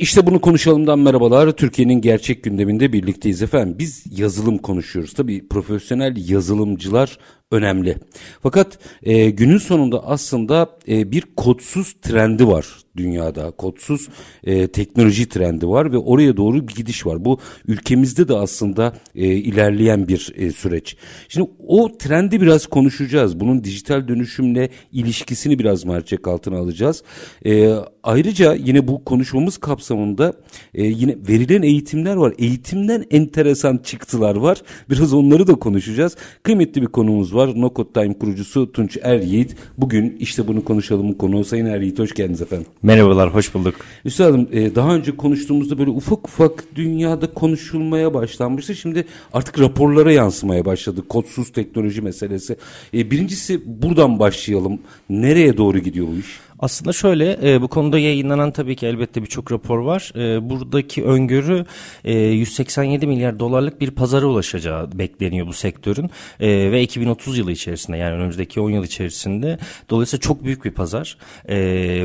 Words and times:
İşte 0.00 0.26
bunu 0.26 0.40
konuşalımdan 0.40 0.98
merhabalar. 0.98 1.50
Türkiye'nin 1.50 2.00
gerçek 2.00 2.44
gündeminde 2.44 2.92
birlikteyiz 2.92 3.42
efendim. 3.42 3.76
Biz 3.78 4.04
yazılım 4.18 4.58
konuşuyoruz. 4.58 5.12
Tabii 5.12 5.48
profesyonel 5.48 6.30
yazılımcılar 6.30 7.18
önemli. 7.50 7.96
Fakat 8.42 8.78
e, 9.02 9.30
günün 9.30 9.58
sonunda 9.58 10.06
aslında 10.06 10.78
e, 10.88 11.12
bir 11.12 11.24
kodsuz 11.36 11.92
trendi 11.92 12.46
var 12.46 12.66
dünyada. 12.96 13.50
Kodsuz 13.50 14.08
e, 14.44 14.66
teknoloji 14.68 15.28
trendi 15.28 15.68
var 15.68 15.92
ve 15.92 15.98
oraya 15.98 16.36
doğru 16.36 16.68
bir 16.68 16.74
gidiş 16.74 17.06
var. 17.06 17.24
Bu 17.24 17.38
ülkemizde 17.68 18.28
de 18.28 18.34
aslında 18.34 18.92
e, 19.14 19.26
ilerleyen 19.26 20.08
bir 20.08 20.32
e, 20.36 20.52
süreç. 20.52 20.96
Şimdi 21.28 21.50
o 21.66 21.98
trendi 21.98 22.40
biraz 22.40 22.66
konuşacağız. 22.66 23.40
Bunun 23.40 23.64
dijital 23.64 24.08
dönüşümle 24.08 24.70
ilişkisini 24.92 25.58
biraz 25.58 25.84
mercek 25.84 26.28
altına 26.28 26.58
alacağız. 26.58 27.02
E, 27.46 27.74
ayrıca 28.02 28.54
yine 28.54 28.88
bu 28.88 29.04
konuşmamız 29.04 29.58
kapsamında 29.58 30.32
e, 30.74 30.84
yine 30.84 31.16
verilen 31.28 31.62
eğitimler 31.62 32.16
var. 32.16 32.34
Eğitimden 32.38 33.04
enteresan 33.10 33.78
çıktılar 33.78 34.36
var. 34.36 34.62
Biraz 34.90 35.14
onları 35.14 35.46
da 35.46 35.54
konuşacağız. 35.54 36.16
Kıymetli 36.42 36.82
bir 36.82 36.86
konumuz 36.86 37.34
var. 37.34 37.60
No 37.60 37.72
Code 37.76 37.92
Time 37.92 38.18
kurucusu 38.18 38.72
Tunç 38.72 38.98
Er 39.02 39.20
Yiğit. 39.20 39.56
Bugün 39.78 40.16
işte 40.20 40.48
bunu 40.48 40.64
konuşalım 40.64 41.12
konu. 41.12 41.44
Sayın 41.44 41.66
Er 41.66 41.80
Yiğit 41.80 41.98
hoş 41.98 42.14
geldiniz 42.14 42.42
efendim. 42.42 42.66
Merhabalar, 42.82 43.34
hoş 43.34 43.54
bulduk. 43.54 43.74
Üstadım 44.04 44.48
e, 44.52 44.74
daha 44.74 44.94
önce 44.94 45.16
konuştuğumuzda 45.16 45.78
böyle 45.78 45.90
ufak 45.90 46.28
ufak 46.28 46.64
dünyada 46.74 47.34
konuşulmaya 47.34 48.14
başlanmıştı. 48.14 48.74
Şimdi 48.74 49.04
artık 49.32 49.60
raporlara 49.60 50.12
yansımaya 50.12 50.64
başladı. 50.64 51.02
Kodsuz 51.08 51.52
teknoloji 51.52 52.02
meselesi. 52.02 52.56
E, 52.94 53.10
birincisi 53.10 53.82
buradan 53.82 54.18
başlayalım. 54.18 54.78
Nereye 55.10 55.56
doğru 55.56 55.78
gidiyor 55.78 56.06
bu 56.06 56.20
iş? 56.20 56.40
Aslında 56.60 56.92
şöyle 56.92 57.38
e, 57.42 57.62
bu 57.62 57.68
konuda 57.68 57.98
yayınlanan 57.98 58.50
tabii 58.50 58.76
ki 58.76 58.86
elbette 58.86 59.22
birçok 59.22 59.52
rapor 59.52 59.78
var. 59.78 60.12
E, 60.16 60.50
buradaki 60.50 61.04
öngörü 61.04 61.64
e, 62.04 62.18
187 62.18 63.06
milyar 63.06 63.38
dolarlık 63.38 63.80
bir 63.80 63.90
pazara 63.90 64.26
ulaşacağı 64.26 64.98
bekleniyor 64.98 65.46
bu 65.46 65.52
sektörün. 65.52 66.10
E, 66.40 66.72
ve 66.72 66.82
2030 66.82 67.38
yılı 67.38 67.52
içerisinde 67.52 67.96
yani 67.96 68.14
önümüzdeki 68.14 68.60
10 68.60 68.70
yıl 68.70 68.84
içerisinde. 68.84 69.58
Dolayısıyla 69.90 70.20
çok 70.20 70.44
büyük 70.44 70.64
bir 70.64 70.70
pazar. 70.70 71.16
E, 71.48 71.56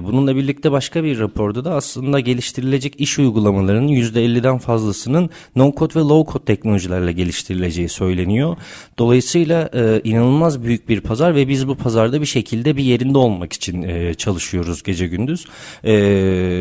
bununla 0.03 0.35
birlikte 0.35 0.71
başka 0.71 1.03
bir 1.03 1.19
raporda 1.19 1.65
da 1.65 1.73
aslında 1.73 2.19
geliştirilecek 2.19 3.01
iş 3.01 3.19
uygulamalarının 3.19 3.87
%50'den 3.87 4.57
fazlasının 4.57 5.29
no-code 5.55 5.95
ve 5.95 5.99
low-code 5.99 6.45
teknolojilerle 6.45 7.11
geliştirileceği 7.11 7.89
söyleniyor. 7.89 8.57
Dolayısıyla 8.97 9.69
e, 9.73 10.01
inanılmaz 10.03 10.63
büyük 10.63 10.89
bir 10.89 11.01
pazar 11.01 11.35
ve 11.35 11.47
biz 11.47 11.67
bu 11.67 11.75
pazarda 11.75 12.21
bir 12.21 12.25
şekilde 12.25 12.77
bir 12.77 12.83
yerinde 12.83 13.17
olmak 13.17 13.53
için 13.53 13.83
e, 13.83 14.13
çalışıyoruz 14.13 14.44
çalışıyoruz 14.45 14.83
gece 14.83 15.07
gündüz. 15.07 15.45
E, 15.85 15.91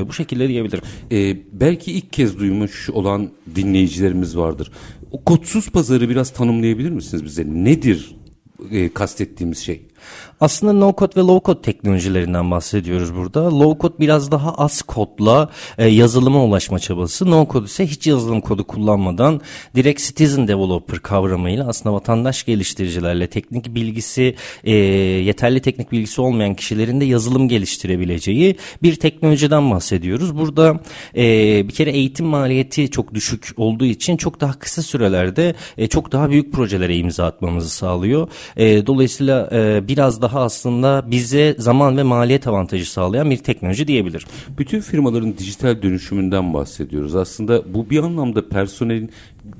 bu 0.08 0.12
şekilde 0.12 0.48
diyebilirim. 0.48 0.82
E, 1.12 1.36
belki 1.52 1.92
ilk 1.92 2.12
kez 2.12 2.38
duymuş 2.38 2.90
olan 2.90 3.30
dinleyicilerimiz 3.54 4.36
vardır. 4.36 4.70
O 5.12 5.24
kodsuz 5.24 5.70
pazarı 5.70 6.08
biraz 6.08 6.32
tanımlayabilir 6.32 6.90
misiniz 6.90 7.24
bize? 7.24 7.44
Nedir 7.46 8.16
e, 8.70 8.88
kastettiğimiz 8.88 9.58
şey? 9.58 9.82
Aslında 10.40 10.72
no 10.72 10.94
code 10.98 11.12
ve 11.16 11.20
low 11.20 11.52
code 11.52 11.62
teknolojilerinden 11.62 12.50
bahsediyoruz 12.50 13.14
burada. 13.14 13.58
Low 13.58 13.80
code 13.80 13.94
biraz 14.00 14.30
daha 14.30 14.54
az 14.54 14.82
kodla 14.82 15.50
e, 15.78 15.88
yazılıma 15.88 16.44
ulaşma 16.44 16.78
çabası. 16.78 17.30
No 17.30 17.46
code 17.52 17.64
ise 17.64 17.86
hiç 17.86 18.06
yazılım 18.06 18.40
kodu 18.40 18.64
kullanmadan 18.66 19.40
direkt 19.74 20.02
citizen 20.02 20.48
developer 20.48 20.98
kavramıyla 20.98 21.68
aslında 21.68 21.94
vatandaş 21.94 22.44
geliştiricilerle 22.44 23.26
teknik 23.26 23.74
bilgisi 23.74 24.34
e, 24.64 24.72
yeterli 25.24 25.60
teknik 25.60 25.92
bilgisi 25.92 26.20
olmayan 26.20 26.54
kişilerin 26.54 27.00
de 27.00 27.04
yazılım 27.04 27.48
geliştirebileceği 27.48 28.56
bir 28.82 28.96
teknolojiden 28.96 29.70
bahsediyoruz. 29.70 30.38
Burada 30.38 30.80
e, 31.16 31.22
bir 31.68 31.72
kere 31.72 31.90
eğitim 31.90 32.26
maliyeti 32.26 32.90
çok 32.90 33.14
düşük 33.14 33.52
olduğu 33.56 33.84
için 33.84 34.16
çok 34.16 34.40
daha 34.40 34.58
kısa 34.58 34.82
sürelerde 34.82 35.54
e, 35.78 35.86
çok 35.86 36.12
daha 36.12 36.30
büyük 36.30 36.52
projelere 36.52 36.96
imza 36.96 37.26
atmamızı 37.26 37.70
sağlıyor. 37.70 38.28
E, 38.56 38.86
dolayısıyla 38.86 39.50
e, 39.52 39.88
biraz 39.94 40.22
daha 40.22 40.40
aslında 40.40 41.04
bize 41.10 41.56
zaman 41.58 41.96
ve 41.96 42.02
maliyet 42.02 42.46
avantajı 42.46 42.90
sağlayan 42.90 43.30
bir 43.30 43.36
teknoloji 43.36 43.86
diyebilirim. 43.86 44.28
Bütün 44.58 44.80
firmaların 44.80 45.38
dijital 45.38 45.82
dönüşümünden 45.82 46.54
bahsediyoruz. 46.54 47.14
Aslında 47.14 47.74
bu 47.74 47.90
bir 47.90 47.98
anlamda 47.98 48.48
personelin 48.48 49.10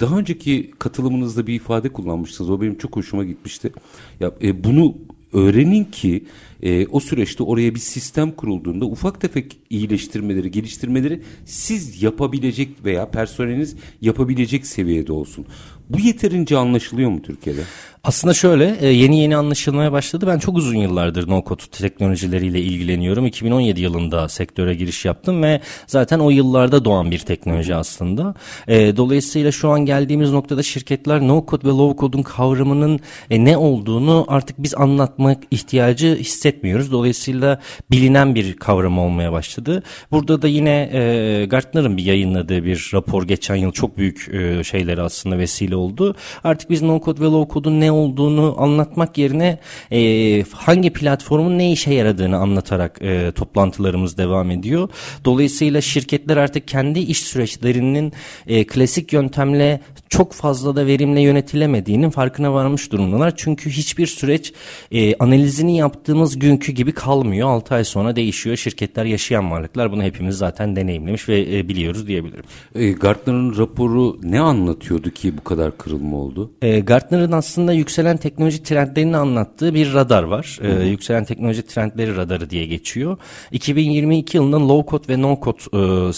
daha 0.01 0.19
önceki 0.19 0.71
katılımınızda 0.79 1.47
bir 1.47 1.55
ifade 1.55 1.89
kullanmıştınız. 1.89 2.51
O 2.51 2.61
benim 2.61 2.79
çok 2.79 2.97
hoşuma 2.97 3.25
gitmişti. 3.25 3.73
Ya 4.21 4.33
e, 4.43 4.65
bunu 4.65 4.95
öğrenin 5.33 5.85
ki 5.85 6.25
e, 6.63 6.87
o 6.87 7.01
süreçte 7.01 7.43
oraya 7.43 7.75
bir 7.75 7.81
sistem 7.81 8.33
kurulduğunda 8.33 8.85
ufak 8.85 9.21
tefek 9.21 9.59
iyileştirmeleri, 9.71 10.51
geliştirmeleri 10.51 11.23
siz 11.45 12.03
yapabilecek 12.03 12.85
veya 12.85 13.11
personeliniz 13.11 13.77
yapabilecek 14.01 14.67
seviyede 14.67 15.13
olsun. 15.13 15.47
Bu 15.91 16.01
yeterince 16.01 16.57
anlaşılıyor 16.57 17.11
mu 17.11 17.23
Türkiye'de? 17.23 17.61
Aslında 18.05 18.35
şöyle 18.35 18.77
e, 18.81 18.87
yeni 18.87 19.21
yeni 19.21 19.37
anlaşılmaya 19.37 19.93
başladı. 19.93 20.27
Ben 20.27 20.39
çok 20.39 20.57
uzun 20.57 20.77
yıllardır 20.77 21.29
no 21.29 21.45
code 21.47 21.63
teknolojileriyle 21.71 22.61
ilgileniyorum. 22.61 23.27
2017 23.27 23.81
yılında 23.81 24.29
sektöre 24.29 24.75
giriş 24.75 25.05
yaptım 25.05 25.43
ve 25.43 25.61
zaten 25.87 26.19
o 26.19 26.31
yıllarda 26.31 26.85
doğan 26.85 27.11
bir 27.11 27.19
teknoloji 27.19 27.75
aslında. 27.75 28.35
E, 28.69 28.97
dolayısıyla 28.97 29.53
şu 29.53 29.69
an 29.69 29.81
geldiğimiz 29.81 30.31
noktada 30.31 30.63
şirketler 30.63 31.21
no 31.21 31.45
code 31.49 31.69
ve 31.69 31.71
low 31.71 32.01
code'un 32.01 32.23
kavramının 32.23 33.01
e, 33.31 33.45
ne 33.45 33.57
olduğunu 33.57 34.25
artık 34.29 34.63
biz 34.63 34.75
anlatmak 34.75 35.39
ihtiyacı 35.51 36.17
hissetmiyoruz. 36.17 36.93
Dolayısıyla 36.93 37.61
bilinen 37.91 38.35
bir 38.35 38.57
kavram 38.57 38.99
olmaya 38.99 39.33
başladı. 39.33 39.83
Burada 40.11 40.43
da 40.43 40.49
yine 40.49 40.91
Gartner'ın 41.51 41.97
bir 41.97 42.05
yayınladığı 42.05 42.65
bir 42.65 42.91
rapor 42.95 43.23
geçen 43.23 43.57
yıl 43.57 43.73
çok 43.73 43.99
büyük 43.99 44.31
şeyleri 44.65 45.03
aslında 45.03 45.39
vesile 45.39 45.74
oldu. 45.77 46.15
Artık 46.45 46.71
biz 46.71 46.83
no 46.83 47.01
code 47.05 47.21
ve 47.21 47.25
low 47.25 47.55
code'un 47.55 47.81
ne 47.81 47.93
olduğunu 47.93 48.55
anlatmak 48.59 49.19
yerine 49.19 49.59
e, 49.93 50.45
hangi 50.53 50.93
platformun 50.93 51.59
ne 51.59 51.73
işe 51.73 51.95
yaradığını 51.95 52.37
anlatarak 52.37 53.03
e, 53.03 53.33
toplantılarımız 53.33 54.19
devam 54.19 54.51
ediyor. 54.51 54.89
Dolayısıyla 55.25 55.81
şirketler 55.81 56.37
artık 56.37 56.69
kendi 56.69 56.99
iş 56.99 57.23
süreçlerinin 57.23 58.13
e, 58.47 58.67
klasik 58.67 59.13
yöntemle 59.13 59.81
çok 60.09 60.33
fazla 60.33 60.77
da 60.77 60.87
verimle 60.87 61.21
yönetilemediğinin 61.21 62.11
farkına 62.11 62.55
varmış 62.55 62.93
durumdalar. 62.93 63.37
Çünkü 63.37 63.71
hiçbir 63.71 64.07
süreç 64.07 64.53
e, 64.93 65.15
analizini 65.15 65.77
yaptığımız 65.77 66.39
günkü 66.39 66.73
gibi 66.73 66.93
kalmıyor. 66.93 67.49
6 67.49 67.75
ay 67.75 67.85
sonra 67.85 68.17
değişiyor. 68.17 68.57
Şirketler 68.57 69.05
yaşayan 69.05 69.51
varlıklar. 69.51 69.93
Bunu 69.93 70.03
hepimiz 70.03 70.37
zaten 70.37 70.77
deneyimlemiş 70.77 71.29
ve 71.29 71.59
e, 71.59 71.69
biliyoruz 71.69 72.07
diyebilirim. 72.07 72.45
E, 72.75 72.93
Gartner'ın 72.93 73.59
raporu 73.59 74.19
ne 74.23 74.41
anlatıyordu 74.41 75.11
ki 75.11 75.39
bu 75.39 75.45
kadar 75.45 75.64
kırılma 75.71 76.17
oldu? 76.17 76.53
E, 76.63 76.81
Gartner'ın 76.81 77.33
aslında 77.33 77.73
yükselen 77.73 78.17
teknoloji 78.17 78.63
trendlerini 78.63 79.17
anlattığı 79.17 79.75
bir 79.75 79.95
radar 79.95 80.23
var. 80.23 80.59
Hı 80.61 80.69
hı. 80.69 80.83
E, 80.83 80.87
yükselen 80.87 81.25
teknoloji 81.25 81.67
trendleri 81.67 82.17
radarı 82.17 82.51
diye 82.51 82.67
geçiyor. 82.67 83.17
2022 83.53 84.37
yılında 84.37 84.69
low 84.69 84.91
code 84.91 85.13
ve 85.13 85.23
no 85.23 85.41
code 85.43 86.09
e, 86.09 86.13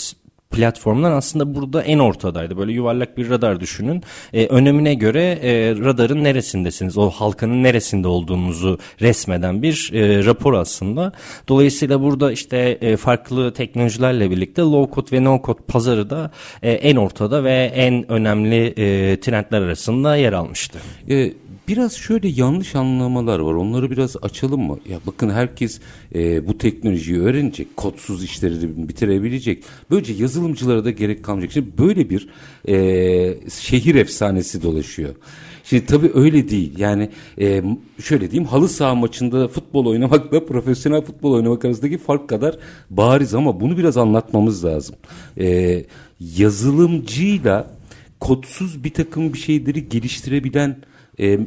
platformlar 0.51 1.13
aslında 1.13 1.55
burada 1.55 1.83
en 1.83 1.99
ortadaydı. 1.99 2.57
Böyle 2.57 2.73
yuvarlak 2.73 3.19
bir 3.19 3.31
radar 3.31 3.61
düşünün. 3.61 4.03
E, 4.33 4.47
önemine 4.47 4.95
göre 4.95 5.23
e, 5.43 5.75
radarın 5.85 6.25
neresindesiniz, 6.25 6.99
o 6.99 7.11
halkanın 7.11 7.63
neresinde 7.63 8.09
olduğunuzu 8.09 8.79
resmeden 9.01 9.63
bir 9.63 9.91
e, 9.95 10.25
rapor 10.25 10.55
aslında. 10.55 11.13
Dolayısıyla 11.49 12.03
burada 12.03 12.33
işte 12.33 12.79
e, 12.81 12.97
farklı 12.97 13.53
teknolojilerle 13.53 14.31
birlikte 14.31 14.63
low 14.63 14.95
code 14.95 15.17
ve 15.17 15.25
no 15.25 15.43
code 15.45 15.63
pazarı 15.69 16.11
da 16.11 16.31
e, 16.63 16.73
en 16.73 16.97
ortada 16.97 17.45
ve 17.45 17.73
en 17.75 18.13
önemli 18.13 18.67
e, 18.67 19.21
trendler 19.21 19.63
arasında 19.63 20.17
yer 20.17 20.33
almıştı. 20.33 20.79
E, 21.11 21.33
Biraz 21.69 21.97
şöyle 21.97 22.29
yanlış 22.29 22.77
anlamalar 22.77 23.39
var. 23.39 23.55
Onları 23.55 23.91
biraz 23.91 24.17
açalım 24.23 24.61
mı? 24.61 24.79
Ya 24.89 24.99
bakın 25.07 25.31
herkes 25.31 25.81
e, 26.15 26.49
bu 26.49 26.59
teknolojiyi 26.59 27.21
öğrenecek. 27.21 27.77
Kodsuz 27.77 28.25
işleri 28.25 28.89
bitirebilecek. 28.89 29.65
Böylece 29.91 30.13
yazılımcılara 30.13 30.85
da 30.85 30.91
gerek 30.91 31.25
kalmayacak. 31.25 31.53
Şimdi 31.53 31.79
böyle 31.79 32.11
bir 32.11 32.29
e, 32.69 32.75
şehir 33.51 33.95
efsanesi 33.95 34.63
dolaşıyor. 34.63 35.15
Şimdi 35.65 35.87
tabii 35.87 36.11
öyle 36.15 36.49
değil. 36.49 36.79
Yani 36.79 37.11
e, 37.41 37.63
şöyle 38.03 38.31
diyeyim 38.31 38.49
halı 38.49 38.69
saha 38.69 38.95
maçında 38.95 39.49
futbol 39.49 39.87
oynamakla 39.87 40.45
profesyonel 40.47 41.03
futbol 41.03 41.33
oynamak 41.33 41.65
arasındaki 41.65 41.99
fark 41.99 42.29
kadar 42.29 42.59
bariz 42.91 43.35
ama 43.35 43.61
bunu 43.61 43.79
biraz 43.79 43.97
anlatmamız 43.97 44.65
lazım. 44.65 44.97
E, 45.39 45.85
yazılımcıyla 46.21 47.71
kodsuz 48.21 48.85
bir 48.85 48.95
takım 48.95 49.33
bir 49.33 49.39
şeyleri 49.39 49.89
geliştirebilen 49.89 50.77
e, 51.21 51.39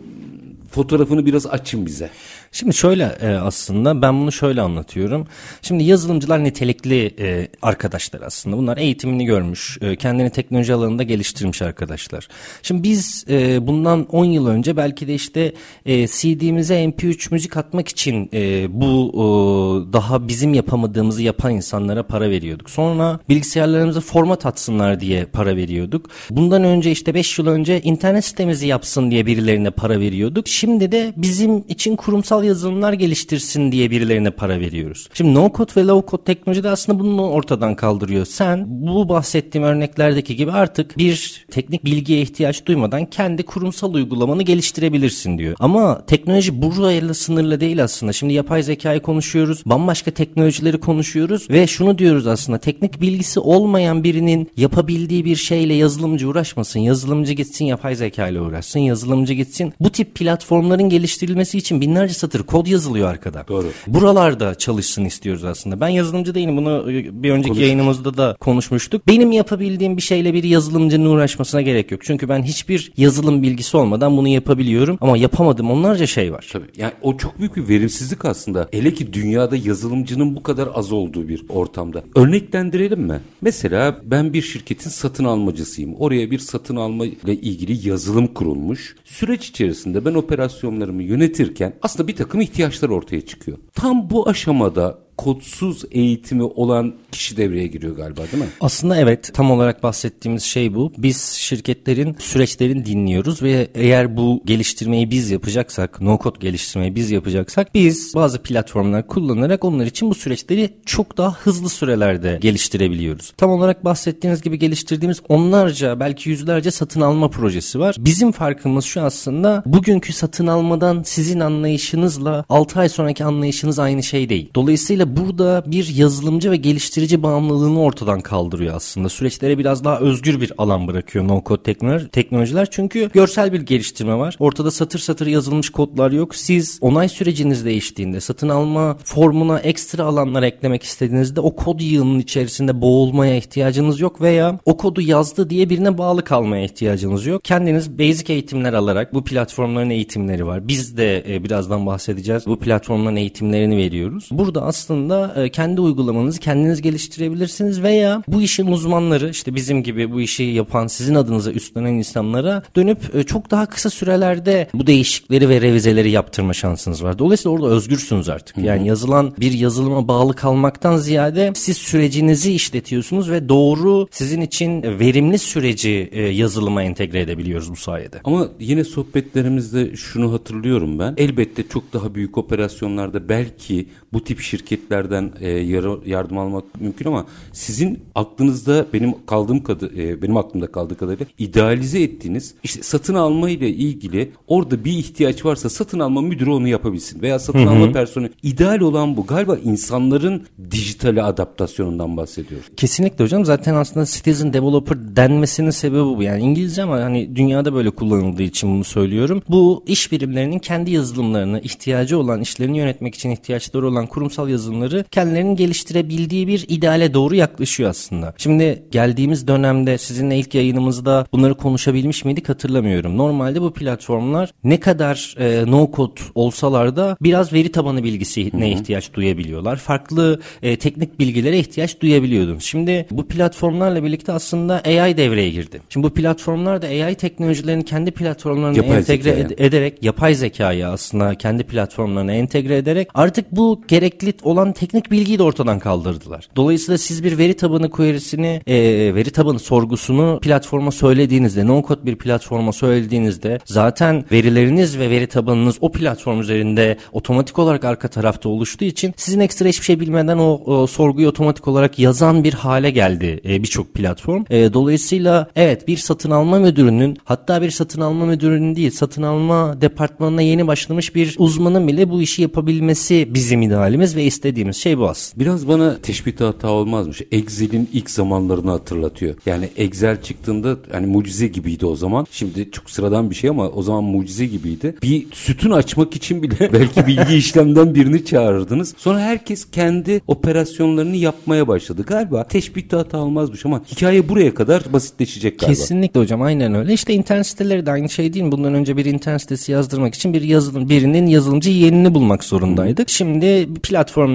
fotoğrafını 0.72 1.26
biraz 1.26 1.46
açın 1.46 1.86
bize. 1.86 2.10
Şimdi 2.52 2.76
şöyle 2.76 3.04
e, 3.22 3.28
aslında 3.28 4.02
ben 4.02 4.22
bunu 4.22 4.32
şöyle 4.32 4.62
anlatıyorum. 4.62 5.28
Şimdi 5.62 5.84
yazılımcılar 5.84 6.44
nitelikli 6.44 7.16
e, 7.20 7.48
arkadaşlar 7.62 8.22
aslında. 8.22 8.58
Bunlar 8.58 8.78
eğitimini 8.78 9.26
görmüş, 9.26 9.78
e, 9.82 9.96
kendini 9.96 10.30
teknoloji 10.30 10.74
alanında 10.74 11.04
geliştirmiş 11.04 11.62
arkadaşlar. 11.62 12.28
Şimdi 12.64 12.84
biz 12.84 13.26
e, 13.30 13.68
bundan 13.68 14.06
10 14.06 14.26
yıl 14.26 14.48
önce 14.48 14.78
belki 14.78 15.08
de 15.08 15.16
işte 15.16 15.54
e, 15.86 16.08
CD'mize 16.08 16.86
MP3 16.86 17.28
müzik 17.32 17.58
atmak 17.58 17.88
için 17.88 18.30
e, 18.34 18.68
bu 18.82 19.12
e, 19.14 19.94
daha 19.94 20.28
bizim 20.28 20.54
yapamadığımızı 20.54 21.22
yapan 21.22 21.52
insanlara 21.54 22.04
para 22.04 22.30
veriyorduk. 22.30 22.70
Sonra 22.70 23.20
bilgisayarlarımıza 23.30 24.02
format 24.02 24.46
atsınlar 24.46 25.00
diye 25.00 25.26
para 25.26 25.56
veriyorduk. 25.56 26.10
Bundan 26.30 26.64
önce 26.64 26.92
işte 26.92 27.14
5 27.14 27.40
yıl 27.40 27.48
önce 27.48 27.82
internet 27.82 28.26
sitemizi 28.26 28.68
yapsın 28.68 29.12
diye 29.12 29.26
birilerine 29.26 29.72
para 29.72 30.00
veriyorduk. 30.00 30.48
Şimdi 30.48 30.92
de 30.92 31.14
bizim 31.18 31.64
için 31.68 31.96
kurumsal 31.96 32.39
yazılımlar 32.44 32.94
geliştirsin 32.94 33.72
diye 33.72 33.92
birilerine 33.92 34.32
para 34.32 34.60
veriyoruz. 34.60 35.10
Şimdi 35.14 35.34
no 35.34 35.52
code 35.56 35.72
ve 35.78 35.88
low 35.88 36.12
code 36.12 36.24
teknoloji 36.24 36.64
de 36.64 36.70
aslında 36.70 37.00
bunu 37.00 37.30
ortadan 37.30 37.76
kaldırıyor. 37.76 38.26
Sen 38.26 38.66
bu 38.68 39.10
bahsettiğim 39.10 39.68
örneklerdeki 39.68 40.36
gibi 40.36 40.52
artık 40.52 40.98
bir 40.98 41.46
teknik 41.52 41.86
bilgiye 41.86 42.22
ihtiyaç 42.22 42.66
duymadan 42.66 43.06
kendi 43.06 43.44
kurumsal 43.44 43.94
uygulamanı 43.94 44.44
geliştirebilirsin 44.44 45.38
diyor. 45.38 45.56
Ama 45.60 46.06
teknoloji 46.06 46.62
burayla 46.62 47.14
sınırlı 47.14 47.60
değil 47.60 47.84
aslında. 47.84 48.14
Şimdi 48.14 48.34
yapay 48.34 48.64
zekayı 48.64 49.00
konuşuyoruz. 49.00 49.64
Bambaşka 49.66 50.12
teknolojileri 50.12 50.80
konuşuyoruz 50.80 51.50
ve 51.50 51.68
şunu 51.68 51.98
diyoruz 51.98 52.28
aslında 52.28 52.58
teknik 52.58 53.02
bilgisi 53.02 53.40
olmayan 53.40 54.04
birinin 54.04 54.52
yapabildiği 54.58 55.26
bir 55.26 55.36
şeyle 55.36 55.74
yazılımcı 55.74 56.28
uğraşmasın. 56.28 56.80
Yazılımcı 56.80 57.34
gitsin 57.34 57.66
yapay 57.66 57.96
zeka 57.96 58.28
ile 58.28 58.42
uğraşsın. 58.42 58.80
Yazılımcı 58.80 59.34
gitsin 59.34 59.74
bu 59.80 59.90
tip 59.90 60.16
platformların 60.16 60.90
geliştirilmesi 60.90 61.58
için 61.58 61.82
binlerce 61.82 62.14
satır 62.30 62.44
kod 62.44 62.68
yazılıyor 62.68 63.10
arkada. 63.10 63.46
Doğru. 63.48 63.68
Buralarda 63.88 64.56
çalışsın 64.56 65.06
istiyoruz 65.06 65.44
aslında. 65.44 65.80
Ben 65.80 65.88
yazılımcı 65.88 66.36
değilim. 66.36 66.58
Bunu 66.58 66.92
e, 66.92 67.24
bir 67.24 67.32
önceki 67.32 67.48
Konuşmuş. 67.48 67.60
yayınımızda 67.60 68.18
da 68.18 68.38
konuşmuştuk. 68.40 69.08
Benim 69.08 69.32
yapabildiğim 69.32 69.98
bir 69.98 70.02
şeyle 70.02 70.34
bir 70.34 70.44
yazılımcının 70.44 71.06
uğraşmasına 71.06 71.62
gerek 71.62 71.92
yok. 71.92 72.02
Çünkü 72.04 72.30
ben 72.30 72.44
hiçbir 72.44 72.92
yazılım 72.98 73.44
bilgisi 73.44 73.78
olmadan 73.78 74.18
bunu 74.18 74.28
yapabiliyorum. 74.28 74.98
Ama 75.02 75.18
yapamadığım 75.18 75.72
onlarca 75.72 76.08
şey 76.08 76.34
var. 76.34 76.50
Tabii. 76.54 76.66
Yani 76.78 76.92
o 77.02 77.18
çok 77.18 77.40
büyük 77.40 77.56
bir 77.56 77.68
verimsizlik 77.68 78.26
aslında. 78.26 78.68
Hele 78.72 78.94
ki 78.94 79.14
dünyada 79.14 79.56
yazılımcının 79.56 80.36
bu 80.36 80.44
kadar 80.44 80.70
az 80.74 80.92
olduğu 80.92 81.28
bir 81.28 81.44
ortamda. 81.50 82.04
Örneklendirelim 82.16 83.02
mi? 83.02 83.20
Mesela 83.42 84.00
ben 84.04 84.34
bir 84.34 84.42
şirketin 84.42 84.90
satın 84.90 85.24
almacısıyım. 85.24 85.96
Oraya 85.96 86.32
bir 86.32 86.40
satın 86.40 86.76
alma 86.76 87.06
ile 87.06 87.34
ilgili 87.34 87.88
yazılım 87.90 88.28
kurulmuş. 88.28 88.96
Süreç 89.06 89.50
içerisinde 89.50 90.06
ben 90.06 90.14
operasyonlarımı 90.14 91.04
yönetirken 91.04 91.74
aslında 91.82 92.08
bir 92.08 92.16
takım 92.20 92.42
ihtiyaçlar 92.42 92.90
ortaya 92.90 93.22
çıkıyor. 93.22 93.58
Tam 93.74 94.10
bu 94.10 94.30
aşamada 94.30 94.98
kodsuz 95.20 95.86
eğitimi 95.92 96.44
olan 96.44 96.94
kişi 97.12 97.38
devreye 97.38 97.68
giriyor 97.68 97.96
galiba 97.96 98.22
değil 98.32 98.44
mi? 98.44 98.50
Aslında 98.62 98.98
evet 98.98 99.30
tam 99.34 99.52
olarak 99.52 99.84
bahsettiğimiz 99.84 100.44
şey 100.44 100.76
bu. 100.76 100.94
Biz 100.98 101.24
şirketlerin 101.24 102.16
süreçlerini 102.20 102.86
dinliyoruz 102.86 103.44
ve 103.44 103.68
eğer 103.76 104.18
bu 104.18 104.42
geliştirmeyi 104.46 105.12
biz 105.12 105.32
yapacaksak, 105.32 106.02
no 106.02 106.20
code 106.24 106.38
geliştirmeyi 106.40 106.96
biz 106.96 107.12
yapacaksak 107.12 107.74
biz 107.74 108.16
bazı 108.16 108.44
platformlar 108.44 109.08
kullanarak 109.08 109.66
onlar 109.66 109.86
için 109.86 110.10
bu 110.10 110.16
süreçleri 110.16 110.70
çok 110.86 111.18
daha 111.18 111.34
hızlı 111.34 111.70
sürelerde 111.70 112.38
geliştirebiliyoruz. 112.42 113.34
Tam 113.38 113.50
olarak 113.50 113.86
bahsettiğiniz 113.86 114.42
gibi 114.42 114.60
geliştirdiğimiz 114.60 115.22
onlarca 115.30 116.00
belki 116.00 116.30
yüzlerce 116.30 116.72
satın 116.72 117.02
alma 117.02 117.30
projesi 117.30 117.80
var. 117.80 117.96
Bizim 118.00 118.32
farkımız 118.32 118.86
şu 118.86 119.02
aslında 119.02 119.64
bugünkü 119.66 120.14
satın 120.14 120.48
almadan 120.48 121.04
sizin 121.06 121.40
anlayışınızla 121.40 122.46
6 122.50 122.80
ay 122.80 122.90
sonraki 122.90 123.24
anlayışınız 123.24 123.80
aynı 123.80 124.04
şey 124.04 124.30
değil. 124.30 124.50
Dolayısıyla 124.56 125.09
burada 125.18 125.64
bir 125.68 125.96
yazılımcı 125.96 126.52
ve 126.52 126.56
geliştirici 126.56 127.24
bağımlılığını 127.24 127.82
ortadan 127.82 128.22
kaldırıyor 128.22 128.76
aslında. 128.76 129.10
Süreçlere 129.10 129.58
biraz 129.58 129.84
daha 129.84 130.00
özgür 130.00 130.42
bir 130.42 130.52
alan 130.58 130.88
bırakıyor 130.88 131.28
no 131.28 131.44
code 131.46 131.64
teknoloji, 131.64 132.10
teknolojiler. 132.10 132.68
Çünkü 132.72 133.10
görsel 133.14 133.54
bir 133.54 133.62
geliştirme 133.62 134.16
var. 134.16 134.36
Ortada 134.40 134.72
satır 134.72 135.00
satır 135.00 135.28
yazılmış 135.28 135.70
kodlar 135.70 136.12
yok. 136.12 136.36
Siz 136.36 136.78
onay 136.82 137.10
süreciniz 137.10 137.66
değiştiğinde 137.66 138.20
satın 138.20 138.50
alma 138.50 138.98
formuna 139.04 139.60
ekstra 139.60 140.04
alanlar 140.04 140.44
eklemek 140.44 140.84
istediğinizde 140.84 141.40
o 141.40 141.56
kod 141.56 141.80
yığının 141.80 142.20
içerisinde 142.20 142.82
boğulmaya 142.82 143.36
ihtiyacınız 143.36 144.00
yok 144.00 144.22
veya 144.22 144.60
o 144.66 144.78
kodu 144.78 145.02
yazdı 145.02 145.50
diye 145.50 145.70
birine 145.70 145.98
bağlı 145.98 146.24
kalmaya 146.24 146.64
ihtiyacınız 146.64 147.26
yok. 147.26 147.44
Kendiniz 147.44 148.00
basic 148.00 148.34
eğitimler 148.34 148.74
alarak 148.74 149.14
bu 149.14 149.24
platformların 149.24 149.90
eğitimleri 149.90 150.46
var. 150.48 150.68
Biz 150.68 150.98
de 150.98 151.36
e, 151.36 151.44
birazdan 151.44 151.86
bahsedeceğiz. 151.86 152.46
Bu 152.46 152.60
platformların 152.60 153.16
eğitimlerini 153.16 153.78
veriyoruz. 153.78 154.30
Burada 154.32 154.62
aslında 154.62 154.99
e, 155.08 155.50
kendi 155.50 155.82
uygulamanızı 155.82 156.40
kendiniz 156.40 156.82
geliştirebilirsiniz 156.82 157.84
veya 157.84 158.24
bu 158.28 158.42
işin 158.42 158.68
uzmanları 158.68 159.30
işte 159.30 159.56
bizim 159.56 159.84
gibi 159.84 160.12
bu 160.12 160.22
işi 160.22 160.44
yapan 160.44 160.88
sizin 160.88 161.16
adınıza 161.16 161.52
üstlenen 161.52 161.94
insanlara 161.94 162.64
dönüp 162.76 163.16
e, 163.16 163.24
çok 163.24 163.52
daha 163.52 163.66
kısa 163.66 163.90
sürelerde 163.90 164.68
bu 164.74 164.88
değişikleri 164.88 165.50
ve 165.50 165.62
revizeleri 165.62 166.12
yaptırma 166.12 166.54
şansınız 166.54 167.04
var. 167.04 167.20
Dolayısıyla 167.20 167.56
orada 167.56 167.68
özgürsünüz 167.68 168.30
artık. 168.30 168.58
Yani 168.58 168.88
yazılan 168.88 169.34
bir 169.40 169.52
yazılıma 169.52 170.08
bağlı 170.08 170.36
kalmaktan 170.36 170.98
ziyade 170.98 171.52
siz 171.56 171.78
sürecinizi 171.78 172.54
işletiyorsunuz 172.54 173.30
ve 173.30 173.50
doğru 173.50 174.08
sizin 174.12 174.42
için 174.42 174.84
verimli 174.84 175.40
süreci 175.40 176.10
e, 176.12 176.22
yazılıma 176.22 176.84
entegre 176.84 177.22
edebiliyoruz 177.22 177.72
bu 177.72 177.76
sayede. 177.76 178.22
Ama 178.24 178.48
yine 178.60 178.84
sohbetlerimizde 178.84 179.96
şunu 179.96 180.34
hatırlıyorum 180.34 181.00
ben. 181.00 181.14
Elbette 181.18 181.68
çok 181.68 181.94
daha 181.94 182.16
büyük 182.16 182.38
operasyonlarda 182.38 183.30
belki 183.30 183.88
bu 184.14 184.24
tip 184.24 184.42
şirketlerden 184.90 185.32
e, 185.42 185.50
yar- 185.50 186.06
yardım 186.06 186.38
almak 186.38 186.64
mümkün 186.82 187.06
ama 187.06 187.26
sizin 187.54 188.00
aklınızda 188.16 188.86
benim 188.94 189.14
kaldığım 189.26 189.64
kadı 189.64 189.92
e, 189.98 190.22
benim 190.22 190.38
aklımda 190.38 190.68
kaldığı 190.68 190.98
kadarıyla 190.98 191.26
idealize 191.38 192.02
ettiğiniz 192.02 192.54
işte 192.64 192.84
satın 192.84 193.14
alma 193.14 193.50
ile 193.50 193.70
ilgili 193.70 194.32
orada 194.48 194.86
bir 194.86 194.92
ihtiyaç 194.92 195.46
varsa 195.46 195.70
satın 195.70 196.00
alma 196.00 196.22
müdürü 196.22 196.50
onu 196.50 196.68
yapabilsin 196.68 197.22
veya 197.22 197.40
satın 197.40 197.68
alma 197.68 197.92
personeli 197.92 198.32
ideal 198.44 198.80
olan 198.80 199.18
bu. 199.18 199.26
Galiba 199.26 199.58
insanların 199.58 200.44
dijitale 200.72 201.24
adaptasyonundan 201.24 202.18
bahsediyor. 202.18 202.62
Kesinlikle 202.78 203.24
hocam 203.24 203.46
zaten 203.46 203.76
aslında 203.76 204.06
citizen 204.06 204.54
developer 204.54 204.98
denmesinin 205.16 205.70
sebebi 205.70 206.06
bu. 206.18 206.24
Yani 206.24 206.44
İngilizce 206.44 206.84
ama 206.84 206.96
hani 206.96 207.36
dünyada 207.36 207.74
böyle 207.74 207.90
kullanıldığı 207.90 208.44
için 208.44 208.70
bunu 208.70 208.84
söylüyorum. 208.84 209.42
Bu 209.50 209.84
iş 209.88 210.12
birimlerinin 210.12 210.60
kendi 210.60 210.92
yazılımlarını, 210.92 211.60
ihtiyacı 211.60 212.20
olan 212.20 212.42
işlerini 212.42 212.78
yönetmek 212.78 213.16
için 213.16 213.30
ihtiyaçları 213.30 213.88
olan 213.88 214.08
kurumsal 214.08 214.50
yazılımları 214.84 215.04
kendilerinin 215.12 215.56
geliştirebildiği 215.56 216.48
bir 216.48 216.66
ideale 216.68 217.14
doğru 217.14 217.36
yaklaşıyor 217.36 217.90
aslında. 217.90 218.34
Şimdi 218.38 218.84
geldiğimiz 218.92 219.48
dönemde 219.48 219.98
sizinle 219.98 220.38
ilk 220.38 220.56
yayınımızda 220.56 221.26
bunları 221.34 221.54
konuşabilmiş 221.56 222.26
miydik 222.26 222.50
hatırlamıyorum. 222.50 223.18
Normalde 223.18 223.62
bu 223.62 223.74
platformlar 223.74 224.52
ne 224.64 224.80
kadar 224.80 225.36
e, 225.40 225.72
no 225.72 225.90
code 225.96 226.22
olsalar 226.36 226.96
da 226.96 227.18
biraz 227.22 227.54
veri 227.54 227.72
tabanı 227.72 228.04
bilgisine 228.04 228.72
ihtiyaç 228.72 229.14
duyabiliyorlar. 229.14 229.76
Farklı 229.78 230.40
e, 230.62 230.76
teknik 230.78 231.20
bilgilere 231.20 231.60
ihtiyaç 231.60 232.02
duyabiliyordunuz. 232.02 232.64
Şimdi 232.64 233.06
bu 233.12 233.28
platformlarla 233.28 234.04
birlikte 234.04 234.32
aslında 234.32 234.82
AI 234.86 235.18
devreye 235.18 235.50
girdi. 235.50 235.82
Şimdi 235.90 236.08
bu 236.08 236.14
platformlar 236.14 236.82
da 236.82 236.88
AI 236.88 237.16
teknolojilerini 237.16 237.86
kendi 237.86 238.12
platformlarına 238.12 238.78
Yapay 238.78 238.98
entegre 238.98 239.24
zekaya. 239.24 239.46
ed- 239.48 239.64
ederek 239.64 240.04
yapay 240.04 240.36
zekayı 240.36 240.88
aslında 240.88 241.36
kendi 241.36 241.64
platformlarına 241.64 242.32
entegre 242.34 242.78
ederek 242.78 243.08
artık 243.14 243.52
bu 243.52 243.82
gerekli 243.88 244.34
olan 244.44 244.59
teknik 244.74 245.12
bilgiyi 245.12 245.40
de 245.40 245.44
ortadan 245.44 245.80
kaldırdılar. 245.80 246.50
Dolayısıyla 246.56 246.98
siz 246.98 247.24
bir 247.24 247.38
veri 247.38 247.54
tabanı 247.54 247.90
query'sini, 247.90 248.62
e, 248.68 248.76
veri 249.16 249.32
tabanı 249.32 249.60
sorgusunu 249.60 250.40
platforma 250.42 250.92
söylediğinizde, 250.92 251.68
no 251.68 251.84
code 251.88 252.06
bir 252.06 252.16
platforma 252.16 252.74
söylediğinizde 252.74 253.60
zaten 253.66 254.26
verileriniz 254.32 255.00
ve 255.00 255.10
veri 255.10 255.28
tabanınız 255.28 255.78
o 255.82 255.92
platform 255.92 256.40
üzerinde 256.40 256.98
otomatik 257.12 257.60
olarak 257.60 257.86
arka 257.86 258.08
tarafta 258.08 258.50
oluştuğu 258.50 258.86
için 258.86 259.14
sizin 259.18 259.40
ekstra 259.40 259.68
hiçbir 259.70 259.86
şey 259.86 260.00
bilmeden 260.00 260.38
o, 260.38 260.62
o 260.66 260.88
sorguyu 260.88 261.28
otomatik 261.28 261.68
olarak 261.68 262.00
yazan 262.00 262.44
bir 262.44 262.54
hale 262.54 262.90
geldi 262.90 263.42
e, 263.46 263.64
birçok 263.64 263.94
platform. 263.94 264.44
E, 264.50 264.74
dolayısıyla 264.74 265.48
evet 265.56 265.88
bir 265.88 265.98
satın 265.98 266.32
alma 266.32 266.60
müdürünün 266.60 267.18
hatta 267.24 267.62
bir 267.62 267.72
satın 267.72 268.02
alma 268.02 268.26
müdürünün 268.26 268.76
değil 268.76 268.92
satın 268.92 269.24
alma 269.24 269.82
departmanına 269.82 270.42
yeni 270.42 270.68
başlamış 270.68 271.16
bir 271.16 271.36
uzmanın 271.38 271.88
bile 271.88 272.10
bu 272.10 272.22
işi 272.22 272.42
yapabilmesi 272.42 273.34
bizim 273.34 273.62
idealimiz 273.62 274.16
ve 274.16 274.24
istediğimiz 274.24 274.49
istediğimiz 274.50 274.78
şey 274.78 274.98
bu 274.98 275.10
aslında. 275.10 275.40
Biraz 275.46 275.68
bana 275.68 275.98
teşbihte 275.98 276.44
hata 276.44 276.70
olmazmış. 276.70 277.22
Excel'in 277.32 277.90
ilk 277.94 278.10
zamanlarını 278.10 278.72
hatırlatıyor. 278.72 279.36
Yani 279.46 279.70
Excel 279.78 280.22
çıktığında 280.22 280.78
hani 280.92 281.08
mucize 281.08 281.48
gibiydi 281.48 281.86
o 281.86 281.96
zaman. 281.96 282.28
Şimdi 282.32 282.72
çok 282.72 282.90
sıradan 282.90 283.30
bir 283.30 283.36
şey 283.36 283.50
ama 283.50 283.70
o 283.70 283.82
zaman 283.82 284.04
mucize 284.04 284.46
gibiydi. 284.46 284.96
Bir 285.04 285.26
sütun 285.32 285.72
açmak 285.72 286.16
için 286.16 286.44
bile 286.44 286.74
belki 286.74 287.08
bilgi 287.08 287.36
işlemden 287.36 287.96
birini 287.96 288.26
çağırırdınız. 288.26 288.94
Sonra 288.98 289.20
herkes 289.20 289.72
kendi 289.72 290.22
operasyonlarını 290.28 291.16
yapmaya 291.16 291.68
başladı. 291.68 292.04
Galiba 292.08 292.48
teşbihte 292.48 292.98
hata 292.98 293.18
olmazmış 293.18 293.66
ama 293.66 293.82
hikaye 293.92 294.30
buraya 294.30 294.54
kadar 294.54 294.94
basitleşecek 294.94 295.60
galiba. 295.60 295.76
Kesinlikle 295.76 296.20
hocam 296.20 296.42
aynen 296.42 296.76
öyle. 296.76 296.94
İşte 296.94 297.14
internet 297.14 297.48
siteleri 297.48 297.86
de 297.86 297.92
aynı 297.92 298.10
şey 298.10 298.34
değil 298.34 298.46
mi? 298.46 298.52
Bundan 298.52 298.74
önce 298.74 298.98
bir 298.98 299.06
internet 299.06 299.42
sitesi 299.42 299.72
yazdırmak 299.72 300.16
için 300.16 300.34
bir 300.34 300.42
yazılım 300.42 300.90
birinin 300.90 301.28
yazılımcı 301.28 301.70
yeğenini 301.70 302.14
bulmak 302.16 302.44
zorundaydık. 302.44 303.10
Şimdi 303.10 303.68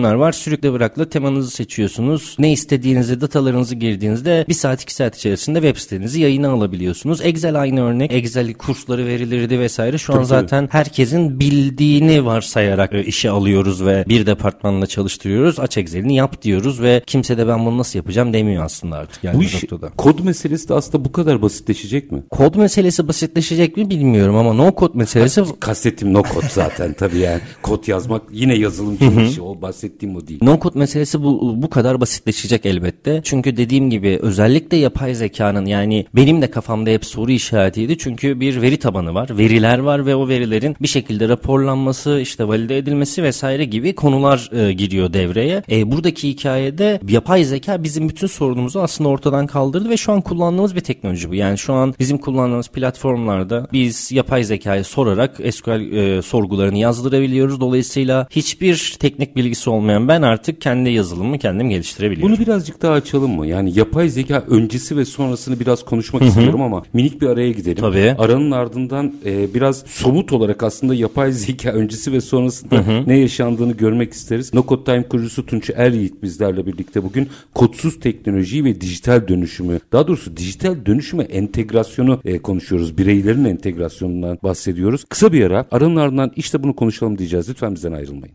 platformlar 0.04 0.14
var. 0.14 0.32
Sürükle 0.32 0.72
bırakla 0.72 1.08
temanızı 1.08 1.50
seçiyorsunuz. 1.50 2.36
Ne 2.38 2.52
istediğinizi, 2.52 3.20
datalarınızı 3.20 3.74
girdiğinizde 3.74 4.44
bir 4.48 4.54
saat 4.54 4.82
iki 4.82 4.94
saat 4.94 5.16
içerisinde 5.16 5.60
web 5.60 5.76
sitenizi 5.76 6.20
yayına 6.20 6.50
alabiliyorsunuz. 6.50 7.20
Excel 7.20 7.60
aynı 7.60 7.84
örnek. 7.84 8.12
Excel 8.12 8.54
kursları 8.54 9.06
verilirdi 9.06 9.58
vesaire. 9.58 9.98
Şu 9.98 10.12
an 10.12 10.16
Tabii, 10.16 10.26
zaten 10.26 10.68
herkesin 10.72 11.40
bildiğini 11.40 12.24
varsayarak 12.24 12.94
e, 12.94 13.04
işe 13.04 13.30
alıyoruz 13.30 13.84
ve 13.84 14.04
bir 14.08 14.26
departmanla 14.26 14.86
çalıştırıyoruz. 14.86 15.60
Aç 15.60 15.78
Excel'ini 15.78 16.16
yap 16.16 16.42
diyoruz 16.42 16.82
ve 16.82 17.02
kimse 17.06 17.38
de 17.38 17.48
ben 17.48 17.66
bunu 17.66 17.78
nasıl 17.78 17.98
yapacağım 17.98 18.32
demiyor 18.32 18.64
aslında 18.64 18.96
artık. 18.96 19.24
Yani 19.24 19.38
Bu 19.38 19.42
iş 19.42 19.54
noktada. 19.54 19.90
kod 19.96 20.18
meselesi 20.24 20.68
de 20.68 20.74
aslında 20.74 21.04
bu 21.04 21.12
kadar 21.12 21.42
basitleşecek 21.42 22.12
mi? 22.12 22.22
Kod 22.30 22.54
meselesi 22.54 23.08
basitleşecek 23.08 23.76
mi 23.76 23.90
bilmiyorum 23.90 24.36
ama 24.36 24.52
no 24.52 24.74
kod 24.74 24.94
meselesi 24.94 25.42
Kastettiğim 25.60 26.14
no 26.14 26.22
kod 26.22 26.44
zaten 26.50 26.92
tabii 26.92 27.18
yani. 27.18 27.40
Kod 27.62 27.88
yazmak 27.88 28.22
yine 28.32 28.54
yazılımcının 28.54 29.24
işi. 29.24 29.42
O 29.42 29.62
bahsettiğim 29.94 30.16
o 30.16 30.26
değil. 30.26 30.40
No 30.42 30.58
code 30.60 30.78
meselesi 30.78 31.22
bu 31.22 31.62
bu 31.62 31.70
kadar 31.70 32.00
basitleşecek 32.00 32.66
elbette. 32.66 33.20
Çünkü 33.24 33.56
dediğim 33.56 33.90
gibi 33.90 34.18
özellikle 34.22 34.76
yapay 34.76 35.14
zekanın 35.14 35.66
yani 35.66 36.06
benim 36.14 36.42
de 36.42 36.50
kafamda 36.50 36.90
hep 36.90 37.04
soru 37.04 37.30
işaretiydi. 37.30 37.98
Çünkü 37.98 38.40
bir 38.40 38.62
veri 38.62 38.76
tabanı 38.76 39.14
var, 39.14 39.38
veriler 39.38 39.78
var 39.78 40.06
ve 40.06 40.16
o 40.16 40.28
verilerin 40.28 40.76
bir 40.82 40.88
şekilde 40.88 41.28
raporlanması, 41.28 42.20
işte 42.20 42.48
valide 42.48 42.78
edilmesi 42.78 43.22
vesaire 43.22 43.64
gibi 43.64 43.94
konular 43.94 44.50
e, 44.52 44.72
giriyor 44.72 45.12
devreye. 45.12 45.62
E, 45.70 45.90
buradaki 45.92 46.28
hikayede 46.28 47.00
yapay 47.08 47.44
zeka 47.44 47.82
bizim 47.82 48.08
bütün 48.08 48.26
sorunumuzu 48.26 48.80
aslında 48.80 49.08
ortadan 49.08 49.46
kaldırdı 49.46 49.90
ve 49.90 49.96
şu 49.96 50.12
an 50.12 50.20
kullandığımız 50.20 50.74
bir 50.74 50.80
teknoloji 50.80 51.30
bu. 51.30 51.34
Yani 51.34 51.58
şu 51.58 51.72
an 51.72 51.94
bizim 51.98 52.18
kullandığımız 52.18 52.68
platformlarda 52.68 53.68
biz 53.72 54.12
yapay 54.12 54.44
zekayı 54.44 54.84
sorarak 54.84 55.40
SQL 55.50 55.92
e, 55.92 56.22
sorgularını 56.22 56.78
yazdırabiliyoruz. 56.78 57.60
Dolayısıyla 57.60 58.26
hiçbir 58.30 58.96
teknik 58.98 59.36
bilgisi 59.36 59.70
olmayan 59.70 59.83
ben 59.88 60.22
artık 60.22 60.60
kendi 60.60 60.90
yazılımımı 60.90 61.38
kendim 61.38 61.70
geliştirebiliyorum. 61.70 62.36
Bunu 62.36 62.46
birazcık 62.46 62.82
daha 62.82 62.92
açalım 62.92 63.30
mı? 63.30 63.46
Yani 63.46 63.78
yapay 63.78 64.08
zeka 64.08 64.44
öncesi 64.48 64.96
ve 64.96 65.04
sonrasını 65.04 65.60
biraz 65.60 65.84
konuşmak 65.84 66.22
istiyorum 66.22 66.62
ama 66.62 66.82
minik 66.92 67.20
bir 67.20 67.26
araya 67.26 67.52
gidelim. 67.52 67.80
Tabii. 67.80 68.14
Aranın 68.18 68.50
ardından 68.50 69.12
e, 69.24 69.54
biraz 69.54 69.84
somut 69.86 70.32
olarak 70.32 70.62
aslında 70.62 70.94
yapay 70.94 71.32
zeka 71.46 71.70
öncesi 71.70 72.12
ve 72.12 72.20
sonrasında 72.20 72.84
ne 73.06 73.18
yaşandığını 73.18 73.72
görmek 73.72 74.12
isteriz. 74.12 74.54
No 74.54 74.64
Code 74.68 74.84
Time 74.84 75.02
kurucusu 75.02 75.46
Tunç 75.46 75.70
Eryiğit 75.76 76.22
bizlerle 76.22 76.66
birlikte 76.66 77.02
bugün 77.02 77.28
kodsuz 77.54 78.00
teknolojiyi 78.00 78.64
ve 78.64 78.80
dijital 78.80 79.28
dönüşümü, 79.28 79.80
daha 79.92 80.08
doğrusu 80.08 80.36
dijital 80.36 80.86
dönüşüme 80.86 81.22
entegrasyonu 81.22 82.20
e, 82.24 82.38
konuşuyoruz. 82.38 82.98
Bireylerin 82.98 83.44
entegrasyonundan 83.44 84.38
bahsediyoruz. 84.42 85.04
Kısa 85.08 85.32
bir 85.32 85.44
ara 85.44 85.66
aranın 85.70 85.96
ardından 85.96 86.32
işte 86.36 86.62
bunu 86.62 86.76
konuşalım 86.76 87.18
diyeceğiz. 87.18 87.48
Lütfen 87.48 87.74
bizden 87.74 87.92
ayrılmayın. 87.92 88.34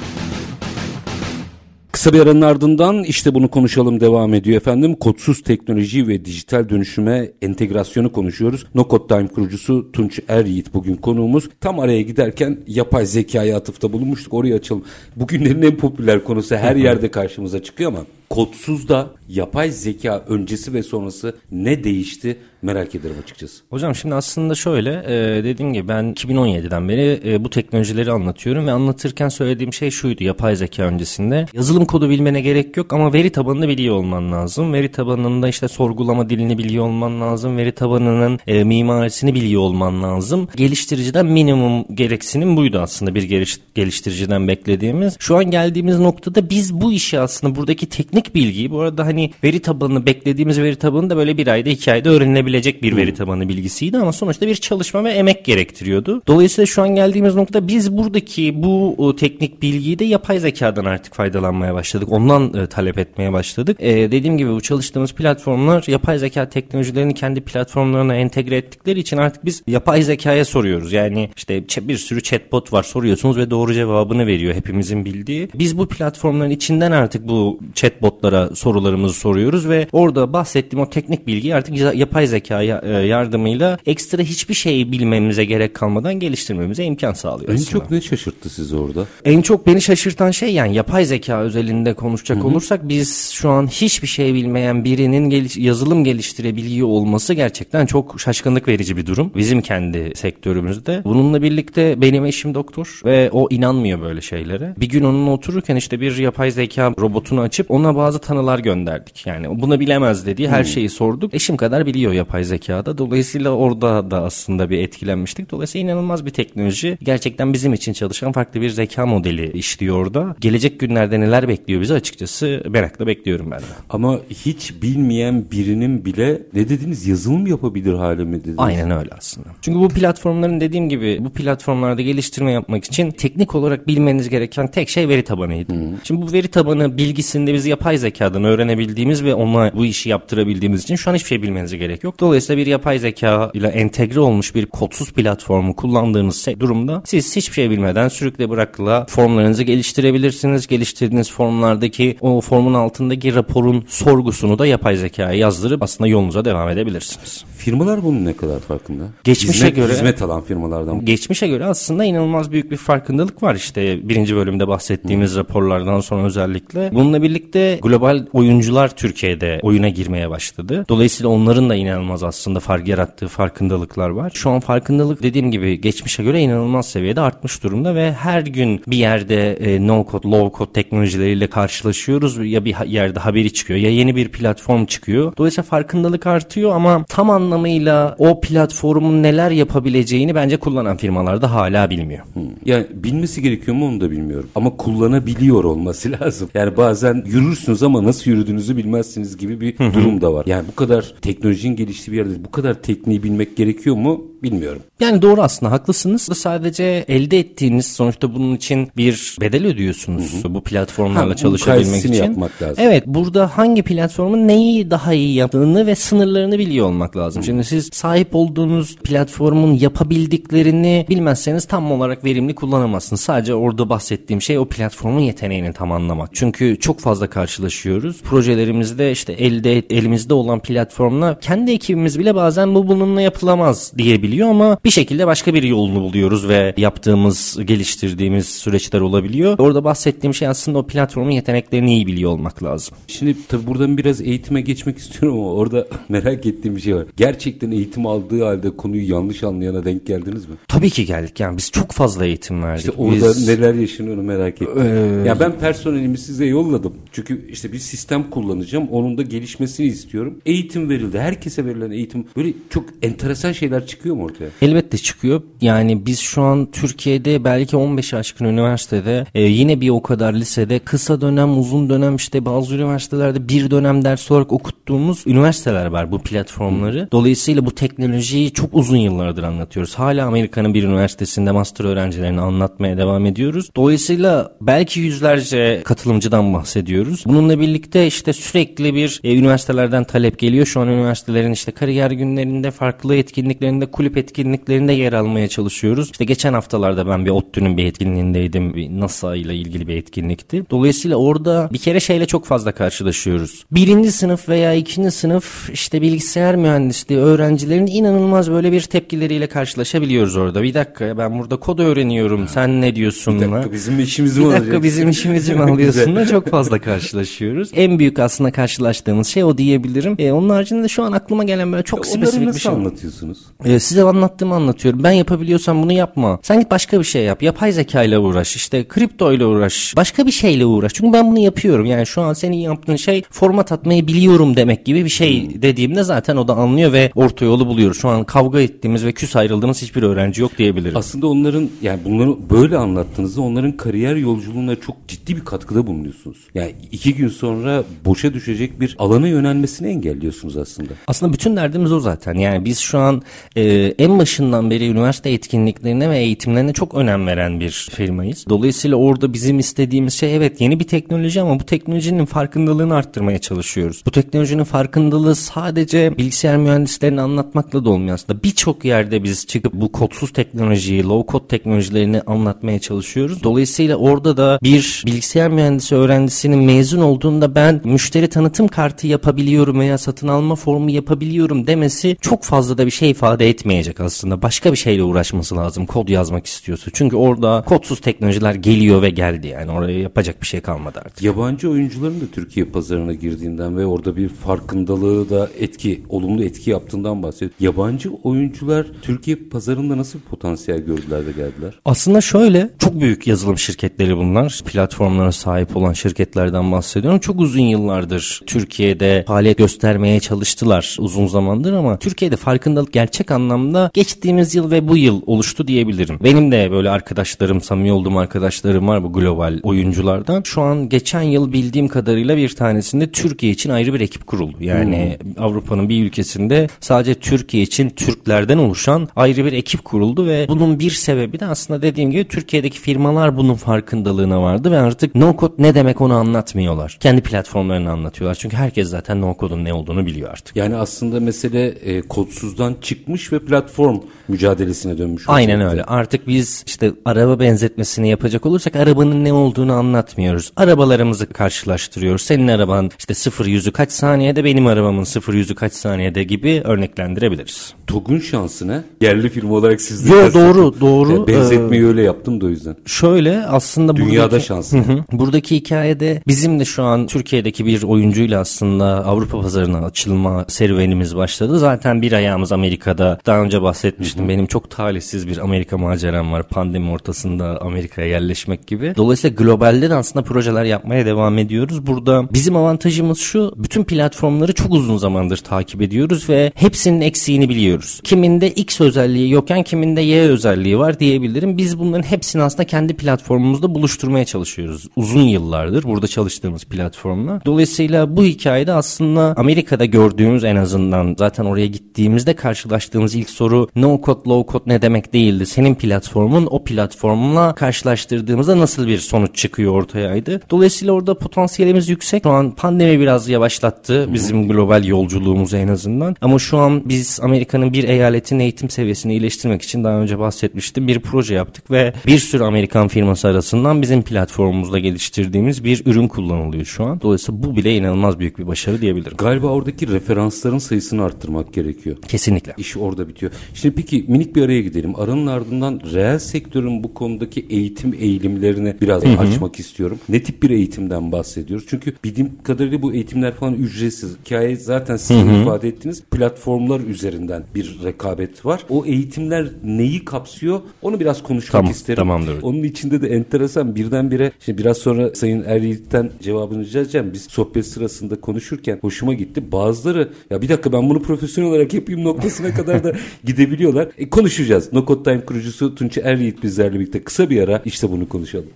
Kısa 2.01 2.13
bir 2.13 2.19
aranın 2.19 2.41
ardından 2.41 3.03
işte 3.03 3.33
bunu 3.33 3.47
konuşalım 3.47 3.99
devam 3.99 4.33
ediyor 4.33 4.57
efendim. 4.57 4.95
Kodsuz 4.95 5.41
teknoloji 5.41 6.07
ve 6.07 6.25
dijital 6.25 6.69
dönüşüme 6.69 7.31
entegrasyonu 7.41 8.11
konuşuyoruz. 8.11 8.65
No 8.75 8.87
Code 8.89 9.07
Time 9.07 9.27
kurucusu 9.27 9.91
Tunç 9.91 10.19
Eryiğit 10.27 10.73
bugün 10.73 10.95
konuğumuz. 10.95 11.49
Tam 11.59 11.79
araya 11.79 12.01
giderken 12.01 12.57
yapay 12.67 13.05
zekaya 13.05 13.57
atıfta 13.57 13.93
bulunmuştuk. 13.93 14.33
Oraya 14.33 14.55
açalım. 14.55 14.83
Bugünlerin 15.15 15.61
en 15.61 15.77
popüler 15.77 16.23
konusu 16.23 16.55
her 16.55 16.75
yerde 16.75 17.11
karşımıza 17.11 17.63
çıkıyor 17.63 17.91
ama 17.91 18.05
kodsuz 18.29 18.89
da 18.89 19.09
yapay 19.29 19.71
zeka 19.71 20.25
öncesi 20.27 20.73
ve 20.73 20.83
sonrası 20.83 21.35
ne 21.51 21.83
değişti 21.83 22.37
merak 22.61 22.95
ederim 22.95 23.15
açıkçası. 23.23 23.63
Hocam 23.69 23.95
şimdi 23.95 24.15
aslında 24.15 24.55
şöyle 24.55 24.89
e, 24.89 25.43
dediğim 25.43 25.73
gibi 25.73 25.87
ben 25.87 26.13
2017'den 26.13 26.89
beri 26.89 27.21
e, 27.25 27.43
bu 27.43 27.49
teknolojileri 27.49 28.11
anlatıyorum 28.11 28.67
ve 28.67 28.71
anlatırken 28.71 29.29
söylediğim 29.29 29.73
şey 29.73 29.91
şuydu 29.91 30.23
yapay 30.23 30.55
zeka 30.55 30.83
öncesinde. 30.83 31.45
Yazılım 31.53 31.85
kodu 31.85 32.09
bilmene 32.09 32.41
gerek 32.41 32.77
yok 32.77 32.93
ama 32.93 33.13
veri 33.13 33.29
tabanını 33.29 33.67
biliyor 33.67 33.95
olman 33.95 34.31
lazım. 34.31 34.73
Veri 34.73 34.91
tabanında 34.91 35.47
işte 35.47 35.67
sorgulama 35.67 36.29
dilini 36.29 36.57
biliyor 36.57 36.85
olman 36.85 37.21
lazım. 37.21 37.57
Veri 37.57 37.71
tabanının 37.71 38.39
e, 38.47 38.63
mimarisini 38.63 39.35
biliyor 39.35 39.61
olman 39.61 40.03
lazım. 40.03 40.47
Geliştiriciden 40.55 41.25
minimum 41.25 41.85
gereksinim 41.95 42.57
buydu 42.57 42.79
aslında 42.79 43.15
bir 43.15 43.23
geliş, 43.23 43.59
geliştiriciden 43.75 44.47
beklediğimiz. 44.47 45.15
Şu 45.19 45.37
an 45.37 45.45
geldiğimiz 45.45 45.99
noktada 45.99 46.49
biz 46.49 46.73
bu 46.73 46.91
işi 46.91 47.19
aslında 47.19 47.55
buradaki 47.55 47.89
teknik 47.89 48.35
bilgiyi 48.35 48.71
bu 48.71 48.81
arada 48.81 49.05
hani 49.05 49.31
veri 49.43 49.59
tabanını 49.59 50.05
beklediğimiz 50.05 50.59
veri 50.59 50.75
tabanı 50.75 51.09
da 51.09 51.17
böyle 51.17 51.37
bir 51.37 51.47
ayda 51.47 51.69
iki 51.69 51.91
ayda 51.91 52.09
öğrenilebilecek 52.51 52.83
bir 52.83 52.97
veri 52.97 53.13
tabanı 53.13 53.49
bilgisiydi 53.49 53.97
ama 53.97 54.11
sonuçta 54.11 54.47
bir 54.47 54.55
çalışma 54.55 55.03
ve 55.03 55.09
emek 55.11 55.45
gerektiriyordu. 55.45 56.21
Dolayısıyla 56.27 56.65
şu 56.65 56.81
an 56.81 56.95
geldiğimiz 56.95 57.35
noktada 57.35 57.67
biz 57.67 57.97
buradaki 57.97 58.63
bu 58.63 59.15
teknik 59.19 59.61
bilgiyi 59.61 59.99
de 59.99 60.05
yapay 60.05 60.39
zekadan 60.39 60.85
artık 60.85 61.13
faydalanmaya 61.13 61.73
başladık. 61.73 62.11
Ondan 62.11 62.53
e, 62.53 62.67
talep 62.67 62.97
etmeye 62.97 63.33
başladık. 63.33 63.77
E, 63.79 64.11
dediğim 64.11 64.37
gibi 64.37 64.51
bu 64.51 64.61
çalıştığımız 64.61 65.13
platformlar 65.13 65.83
yapay 65.87 66.17
zeka 66.19 66.49
teknolojilerini 66.49 67.13
kendi 67.13 67.41
platformlarına 67.41 68.15
entegre 68.15 68.57
ettikleri 68.57 68.99
için 68.99 69.17
artık 69.17 69.45
biz 69.45 69.63
yapay 69.67 70.01
zekaya 70.03 70.45
soruyoruz. 70.45 70.93
Yani 70.93 71.29
işte 71.37 71.63
bir 71.87 71.97
sürü 71.97 72.23
chatbot 72.23 72.73
var 72.73 72.83
soruyorsunuz 72.83 73.37
ve 73.37 73.49
doğru 73.49 73.73
cevabını 73.73 74.27
veriyor 74.27 74.55
hepimizin 74.55 75.05
bildiği. 75.05 75.49
Biz 75.55 75.77
bu 75.77 75.87
platformların 75.87 76.49
içinden 76.49 76.91
artık 76.91 77.27
bu 77.27 77.59
chatbotlara 77.75 78.55
sorularımızı 78.55 79.13
soruyoruz 79.19 79.69
ve 79.69 79.87
orada 79.91 80.33
bahsettiğim 80.33 80.85
o 80.85 80.89
teknik 80.89 81.27
bilgiyi 81.27 81.55
artık 81.55 81.77
ya- 81.77 81.93
yapay 81.93 82.27
zeka 82.27 82.40
ya- 82.49 82.81
e, 82.85 82.89
yardımıyla 82.89 83.77
ekstra 83.85 84.23
hiçbir 84.23 84.53
şey 84.53 84.91
bilmemize 84.91 85.45
gerek 85.45 85.73
kalmadan 85.73 86.13
geliştirmemize 86.19 86.83
imkan 86.83 87.13
sağlıyor 87.13 87.49
En 87.49 87.53
aslında. 87.55 87.69
çok 87.69 87.91
ne 87.91 88.01
şaşırttı 88.01 88.49
sizi 88.49 88.75
orada? 88.75 89.05
En 89.25 89.41
çok 89.41 89.67
beni 89.67 89.81
şaşırtan 89.81 90.31
şey 90.31 90.53
yani 90.53 90.75
yapay 90.75 91.05
zeka 91.05 91.39
özelinde 91.41 91.93
konuşacak 91.93 92.45
olursak 92.45 92.89
biz 92.89 93.29
şu 93.33 93.49
an 93.49 93.67
hiçbir 93.67 94.07
şey 94.07 94.33
bilmeyen 94.33 94.83
birinin 94.85 95.29
geliş- 95.29 95.57
yazılım 95.57 96.03
geliştirebiliyor 96.03 96.87
olması 96.87 97.33
gerçekten 97.33 97.85
çok 97.85 98.21
şaşkınlık 98.21 98.67
verici 98.67 98.97
bir 98.97 99.05
durum. 99.05 99.31
Bizim 99.35 99.61
kendi 99.61 100.11
sektörümüzde. 100.15 101.01
Bununla 101.05 101.41
birlikte 101.41 102.01
benim 102.01 102.25
eşim 102.25 102.53
doktor 102.53 103.01
ve 103.05 103.29
o 103.31 103.47
inanmıyor 103.51 104.01
böyle 104.01 104.21
şeylere. 104.21 104.73
Bir 104.77 104.89
gün 104.89 105.03
onunla 105.03 105.31
otururken 105.31 105.75
işte 105.75 106.01
bir 106.01 106.17
yapay 106.17 106.51
zeka 106.51 106.93
robotunu 106.99 107.41
açıp 107.41 107.71
ona 107.71 107.95
bazı 107.95 108.19
tanılar 108.19 108.59
gönderdik. 108.59 109.23
Yani 109.27 109.61
buna 109.61 109.79
bilemez 109.79 110.25
dediği 110.25 110.49
her 110.49 110.63
şeyi 110.63 110.89
sorduk. 110.89 111.33
Eşim 111.33 111.57
kadar 111.57 111.85
biliyor 111.85 112.13
yapay 112.13 112.30
zekada. 112.43 112.97
Dolayısıyla 112.97 113.49
orada 113.49 114.11
da 114.11 114.23
aslında 114.23 114.69
bir 114.69 114.79
etkilenmiştik. 114.79 115.51
Dolayısıyla 115.51 115.91
inanılmaz 115.91 116.25
bir 116.25 116.31
teknoloji. 116.31 116.97
Gerçekten 117.03 117.53
bizim 117.53 117.73
için 117.73 117.93
çalışan 117.93 118.31
farklı 118.31 118.61
bir 118.61 118.69
zeka 118.69 119.05
modeli 119.05 119.51
işliyor 119.51 119.97
orada. 119.97 120.35
Gelecek 120.39 120.79
günlerde 120.79 121.19
neler 121.19 121.47
bekliyor 121.47 121.81
bizi 121.81 121.93
açıkçası 121.93 122.63
merakla 122.69 123.07
bekliyorum 123.07 123.51
ben 123.51 123.59
de. 123.59 123.63
Ama 123.89 124.19
hiç 124.29 124.81
bilmeyen 124.81 125.45
birinin 125.51 126.05
bile 126.05 126.41
ne 126.53 126.69
dediniz 126.69 127.07
yazılım 127.07 127.47
yapabilir 127.47 127.93
hale 127.93 128.23
mi 128.23 128.39
dediniz? 128.39 128.55
Aynen 128.57 128.91
öyle 128.91 129.09
aslında. 129.17 129.47
Çünkü 129.61 129.79
bu 129.79 129.89
platformların 129.89 130.61
dediğim 130.61 130.89
gibi 130.89 131.17
bu 131.21 131.29
platformlarda 131.29 132.01
geliştirme 132.01 132.51
yapmak 132.51 132.85
için 132.85 133.11
teknik 133.11 133.55
olarak 133.55 133.87
bilmeniz 133.87 134.29
gereken 134.29 134.71
tek 134.71 134.89
şey 134.89 135.07
veri 135.09 135.23
tabanıydı. 135.23 135.73
Şimdi 136.03 136.21
bu 136.21 136.33
veri 136.33 136.47
tabanı 136.47 136.97
bilgisinde 136.97 137.53
biz 137.53 137.65
yapay 137.65 137.97
zekadan 137.97 138.43
öğrenebildiğimiz 138.43 139.23
ve 139.23 139.35
ona 139.35 139.71
bu 139.73 139.85
işi 139.85 140.09
yaptırabildiğimiz 140.09 140.83
için 140.83 140.95
şu 140.95 141.09
an 141.09 141.15
hiçbir 141.15 141.27
şey 141.27 141.41
bilmenize 141.41 141.77
gerek 141.77 142.03
yok. 142.03 142.19
Dolayısıyla 142.21 142.61
bir 142.61 142.67
yapay 142.67 142.99
zeka 142.99 143.51
ile 143.53 143.67
entegre 143.67 144.19
olmuş 144.19 144.55
bir 144.55 144.65
kodsuz 144.65 145.11
platformu 145.13 145.75
kullandığınız 145.75 146.47
durumda 146.59 147.01
siz 147.05 147.35
hiçbir 147.35 147.53
şey 147.53 147.69
bilmeden 147.69 148.07
sürükle 148.07 148.49
bırakıla 148.49 149.05
formlarınızı 149.09 149.63
geliştirebilirsiniz. 149.63 150.67
Geliştirdiğiniz 150.67 151.31
formlardaki 151.31 152.17
o 152.21 152.41
formun 152.41 152.73
altındaki 152.73 153.35
raporun 153.35 153.83
sorgusunu 153.87 154.59
da 154.59 154.65
yapay 154.65 154.95
zekaya 154.95 155.33
yazdırıp 155.33 155.83
aslında 155.83 156.07
yolunuza 156.07 156.45
devam 156.45 156.69
edebilirsiniz. 156.69 157.45
Firmalar 157.57 158.03
bunun 158.03 158.25
ne 158.25 158.33
kadar 158.33 158.59
farkında? 158.59 159.03
Geçmişe 159.23 159.53
hizmet, 159.53 159.75
göre 159.75 159.93
hizmet 159.93 160.21
alan 160.21 160.41
firmalardan. 160.41 161.05
Geçmişe 161.05 161.47
göre 161.47 161.65
aslında 161.65 162.03
inanılmaz 162.03 162.51
büyük 162.51 162.71
bir 162.71 162.77
farkındalık 162.77 163.43
var 163.43 163.55
işte 163.55 164.09
birinci 164.09 164.35
bölümde 164.35 164.67
bahsettiğimiz 164.67 165.31
hmm. 165.31 165.39
raporlardan 165.39 165.99
sonra 165.99 166.25
özellikle. 166.25 166.89
Bununla 166.93 167.21
birlikte 167.21 167.79
global 167.81 168.25
oyuncular 168.33 168.95
Türkiye'de 168.95 169.59
oyuna 169.63 169.89
girmeye 169.89 170.29
başladı. 170.29 170.85
Dolayısıyla 170.89 171.29
onların 171.29 171.69
da 171.69 171.75
inanılmaz 171.75 172.10
aslında 172.23 172.59
fark 172.59 172.87
yarattığı 172.87 173.27
farkındalıklar 173.27 174.09
var. 174.09 174.31
Şu 174.33 174.49
an 174.49 174.59
farkındalık 174.59 175.23
dediğim 175.23 175.51
gibi 175.51 175.81
geçmişe 175.81 176.23
göre 176.23 176.41
inanılmaz 176.41 176.89
seviyede 176.89 177.21
artmış 177.21 177.63
durumda 177.63 177.95
ve 177.95 178.13
her 178.13 178.41
gün 178.41 178.81
bir 178.87 178.97
yerde 178.97 179.53
e, 179.53 179.87
no 179.87 180.05
code, 180.11 180.27
low 180.27 180.57
code 180.57 180.71
teknolojileriyle 180.71 181.47
karşılaşıyoruz. 181.47 182.51
Ya 182.51 182.65
bir 182.65 182.75
yerde 182.85 183.19
haberi 183.19 183.53
çıkıyor 183.53 183.79
ya 183.79 183.91
yeni 183.91 184.15
bir 184.15 184.29
platform 184.29 184.85
çıkıyor. 184.85 185.33
Dolayısıyla 185.37 185.63
farkındalık 185.63 186.27
artıyor 186.27 186.75
ama 186.75 187.05
tam 187.09 187.29
anlamıyla 187.29 188.15
o 188.19 188.41
platformun 188.41 189.23
neler 189.23 189.51
yapabileceğini 189.51 190.35
bence 190.35 190.57
kullanan 190.57 190.97
firmalar 190.97 191.41
da 191.41 191.53
hala 191.53 191.89
bilmiyor. 191.89 192.25
Hmm. 192.33 192.43
Yani 192.65 192.87
bilmesi 192.93 193.41
gerekiyor 193.41 193.77
mu 193.77 193.87
onu 193.87 194.01
da 194.01 194.11
bilmiyorum. 194.11 194.49
Ama 194.55 194.77
kullanabiliyor 194.77 195.63
olması 195.63 196.11
lazım. 196.21 196.49
Yani 196.53 196.77
bazen 196.77 197.23
yürürsünüz 197.25 197.83
ama 197.83 198.03
nasıl 198.03 198.31
yürüdüğünüzü 198.31 198.77
bilmezsiniz 198.77 199.37
gibi 199.37 199.61
bir 199.61 199.77
durum 199.77 200.21
da 200.21 200.33
var. 200.33 200.45
Yani 200.45 200.67
bu 200.71 200.75
kadar 200.75 201.13
teknolojinin 201.21 201.75
geliştiği 202.01 202.11
bir 202.11 202.17
yerde 202.17 202.45
bu 202.45 202.51
kadar 202.51 202.73
tekniği 202.73 203.23
bilmek 203.23 203.57
gerekiyor 203.57 203.95
mu 203.95 204.25
bilmiyorum. 204.43 204.81
Yani 204.99 205.21
doğru 205.21 205.41
aslında 205.41 205.71
haklısınız. 205.71 206.21
Sadece 206.21 207.05
elde 207.07 207.39
ettiğiniz 207.39 207.85
sonuçta 207.85 208.35
bunun 208.35 208.55
için 208.55 208.89
bir 208.97 209.37
bedel 209.41 209.65
ödüyorsunuz 209.65 210.43
hı 210.43 210.47
hı. 210.47 210.53
bu 210.53 210.61
platformlarla 210.63 211.31
ha, 211.31 211.35
çalışabilmek 211.35 212.05
için. 212.05 212.13
yapmak 212.13 212.61
lazım. 212.61 212.83
Evet 212.83 213.07
burada 213.07 213.57
hangi 213.57 213.83
platformun 213.83 214.47
neyi 214.47 214.91
daha 214.91 215.13
iyi 215.13 215.33
yaptığını 215.33 215.87
ve 215.87 215.95
sınırlarını 215.95 216.59
biliyor 216.59 216.87
olmak 216.87 217.17
lazım. 217.17 217.41
Hı. 217.41 217.45
Şimdi 217.45 217.63
siz 217.63 217.89
sahip 217.93 218.35
olduğunuz 218.35 218.95
platformun 218.95 219.73
yapabildiklerini 219.73 221.05
bilmezseniz 221.09 221.65
tam 221.65 221.91
olarak 221.91 222.25
verimli 222.25 222.55
kullanamazsınız. 222.55 223.21
Sadece 223.21 223.55
orada 223.55 223.89
bahsettiğim 223.89 224.41
şey 224.41 224.57
o 224.57 224.65
platformun 224.65 225.19
yeteneğini 225.19 225.73
tam 225.73 225.91
anlamak. 225.91 226.29
Çünkü 226.33 226.77
çok 226.79 226.99
fazla 226.99 227.29
karşılaşıyoruz. 227.29 228.21
Projelerimizde 228.21 229.11
işte 229.11 229.33
elde 229.33 229.77
elimizde 229.89 230.33
olan 230.33 230.59
platformla 230.59 231.39
kendi 231.39 231.71
ekibimiz 231.81 232.19
bile 232.19 232.35
bazen 232.35 232.75
bu 232.75 232.87
bununla 232.87 233.21
yapılamaz 233.21 233.93
diyebiliyor 233.97 234.49
ama 234.49 234.77
bir 234.85 234.89
şekilde 234.89 235.27
başka 235.27 235.53
bir 235.53 235.63
yolunu 235.63 236.01
buluyoruz 236.01 236.47
ve 236.47 236.73
yaptığımız, 236.77 237.59
geliştirdiğimiz 237.65 238.47
süreçler 238.49 239.01
olabiliyor. 239.01 239.59
Orada 239.59 239.83
bahsettiğim 239.83 240.33
şey 240.33 240.47
aslında 240.47 240.77
o 240.77 240.87
platformun 240.87 241.31
yeteneklerini 241.31 241.93
iyi 241.95 242.07
biliyor 242.07 242.31
olmak 242.31 242.63
lazım. 242.63 242.97
Şimdi 243.07 243.35
tabii 243.47 243.67
buradan 243.67 243.97
biraz 243.97 244.21
eğitime 244.21 244.61
geçmek 244.61 244.97
istiyorum 244.97 245.39
ama 245.39 245.51
orada 245.51 245.87
merak 246.09 246.45
ettiğim 246.45 246.75
bir 246.75 246.81
şey 246.81 246.95
var. 246.95 247.05
Gerçekten 247.17 247.71
eğitim 247.71 248.05
aldığı 248.05 248.43
halde 248.43 248.69
konuyu 248.69 249.09
yanlış 249.11 249.43
anlayana 249.43 249.85
denk 249.85 250.07
geldiniz 250.07 250.49
mi? 250.49 250.55
Tabii 250.67 250.89
ki 250.89 251.05
geldik. 251.05 251.39
Yani 251.39 251.57
biz 251.57 251.71
çok 251.71 251.91
fazla 251.91 252.25
eğitim 252.25 252.63
verdik. 252.63 252.85
İşte 252.85 253.01
orada 253.01 253.29
biz... 253.29 253.47
neler 253.47 253.73
yaşanıyor 253.73 254.17
merak 254.17 254.61
ettim. 254.61 254.81
Ee... 254.81 255.27
Ya 255.27 255.39
ben 255.39 255.59
personelimi 255.59 256.17
size 256.17 256.45
yolladım. 256.45 256.93
Çünkü 257.11 257.49
işte 257.51 257.73
bir 257.73 257.79
sistem 257.79 258.29
kullanacağım. 258.29 258.87
Onun 258.87 259.17
da 259.17 259.21
gelişmesini 259.21 259.87
istiyorum. 259.87 260.37
Eğitim 260.45 260.89
verildi. 260.89 261.19
Herkese 261.19 261.65
verilen 261.71 261.91
eğitim. 261.91 262.25
Böyle 262.37 262.53
çok 262.69 262.85
enteresan 263.01 263.51
şeyler 263.51 263.87
çıkıyor 263.87 264.15
mu 264.15 264.23
ortaya? 264.23 264.49
Elbette 264.61 264.97
çıkıyor. 264.97 265.41
Yani 265.61 266.05
biz 266.05 266.19
şu 266.19 266.41
an 266.41 266.71
Türkiye'de 266.71 267.43
belki 267.43 267.77
15 267.77 268.13
aşkın 268.13 268.45
üniversitede 268.45 269.25
e, 269.35 269.41
yine 269.41 269.81
bir 269.81 269.89
o 269.89 270.01
kadar 270.01 270.33
lisede 270.33 270.79
kısa 270.79 271.21
dönem 271.21 271.59
uzun 271.59 271.89
dönem 271.89 272.15
işte 272.15 272.45
bazı 272.45 272.75
üniversitelerde 272.75 273.49
bir 273.49 273.71
dönem 273.71 274.05
ders 274.05 274.31
olarak 274.31 274.51
okuttuğumuz 274.51 275.23
üniversiteler 275.27 275.85
var 275.85 276.11
bu 276.11 276.19
platformları. 276.19 277.07
Dolayısıyla 277.11 277.65
bu 277.65 277.75
teknolojiyi 277.75 278.53
çok 278.53 278.69
uzun 278.73 278.97
yıllardır 278.97 279.43
anlatıyoruz. 279.43 279.95
Hala 279.95 280.25
Amerika'nın 280.27 280.73
bir 280.73 280.83
üniversitesinde 280.83 281.51
master 281.51 281.85
öğrencilerini 281.85 282.41
anlatmaya 282.41 282.97
devam 282.97 283.25
ediyoruz. 283.25 283.69
Dolayısıyla 283.75 284.55
belki 284.61 284.99
yüzlerce 284.99 285.81
katılımcıdan 285.85 286.53
bahsediyoruz. 286.53 287.23
Bununla 287.25 287.59
birlikte 287.59 288.07
işte 288.07 288.33
sürekli 288.33 288.95
bir 288.95 289.21
e, 289.23 289.35
üniversitelerden 289.35 290.03
talep 290.03 290.39
geliyor. 290.39 290.65
Şu 290.65 290.79
an 290.79 290.87
üniversitelerin 290.87 291.51
işte 291.61 291.71
kariyer 291.71 292.11
günlerinde 292.11 292.71
farklı 292.71 293.15
etkinliklerinde 293.15 293.85
kulüp 293.85 294.17
etkinliklerinde 294.17 294.93
yer 294.93 295.13
almaya 295.13 295.47
çalışıyoruz. 295.47 296.11
İşte 296.11 296.25
geçen 296.25 296.53
haftalarda 296.53 297.07
ben 297.07 297.25
bir 297.25 297.29
ODTÜ'nün 297.29 297.77
bir 297.77 297.85
etkinliğindeydim. 297.85 298.73
Bir 298.73 298.89
NASA 298.89 299.35
ile 299.35 299.55
ilgili 299.55 299.87
bir 299.87 299.95
etkinlikti. 299.95 300.63
Dolayısıyla 300.71 301.17
orada 301.17 301.69
bir 301.73 301.77
kere 301.77 301.99
şeyle 301.99 302.25
çok 302.25 302.45
fazla 302.45 302.71
karşılaşıyoruz. 302.71 303.65
Birinci 303.71 304.11
sınıf 304.11 304.49
veya 304.49 304.73
ikinci 304.73 305.11
sınıf 305.11 305.69
işte 305.73 306.01
bilgisayar 306.01 306.55
mühendisliği 306.55 307.19
öğrencilerin 307.19 307.87
inanılmaz 307.87 308.51
böyle 308.51 308.71
bir 308.71 308.81
tepkileriyle 308.81 309.47
karşılaşabiliyoruz 309.47 310.35
orada. 310.35 310.63
Bir 310.63 310.73
dakika 310.73 311.17
ben 311.17 311.39
burada 311.39 311.57
kod 311.57 311.79
öğreniyorum. 311.79 312.47
Sen 312.47 312.81
ne 312.81 312.95
diyorsun? 312.95 313.41
Bir 313.41 313.51
dakika 313.51 313.71
bizim 313.71 313.99
işimizi 313.99 314.39
mi 314.41 314.45
Bir 314.45 314.51
dakika 314.51 314.83
bizim 314.83 315.09
işimizi 315.09 315.55
mi 315.55 315.63
alıyorsun? 315.63 316.25
çok 316.25 316.47
fazla 316.47 316.79
karşılaşıyoruz. 316.79 317.69
En 317.73 317.99
büyük 317.99 318.19
aslında 318.19 318.51
karşılaştığımız 318.51 319.27
şey 319.27 319.43
o 319.43 319.57
diyebilirim. 319.57 320.15
E, 320.19 320.31
onun 320.31 320.49
haricinde 320.49 320.87
şu 320.87 321.03
an 321.03 321.11
aklıma 321.11 321.43
gelen 321.51 321.71
böyle 321.71 321.83
çok 321.83 322.05
spesifik 322.05 322.25
bir 322.25 322.31
şey. 322.31 322.41
Onları 322.41 322.55
nasıl 322.55 322.69
anlatıyorsunuz? 322.69 323.37
E, 323.65 323.79
size 323.79 324.03
anlattığımı 324.03 324.55
anlatıyorum. 324.55 325.03
Ben 325.03 325.11
yapabiliyorsam 325.11 325.83
bunu 325.83 325.93
yapma. 325.93 326.39
Sen 326.43 326.59
git 326.59 326.71
başka 326.71 326.99
bir 326.99 327.03
şey 327.03 327.23
yap. 327.23 327.43
Yapay 327.43 327.71
zeka 327.71 328.03
ile 328.03 328.17
uğraş. 328.17 328.55
İşte 328.55 328.87
kripto 328.87 329.33
ile 329.33 329.45
uğraş. 329.45 329.93
Başka 329.95 330.25
bir 330.25 330.31
şeyle 330.31 330.65
uğraş. 330.65 330.93
Çünkü 330.93 331.13
ben 331.13 331.31
bunu 331.31 331.39
yapıyorum. 331.39 331.85
Yani 331.85 332.05
şu 332.05 332.21
an 332.21 332.33
senin 332.33 332.57
yaptığın 332.57 332.95
şey 332.95 333.23
format 333.29 333.71
atmayı 333.71 334.07
biliyorum 334.07 334.55
demek 334.55 334.85
gibi 334.85 335.05
bir 335.05 335.09
şey 335.09 335.43
hmm. 335.43 335.61
dediğimde 335.61 336.03
zaten 336.03 336.37
o 336.37 336.47
da 336.47 336.53
anlıyor 336.53 336.93
ve 336.93 337.11
orta 337.15 337.45
yolu 337.45 337.67
buluyor. 337.67 337.93
Şu 337.93 338.09
an 338.09 338.23
kavga 338.23 338.61
ettiğimiz 338.61 339.05
ve 339.05 339.11
küs 339.11 339.35
ayrıldığımız 339.35 339.81
hiçbir 339.81 340.03
öğrenci 340.03 340.41
yok 340.41 340.57
diyebilirim. 340.57 340.97
Aslında 340.97 341.27
onların 341.27 341.69
yani 341.81 341.99
bunları 342.05 342.49
böyle 342.49 342.77
anlattığınızda 342.77 343.41
onların 343.41 343.71
kariyer 343.71 344.15
yolculuğuna 344.15 344.75
çok 344.75 344.95
ciddi 345.07 345.35
bir 345.35 345.45
katkıda 345.45 345.87
bulunuyorsunuz. 345.87 346.37
Yani 346.55 346.75
iki 346.91 347.15
gün 347.15 347.27
sonra 347.27 347.83
boşa 348.05 348.33
düşecek 348.33 348.79
bir 348.79 348.95
alana 348.99 349.27
yönelmesini 349.27 349.87
engelliyorsunuz 349.87 350.57
aslında. 350.57 350.93
Aslında 351.07 351.33
bütün 351.33 351.40
derdimiz 351.49 351.91
o 351.91 351.99
zaten. 351.99 352.33
Yani 352.33 352.65
biz 352.65 352.79
şu 352.79 352.99
an 352.99 353.21
e, 353.55 353.63
en 353.97 354.19
başından 354.19 354.69
beri 354.69 354.87
üniversite 354.87 355.29
etkinliklerine 355.31 356.09
ve 356.09 356.17
eğitimlerine 356.17 356.73
çok 356.73 356.95
önem 356.95 357.27
veren 357.27 357.59
bir 357.59 357.89
firmayız. 357.91 358.45
Dolayısıyla 358.49 358.97
orada 358.97 359.33
bizim 359.33 359.59
istediğimiz 359.59 360.13
şey 360.13 360.35
evet 360.35 360.61
yeni 360.61 360.79
bir 360.79 360.87
teknoloji 360.87 361.41
ama 361.41 361.59
bu 361.59 361.65
teknolojinin 361.65 362.25
farkındalığını 362.25 362.95
arttırmaya 362.95 363.39
çalışıyoruz. 363.39 364.03
Bu 364.05 364.11
teknolojinin 364.11 364.63
farkındalığı 364.63 365.35
sadece 365.35 366.17
bilgisayar 366.17 366.57
mühendislerini 366.57 367.21
anlatmakla 367.21 367.85
da 367.85 367.89
olmuyor 367.89 368.15
aslında. 368.15 368.43
Birçok 368.43 368.85
yerde 368.85 369.23
biz 369.23 369.47
çıkıp 369.47 369.73
bu 369.73 369.91
kodsuz 369.91 370.33
teknolojiyi, 370.33 371.03
low 371.03 371.31
code 371.31 371.47
teknolojilerini 371.47 372.21
anlatmaya 372.21 372.79
çalışıyoruz. 372.79 373.43
Dolayısıyla 373.43 373.95
orada 373.95 374.37
da 374.37 374.59
bir 374.63 375.03
bilgisayar 375.05 375.49
mühendisi 375.49 375.95
öğrencisinin 375.95 376.63
mezun 376.63 377.01
olduğunda 377.01 377.55
ben 377.55 377.81
müşteri 377.83 378.27
tanıtım 378.27 378.67
kartı 378.67 379.07
yapabiliyorum 379.07 379.79
veya 379.79 379.97
satın 379.97 380.27
alma 380.27 380.55
formu 380.55 380.91
yapabiliyorum 380.91 381.30
demesi 381.67 382.17
çok 382.21 382.43
fazla 382.43 382.77
da 382.77 382.85
bir 382.85 382.91
şey 382.91 383.09
ifade 383.09 383.49
etmeyecek 383.49 383.99
aslında. 383.99 384.41
Başka 384.41 384.71
bir 384.71 384.77
şeyle 384.77 385.03
uğraşması 385.03 385.57
lazım 385.57 385.85
kod 385.85 386.09
yazmak 386.09 386.45
istiyorsa. 386.45 386.91
Çünkü 386.93 387.15
orada 387.15 387.63
kodsuz 387.67 388.01
teknolojiler 388.01 388.55
geliyor 388.55 389.01
ve 389.01 389.09
geldi 389.09 389.47
yani 389.47 389.71
oraya 389.71 389.99
yapacak 389.99 390.41
bir 390.41 390.47
şey 390.47 390.61
kalmadı 390.61 390.99
artık. 391.05 391.21
Yabancı 391.21 391.69
oyuncuların 391.69 392.21
da 392.21 392.25
Türkiye 392.31 392.65
pazarına 392.65 393.13
girdiğinden 393.13 393.77
ve 393.77 393.85
orada 393.85 394.15
bir 394.15 394.29
farkındalığı 394.29 395.29
da 395.29 395.49
etki, 395.59 396.03
olumlu 396.09 396.43
etki 396.43 396.69
yaptığından 396.69 397.23
bahsediyor. 397.23 397.51
Yabancı 397.59 398.11
oyuncular 398.23 398.87
Türkiye 399.01 399.35
pazarında 399.35 399.97
nasıl 399.97 400.19
bir 400.19 400.23
potansiyel 400.23 400.79
gördüler 400.79 401.25
de 401.25 401.31
geldiler? 401.31 401.79
Aslında 401.85 402.21
şöyle 402.21 402.69
çok 402.79 403.01
büyük 403.01 403.27
yazılım 403.27 403.57
şirketleri 403.57 404.17
bunlar. 404.17 404.61
Platformlara 404.65 405.31
sahip 405.31 405.77
olan 405.77 405.93
şirketlerden 405.93 406.71
bahsediyorum. 406.71 407.19
Çok 407.19 407.39
uzun 407.39 407.61
yıllardır 407.61 408.41
Türkiye'de 408.45 409.23
faaliyet 409.27 409.57
göstermeye 409.57 410.19
çalıştılar 410.19 410.95
uzun 410.99 411.20
zamandır 411.27 411.73
ama 411.73 411.97
Türkiye'de 411.97 412.35
farkındalık 412.35 412.93
gerçek 412.93 413.31
anlamda 413.31 413.91
geçtiğimiz 413.93 414.55
yıl 414.55 414.71
ve 414.71 414.87
bu 414.87 414.97
yıl 414.97 415.21
oluştu 415.25 415.67
diyebilirim. 415.67 416.19
Benim 416.23 416.51
de 416.51 416.71
böyle 416.71 416.89
arkadaşlarım, 416.89 417.61
samimi 417.61 417.91
olduğum 417.91 418.17
arkadaşlarım 418.17 418.87
var 418.87 419.03
bu 419.03 419.13
global 419.13 419.59
oyunculardan. 419.63 420.41
Şu 420.45 420.61
an 420.61 420.89
geçen 420.89 421.21
yıl 421.21 421.53
bildiğim 421.53 421.87
kadarıyla 421.87 422.37
bir 422.37 422.55
tanesinde 422.55 423.11
Türkiye 423.11 423.51
için 423.51 423.69
ayrı 423.69 423.93
bir 423.93 423.99
ekip 423.99 424.27
kuruldu. 424.27 424.57
Yani 424.59 425.17
hmm. 425.21 425.43
Avrupa'nın 425.43 425.89
bir 425.89 426.03
ülkesinde 426.03 426.67
sadece 426.79 427.15
Türkiye 427.15 427.63
için 427.63 427.89
Türklerden 427.89 428.57
oluşan 428.57 429.09
ayrı 429.15 429.45
bir 429.45 429.53
ekip 429.53 429.85
kuruldu 429.85 430.27
ve 430.27 430.45
bunun 430.49 430.79
bir 430.79 430.91
sebebi 430.91 431.39
de 431.39 431.45
aslında 431.45 431.81
dediğim 431.81 432.11
gibi 432.11 432.27
Türkiye'deki 432.27 432.79
firmalar 432.79 433.37
bunun 433.37 433.55
farkındalığına 433.55 434.41
vardı 434.41 434.71
ve 434.71 434.77
artık 434.77 435.15
no 435.15 435.35
code 435.39 435.53
ne 435.57 435.75
demek 435.75 436.01
onu 436.01 436.13
anlatmıyorlar. 436.13 436.97
Kendi 436.99 437.21
platformlarını 437.21 437.91
anlatıyorlar. 437.91 438.35
Çünkü 438.35 438.57
herkes 438.57 438.89
zaten 438.89 439.21
no 439.21 439.35
code'un 439.39 439.65
ne 439.65 439.73
olduğunu 439.73 440.05
biliyor 440.05 440.29
artık. 440.29 440.55
Yani 440.55 440.75
aslında 440.75 441.10
aslında 441.11 441.25
mesele 441.25 441.67
e, 441.67 442.01
kodsuzdan 442.01 442.75
çıkmış 442.81 443.33
ve 443.33 443.39
platform 443.39 443.99
mücadelesine 444.27 444.97
dönmüş. 444.97 445.23
Aynen 445.27 445.55
olacak. 445.55 445.71
öyle. 445.71 445.83
Artık 445.83 446.27
biz 446.27 446.63
işte 446.67 446.91
araba 447.05 447.39
benzetmesini 447.39 448.09
yapacak 448.09 448.45
olursak 448.45 448.75
arabanın 448.75 449.23
ne 449.25 449.33
olduğunu 449.33 449.73
anlatmıyoruz. 449.73 450.51
Arabalarımızı 450.55 451.25
karşılaştırıyoruz. 451.25 452.21
Senin 452.21 452.47
araban 452.47 452.91
işte 452.99 453.13
sıfır 453.13 453.45
yüzü 453.45 453.71
kaç 453.71 453.91
saniyede 453.91 454.43
benim 454.43 454.67
arabamın 454.67 455.03
sıfır 455.03 455.33
yüzü 455.33 455.55
kaç 455.55 455.73
saniyede 455.73 456.23
gibi 456.23 456.61
örneklendirebiliriz. 456.65 457.73
TOG'un 457.87 458.19
şansı 458.19 458.67
ne? 458.67 458.81
Yerli 459.01 459.29
film 459.29 459.51
olarak 459.51 459.81
siz 459.81 460.05
de 460.05 460.09
Yo, 460.09 460.33
doğru 460.33 460.75
doğru. 460.81 461.27
Benzetmeyi 461.27 461.83
ee, 461.83 461.85
öyle 461.85 462.01
yaptım 462.01 462.41
da 462.41 462.45
o 462.45 462.49
yüzden. 462.49 462.75
Şöyle 462.85 463.45
aslında 463.45 463.95
Dünyada 463.95 464.25
buradaki, 464.25 464.45
şansı. 464.45 464.77
Hı 464.77 464.81
hı, 464.81 465.03
buradaki 465.11 465.55
hikayede 465.55 466.21
bizim 466.27 466.59
de 466.59 466.65
şu 466.65 466.83
an 466.83 467.07
Türkiye'deki 467.07 467.65
bir 467.65 467.83
oyuncuyla 467.83 468.39
aslında 468.39 469.05
Avrupa 469.05 469.41
pazarına 469.41 469.85
açılma 469.85 470.45
serüvenimiz 470.91 471.15
başladı. 471.15 471.59
Zaten 471.59 472.01
bir 472.01 472.11
ayağımız 472.11 472.51
Amerika'da. 472.51 473.19
Daha 473.25 473.41
önce 473.41 473.61
bahsetmiştim. 473.61 474.29
Benim 474.29 474.45
çok 474.45 474.69
talihsiz 474.69 475.27
bir 475.27 475.37
Amerika 475.37 475.77
maceram 475.77 476.31
var. 476.31 476.43
Pandemi 476.43 476.91
ortasında 476.91 477.61
Amerika'ya 477.61 478.07
yerleşmek 478.07 478.67
gibi. 478.67 478.93
Dolayısıyla 478.97 479.35
globalde 479.35 479.89
de 479.89 479.95
aslında 479.95 480.25
projeler 480.25 480.63
yapmaya 480.63 481.05
devam 481.05 481.37
ediyoruz. 481.37 481.87
Burada 481.87 482.33
bizim 482.33 482.55
avantajımız 482.55 483.19
şu. 483.19 483.53
Bütün 483.55 483.83
platformları 483.83 484.53
çok 484.53 484.71
uzun 484.71 484.97
zamandır 484.97 485.37
takip 485.37 485.81
ediyoruz 485.81 486.29
ve 486.29 486.51
hepsinin 486.55 487.01
eksiğini 487.01 487.49
biliyoruz. 487.49 488.01
Kiminde 488.03 488.49
X 488.49 488.81
özelliği 488.81 489.31
yokken 489.31 489.63
kiminde 489.63 490.01
Y 490.01 490.21
özelliği 490.21 490.77
var 490.77 490.99
diyebilirim. 490.99 491.57
Biz 491.57 491.79
bunların 491.79 492.03
hepsini 492.03 492.41
aslında 492.41 492.63
kendi 492.63 492.93
platformumuzda 492.93 493.75
buluşturmaya 493.75 494.25
çalışıyoruz. 494.25 494.87
Uzun 494.95 495.21
yıllardır 495.21 495.83
burada 495.83 496.07
çalıştığımız 496.07 496.65
platformla. 496.65 497.41
Dolayısıyla 497.45 498.17
bu 498.17 498.23
hikayede 498.23 498.73
aslında 498.73 499.33
Amerika'da 499.37 499.85
gördüğümüz 499.85 500.43
en 500.43 500.55
azından 500.55 500.80
zaten 501.17 501.45
oraya 501.45 501.67
gittiğimizde 501.67 502.33
karşılaştığımız 502.33 503.15
ilk 503.15 503.29
soru 503.29 503.67
no 503.75 504.01
code 504.05 504.29
low 504.29 504.51
code 504.51 504.63
ne 504.67 504.81
demek 504.81 505.13
değildi. 505.13 505.45
Senin 505.45 505.75
platformun 505.75 506.47
o 506.51 506.63
platformla 506.63 507.55
karşılaştırdığımızda 507.55 508.59
nasıl 508.59 508.87
bir 508.87 508.97
sonuç 508.97 509.35
çıkıyor 509.35 509.73
ortayaydı. 509.73 510.41
Dolayısıyla 510.49 510.93
orada 510.93 511.17
potansiyelimiz 511.17 511.89
yüksek. 511.89 512.23
Şu 512.23 512.29
an 512.29 512.51
pandemi 512.51 512.99
biraz 512.99 513.29
yavaşlattı 513.29 514.13
bizim 514.13 514.47
global 514.47 514.85
yolculuğumuzu 514.85 515.57
en 515.57 515.67
azından. 515.67 516.15
Ama 516.21 516.39
şu 516.39 516.57
an 516.57 516.89
biz 516.89 517.19
Amerika'nın 517.23 517.73
bir 517.73 517.83
eyaletin 517.83 518.39
eğitim 518.39 518.69
seviyesini 518.69 519.13
iyileştirmek 519.13 519.61
için 519.61 519.83
daha 519.83 519.93
önce 519.93 520.19
bahsetmiştim. 520.19 520.87
Bir 520.87 520.99
proje 520.99 521.35
yaptık 521.35 521.71
ve 521.71 521.93
bir 522.07 522.19
sürü 522.19 522.43
Amerikan 522.43 522.87
firması 522.87 523.27
arasından 523.27 523.81
bizim 523.81 524.01
platformumuzda 524.01 524.79
geliştirdiğimiz 524.79 525.63
bir 525.63 525.83
ürün 525.85 526.07
kullanılıyor 526.07 526.65
şu 526.65 526.85
an. 526.85 527.01
Dolayısıyla 527.01 527.43
bu 527.43 527.55
bile 527.55 527.75
inanılmaz 527.75 528.19
büyük 528.19 528.37
bir 528.37 528.47
başarı 528.47 528.81
diyebilirim. 528.81 529.17
Galiba 529.17 529.47
oradaki 529.47 529.87
referansların 529.87 530.57
sayısını 530.71 531.03
arttırmak 531.03 531.53
gerekiyor. 531.53 531.97
Kesinlikle. 532.07 532.53
İş 532.57 532.77
orada 532.77 533.07
bitiyor. 533.07 533.31
Şimdi 533.53 533.75
peki 533.75 534.05
minik 534.07 534.35
bir 534.35 534.41
araya 534.41 534.61
gidelim. 534.61 534.95
Aranın 534.95 535.27
ardından 535.27 535.81
reel 535.93 536.19
sektörün 536.19 536.83
bu 536.83 536.93
konudaki 536.93 537.45
eğitim 537.49 537.93
eğilimlerini 537.93 538.75
biraz 538.81 539.03
Hı-hı. 539.03 539.19
açmak 539.19 539.59
istiyorum. 539.59 539.99
Ne 540.09 540.23
tip 540.23 540.43
bir 540.43 540.49
eğitimden 540.49 541.11
bahsediyoruz? 541.11 541.65
Çünkü 541.69 541.93
bildiğim 542.03 542.31
kadarıyla 542.43 542.81
bu 542.81 542.93
eğitimler 542.93 543.35
falan 543.35 543.53
ücretsiz. 543.53 544.17
Hikaye 544.25 544.55
zaten 544.55 544.97
sizin 544.97 545.41
ifade 545.41 545.67
ettiğiniz 545.67 546.03
platformlar 546.03 546.79
üzerinden 546.79 547.43
bir 547.55 547.79
rekabet 547.83 548.45
var. 548.45 548.65
O 548.69 548.85
eğitimler 548.85 549.47
neyi 549.63 550.05
kapsıyor? 550.05 550.61
Onu 550.81 550.99
biraz 550.99 551.23
konuşmak 551.23 551.51
tamam, 551.51 551.71
isterim. 551.71 551.95
Tamamdır. 551.95 552.41
Onun 552.41 552.63
içinde 552.63 553.01
de 553.01 553.07
enteresan 553.07 553.75
birdenbire 553.75 554.31
şimdi 554.39 554.57
biraz 554.57 554.77
sonra 554.77 555.15
Sayın 555.15 555.43
Eryiğit'ten 555.43 556.11
cevabını 556.21 556.65
rica 556.65 556.79
edeceğim. 556.79 557.09
Biz 557.13 557.21
sohbet 557.21 557.65
sırasında 557.65 558.21
konuşurken 558.21 558.77
hoşuma 558.81 559.13
gitti. 559.13 559.51
Bazıları 559.51 560.09
ya 560.29 560.41
bir 560.41 560.49
dakika 560.63 560.77
ben 560.77 560.89
bunu 560.89 561.01
profesyonel 561.01 561.51
olarak 561.51 561.73
yapayım 561.73 562.03
noktasına 562.03 562.53
kadar 562.53 562.83
da 562.83 562.93
gidebiliyorlar. 563.23 563.89
E, 563.97 564.09
konuşacağız. 564.09 564.73
No 564.73 564.85
Code 564.85 565.03
Time 565.03 565.25
kurucusu 565.25 565.75
Tunç 565.75 565.97
Eryiğit 565.97 566.43
bizlerle 566.43 566.79
birlikte 566.79 567.03
kısa 567.03 567.29
bir 567.29 567.43
ara 567.43 567.61
işte 567.65 567.91
bunu 567.91 568.09
konuşalım. 568.09 568.49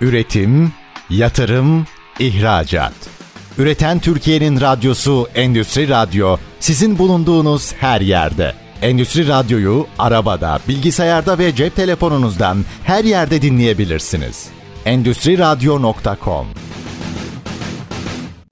Üretim, 0.00 0.72
yatırım, 1.10 1.86
ihracat. 2.18 2.92
Üreten 3.58 3.98
Türkiye'nin 3.98 4.60
radyosu 4.60 5.28
Endüstri 5.34 5.88
Radyo 5.88 6.36
sizin 6.60 6.98
bulunduğunuz 6.98 7.72
her 7.72 8.00
yerde. 8.00 8.52
Endüstri 8.82 9.28
Radyo'yu 9.28 9.86
arabada, 9.98 10.58
bilgisayarda 10.68 11.38
ve 11.38 11.54
cep 11.54 11.76
telefonunuzdan 11.76 12.58
her 12.84 13.04
yerde 13.04 13.42
dinleyebilirsiniz. 13.42 14.48
Endüstri 14.84 15.38
Radyo.com 15.38 16.46